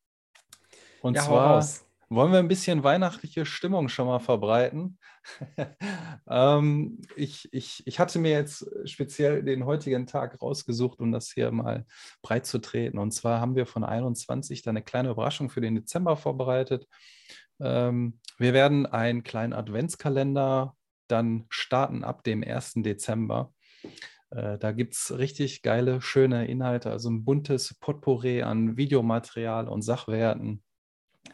[1.01, 1.65] Und ja, zwar
[2.09, 4.99] wollen wir ein bisschen weihnachtliche Stimmung schon mal verbreiten.
[6.29, 11.51] ähm, ich, ich, ich hatte mir jetzt speziell den heutigen Tag rausgesucht, um das hier
[11.51, 11.87] mal
[12.23, 12.99] breit zu treten.
[12.99, 16.87] Und zwar haben wir von 21 da eine kleine Überraschung für den Dezember vorbereitet.
[17.61, 20.77] Ähm, wir werden einen kleinen Adventskalender
[21.09, 22.75] dann starten ab dem 1.
[22.77, 23.53] Dezember.
[24.35, 29.82] Äh, da gibt es richtig geile, schöne Inhalte, also ein buntes Potpourri an Videomaterial und
[29.82, 30.62] Sachwerten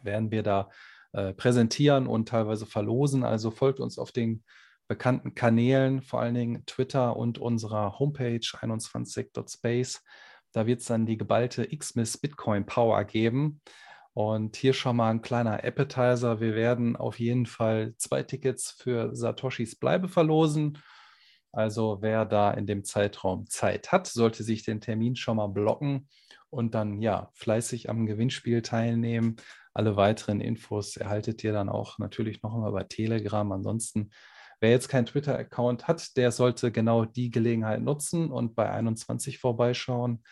[0.03, 0.71] werden wir da
[1.13, 3.25] äh, präsentieren und teilweise verlosen.
[3.25, 4.45] Also folgt uns auf den
[4.87, 10.03] bekannten Kanälen, vor allen Dingen Twitter und unserer Homepage 21.space.
[10.53, 13.61] Da wird es dann die geballte Xmas Bitcoin Power geben.
[14.13, 16.41] Und hier schon mal ein kleiner Appetizer.
[16.41, 20.79] Wir werden auf jeden Fall zwei Tickets für Satoshis Bleibe verlosen
[21.53, 26.09] also wer da in dem Zeitraum Zeit hat, sollte sich den Termin schon mal blocken
[26.51, 29.37] und dann ja fleißig am Gewinnspiel teilnehmen.
[29.73, 33.51] Alle weiteren Infos erhaltet ihr dann auch natürlich noch einmal bei Telegram.
[33.53, 34.11] Ansonsten,
[34.61, 40.23] wer jetzt keinen Twitter-Account hat, der sollte genau die Gelegenheit nutzen und bei 21 vorbeischauen.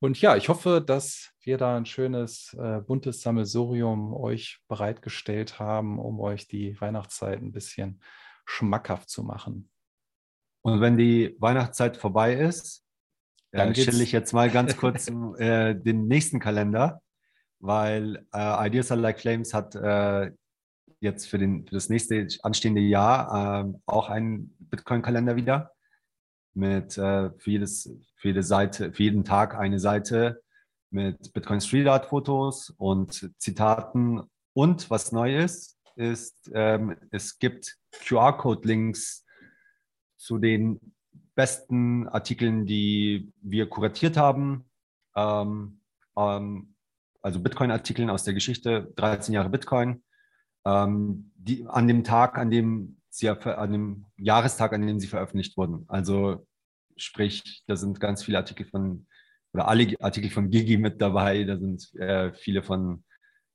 [0.00, 5.98] Und ja, ich hoffe, dass wir da ein schönes, äh, buntes Sammelsurium euch bereitgestellt haben,
[5.98, 8.02] um euch die Weihnachtszeit ein bisschen
[8.44, 9.70] schmackhaft zu machen.
[10.64, 12.84] Und wenn die Weihnachtszeit vorbei ist,
[13.52, 17.02] dann äh, stelle ich jetzt mal ganz kurz äh, den nächsten Kalender,
[17.60, 20.32] weil äh, Ideas Are Like Flames hat äh,
[21.00, 25.72] jetzt für, den, für das nächste anstehende Jahr ähm, auch einen Bitcoin-Kalender wieder
[26.54, 30.40] mit äh, für, jedes, für jede Seite, für jeden Tag eine Seite
[30.90, 34.22] mit Bitcoin Street Art Fotos und Zitaten.
[34.54, 39.23] Und was neu ist, ist, ähm, es gibt QR-Code-Links
[40.24, 40.80] zu den
[41.34, 44.64] besten Artikeln, die wir kuratiert haben.
[45.14, 45.80] Ähm,
[46.16, 46.74] ähm,
[47.20, 50.02] also Bitcoin-Artikeln aus der Geschichte, 13 Jahre Bitcoin.
[50.64, 55.56] Ähm, die, an dem Tag, an dem sie an dem Jahrestag, an dem sie veröffentlicht
[55.58, 55.84] wurden.
[55.88, 56.46] Also
[56.96, 59.06] sprich, da sind ganz viele Artikel von
[59.52, 61.44] oder alle Artikel von Gigi mit dabei.
[61.44, 63.04] Da sind äh, viele von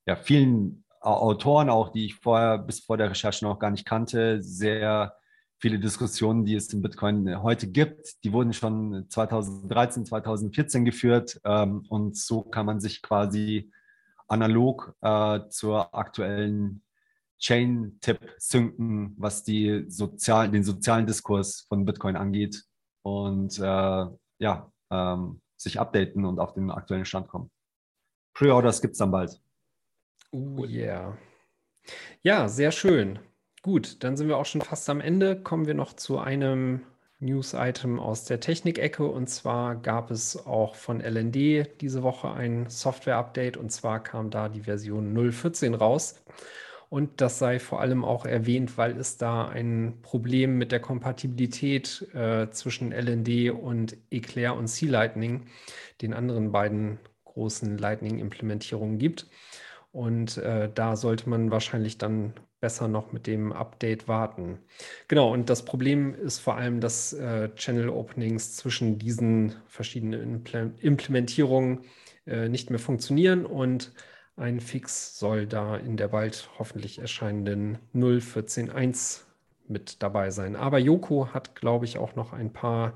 [0.06, 4.42] ja, vielen Autoren auch, die ich vorher bis vor der Recherche noch gar nicht kannte,
[4.44, 5.16] sehr
[5.60, 11.40] viele Diskussionen, die es im Bitcoin heute gibt, die wurden schon 2013, 2014 geführt.
[11.44, 13.72] Ähm, und so kann man sich quasi
[14.28, 16.82] analog äh, zur aktuellen
[17.40, 22.64] Chain-Tip synken, was die sozial, den sozialen Diskurs von Bitcoin angeht
[23.02, 24.06] und äh,
[24.40, 27.50] ja, ähm, sich updaten und auf den aktuellen Stand kommen.
[28.34, 29.42] Pre-Orders gibt es dann bald.
[30.32, 31.18] Oh yeah.
[32.22, 33.20] Ja, sehr schön.
[33.62, 35.36] Gut, dann sind wir auch schon fast am Ende.
[35.42, 36.82] Kommen wir noch zu einem
[37.20, 39.06] News-Item aus der Technik-Ecke.
[39.06, 43.58] Und zwar gab es auch von LND diese Woche ein Software-Update.
[43.58, 46.24] Und zwar kam da die Version 0.14 raus.
[46.88, 52.08] Und das sei vor allem auch erwähnt, weil es da ein Problem mit der Kompatibilität
[52.14, 55.46] äh, zwischen LND und Eclair und C-Lightning,
[56.02, 59.28] den anderen beiden großen Lightning-Implementierungen gibt.
[59.92, 64.60] Und äh, da sollte man wahrscheinlich dann besser noch mit dem Update warten.
[65.08, 70.74] Genau, und das Problem ist vor allem, dass äh, Channel Openings zwischen diesen verschiedenen Imple
[70.80, 71.82] Implementierungen
[72.26, 73.94] äh, nicht mehr funktionieren und
[74.36, 79.26] ein Fix soll da in der bald hoffentlich erscheinenden 0.14.1
[79.68, 80.56] mit dabei sein.
[80.56, 82.96] Aber Joko hat, glaube ich, auch noch ein paar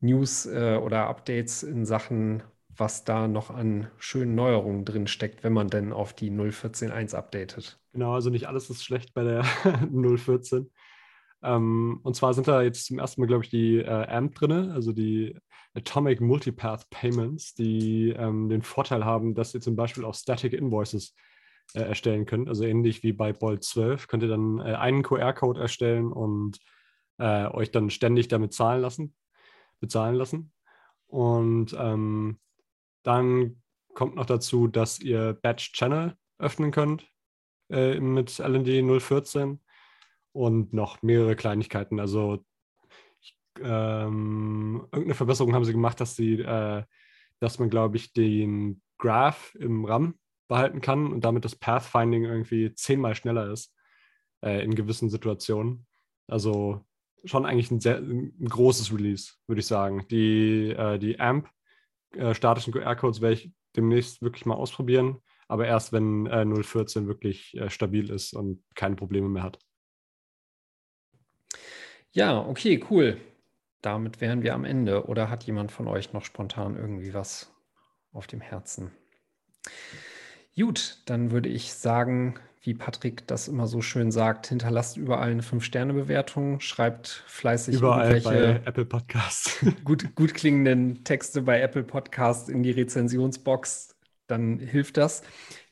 [0.00, 2.42] News äh, oder Updates in Sachen,
[2.78, 7.80] was da noch an schönen Neuerungen drin steckt, wenn man denn auf die 0.14.1 updatet.
[7.92, 10.68] Genau, also nicht alles ist schlecht bei der 0.14.
[11.42, 14.70] Ähm, und zwar sind da jetzt zum ersten Mal, glaube ich, die äh, AMP drin,
[14.70, 15.36] also die
[15.74, 21.14] Atomic Multipath Payments, die ähm, den Vorteil haben, dass ihr zum Beispiel auch Static Invoices
[21.74, 22.48] äh, erstellen könnt.
[22.48, 26.58] Also ähnlich wie bei Bolt 12 könnt ihr dann äh, einen QR-Code erstellen und
[27.18, 29.14] äh, euch dann ständig damit zahlen lassen,
[29.80, 30.52] bezahlen lassen.
[31.06, 32.38] Und ähm,
[33.02, 33.62] dann
[33.94, 37.10] kommt noch dazu, dass ihr Batch Channel öffnen könnt
[37.70, 39.60] äh, mit LND 014
[40.32, 42.00] und noch mehrere Kleinigkeiten.
[42.00, 42.44] Also
[43.60, 46.84] ähm, irgendeine Verbesserung haben sie gemacht, dass sie, äh,
[47.40, 50.18] dass man, glaube ich, den Graph im RAM
[50.48, 53.74] behalten kann und damit das Pathfinding irgendwie zehnmal schneller ist
[54.44, 55.86] äh, in gewissen Situationen.
[56.26, 56.84] Also
[57.24, 60.06] schon eigentlich ein, sehr, ein großes Release, würde ich sagen.
[60.08, 61.48] Die, äh, die AMP
[62.12, 67.56] äh, statischen QR-Codes werde ich demnächst wirklich mal ausprobieren, aber erst wenn äh, 014 wirklich
[67.56, 69.58] äh, stabil ist und keine Probleme mehr hat.
[72.12, 73.20] Ja, okay, cool.
[73.82, 75.06] Damit wären wir am Ende.
[75.06, 77.54] Oder hat jemand von euch noch spontan irgendwie was
[78.12, 78.90] auf dem Herzen?
[80.56, 85.42] Gut, dann würde ich sagen, wie Patrick das immer so schön sagt, hinterlasst überall eine
[85.42, 89.64] 5-Sterne-Bewertung, schreibt fleißig überall bei Apple Podcasts.
[89.84, 95.22] gut, gut klingenden Texte bei Apple Podcasts in die Rezensionsbox, dann hilft das.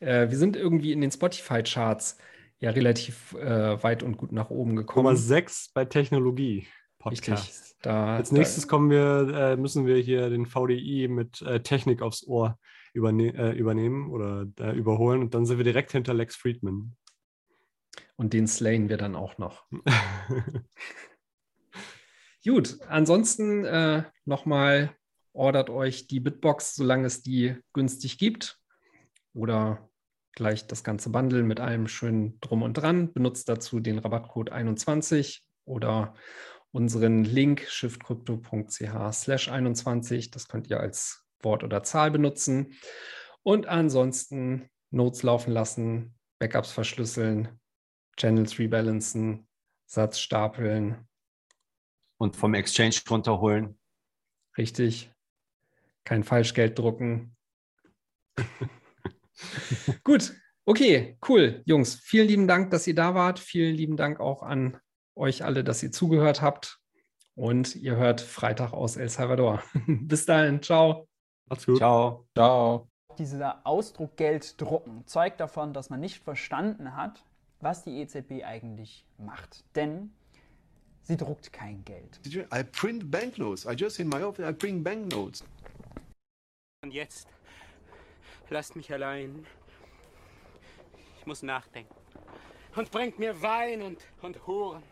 [0.00, 2.18] Äh, wir sind irgendwie in den Spotify-Charts
[2.58, 5.04] ja relativ äh, weit und gut nach oben gekommen.
[5.04, 6.66] Nummer 6 bei Technologie.
[6.98, 7.76] Podcast.
[7.82, 12.02] Da, Als nächstes da, kommen wir, äh, müssen wir hier den VDI mit äh, Technik
[12.02, 12.58] aufs Ohr
[12.96, 16.96] überne äh, übernehmen oder äh, überholen und dann sind wir direkt hinter Lex Friedman.
[18.16, 19.66] Und den slayen wir dann auch noch.
[22.44, 24.94] Gut, ansonsten äh, nochmal
[25.32, 28.58] ordert euch die Bitbox, solange es die günstig gibt.
[29.34, 29.90] Oder
[30.32, 33.12] gleich das ganze Bundle mit allem schön drum und dran.
[33.12, 36.14] Benutzt dazu den Rabattcode 21 oder
[36.70, 40.30] unseren Link shiftcrypto.ch slash 21.
[40.30, 42.74] Das könnt ihr als Wort oder Zahl benutzen.
[43.42, 47.60] Und ansonsten Notes laufen lassen, Backups verschlüsseln,
[48.16, 49.46] Channels rebalancen,
[49.86, 51.06] Satz stapeln.
[52.18, 53.78] Und vom Exchange runterholen.
[54.56, 55.12] Richtig.
[56.04, 57.36] Kein Falschgeld drucken.
[60.04, 60.34] Gut,
[60.64, 61.62] okay, cool.
[61.66, 63.38] Jungs, vielen lieben Dank, dass ihr da wart.
[63.38, 64.78] Vielen lieben Dank auch an
[65.14, 66.78] euch alle, dass ihr zugehört habt.
[67.34, 69.62] Und ihr hört Freitag aus El Salvador.
[69.86, 71.06] Bis dahin, ciao.
[71.48, 71.78] Macht's gut.
[71.78, 72.26] Ciao.
[72.34, 72.88] Ciao.
[73.18, 77.24] Dieser Ausdruck Geld drucken zeugt davon, dass man nicht verstanden hat,
[77.60, 79.64] was die EZB eigentlich macht.
[79.74, 80.12] Denn
[81.02, 82.20] sie druckt kein Geld.
[82.26, 83.64] I print banknotes.
[83.64, 85.44] I just in my office I print banknotes.
[86.82, 87.28] Und jetzt
[88.50, 89.46] lasst mich allein.
[91.18, 91.94] Ich muss nachdenken.
[92.74, 94.82] Und bringt mir Wein und, und Huren.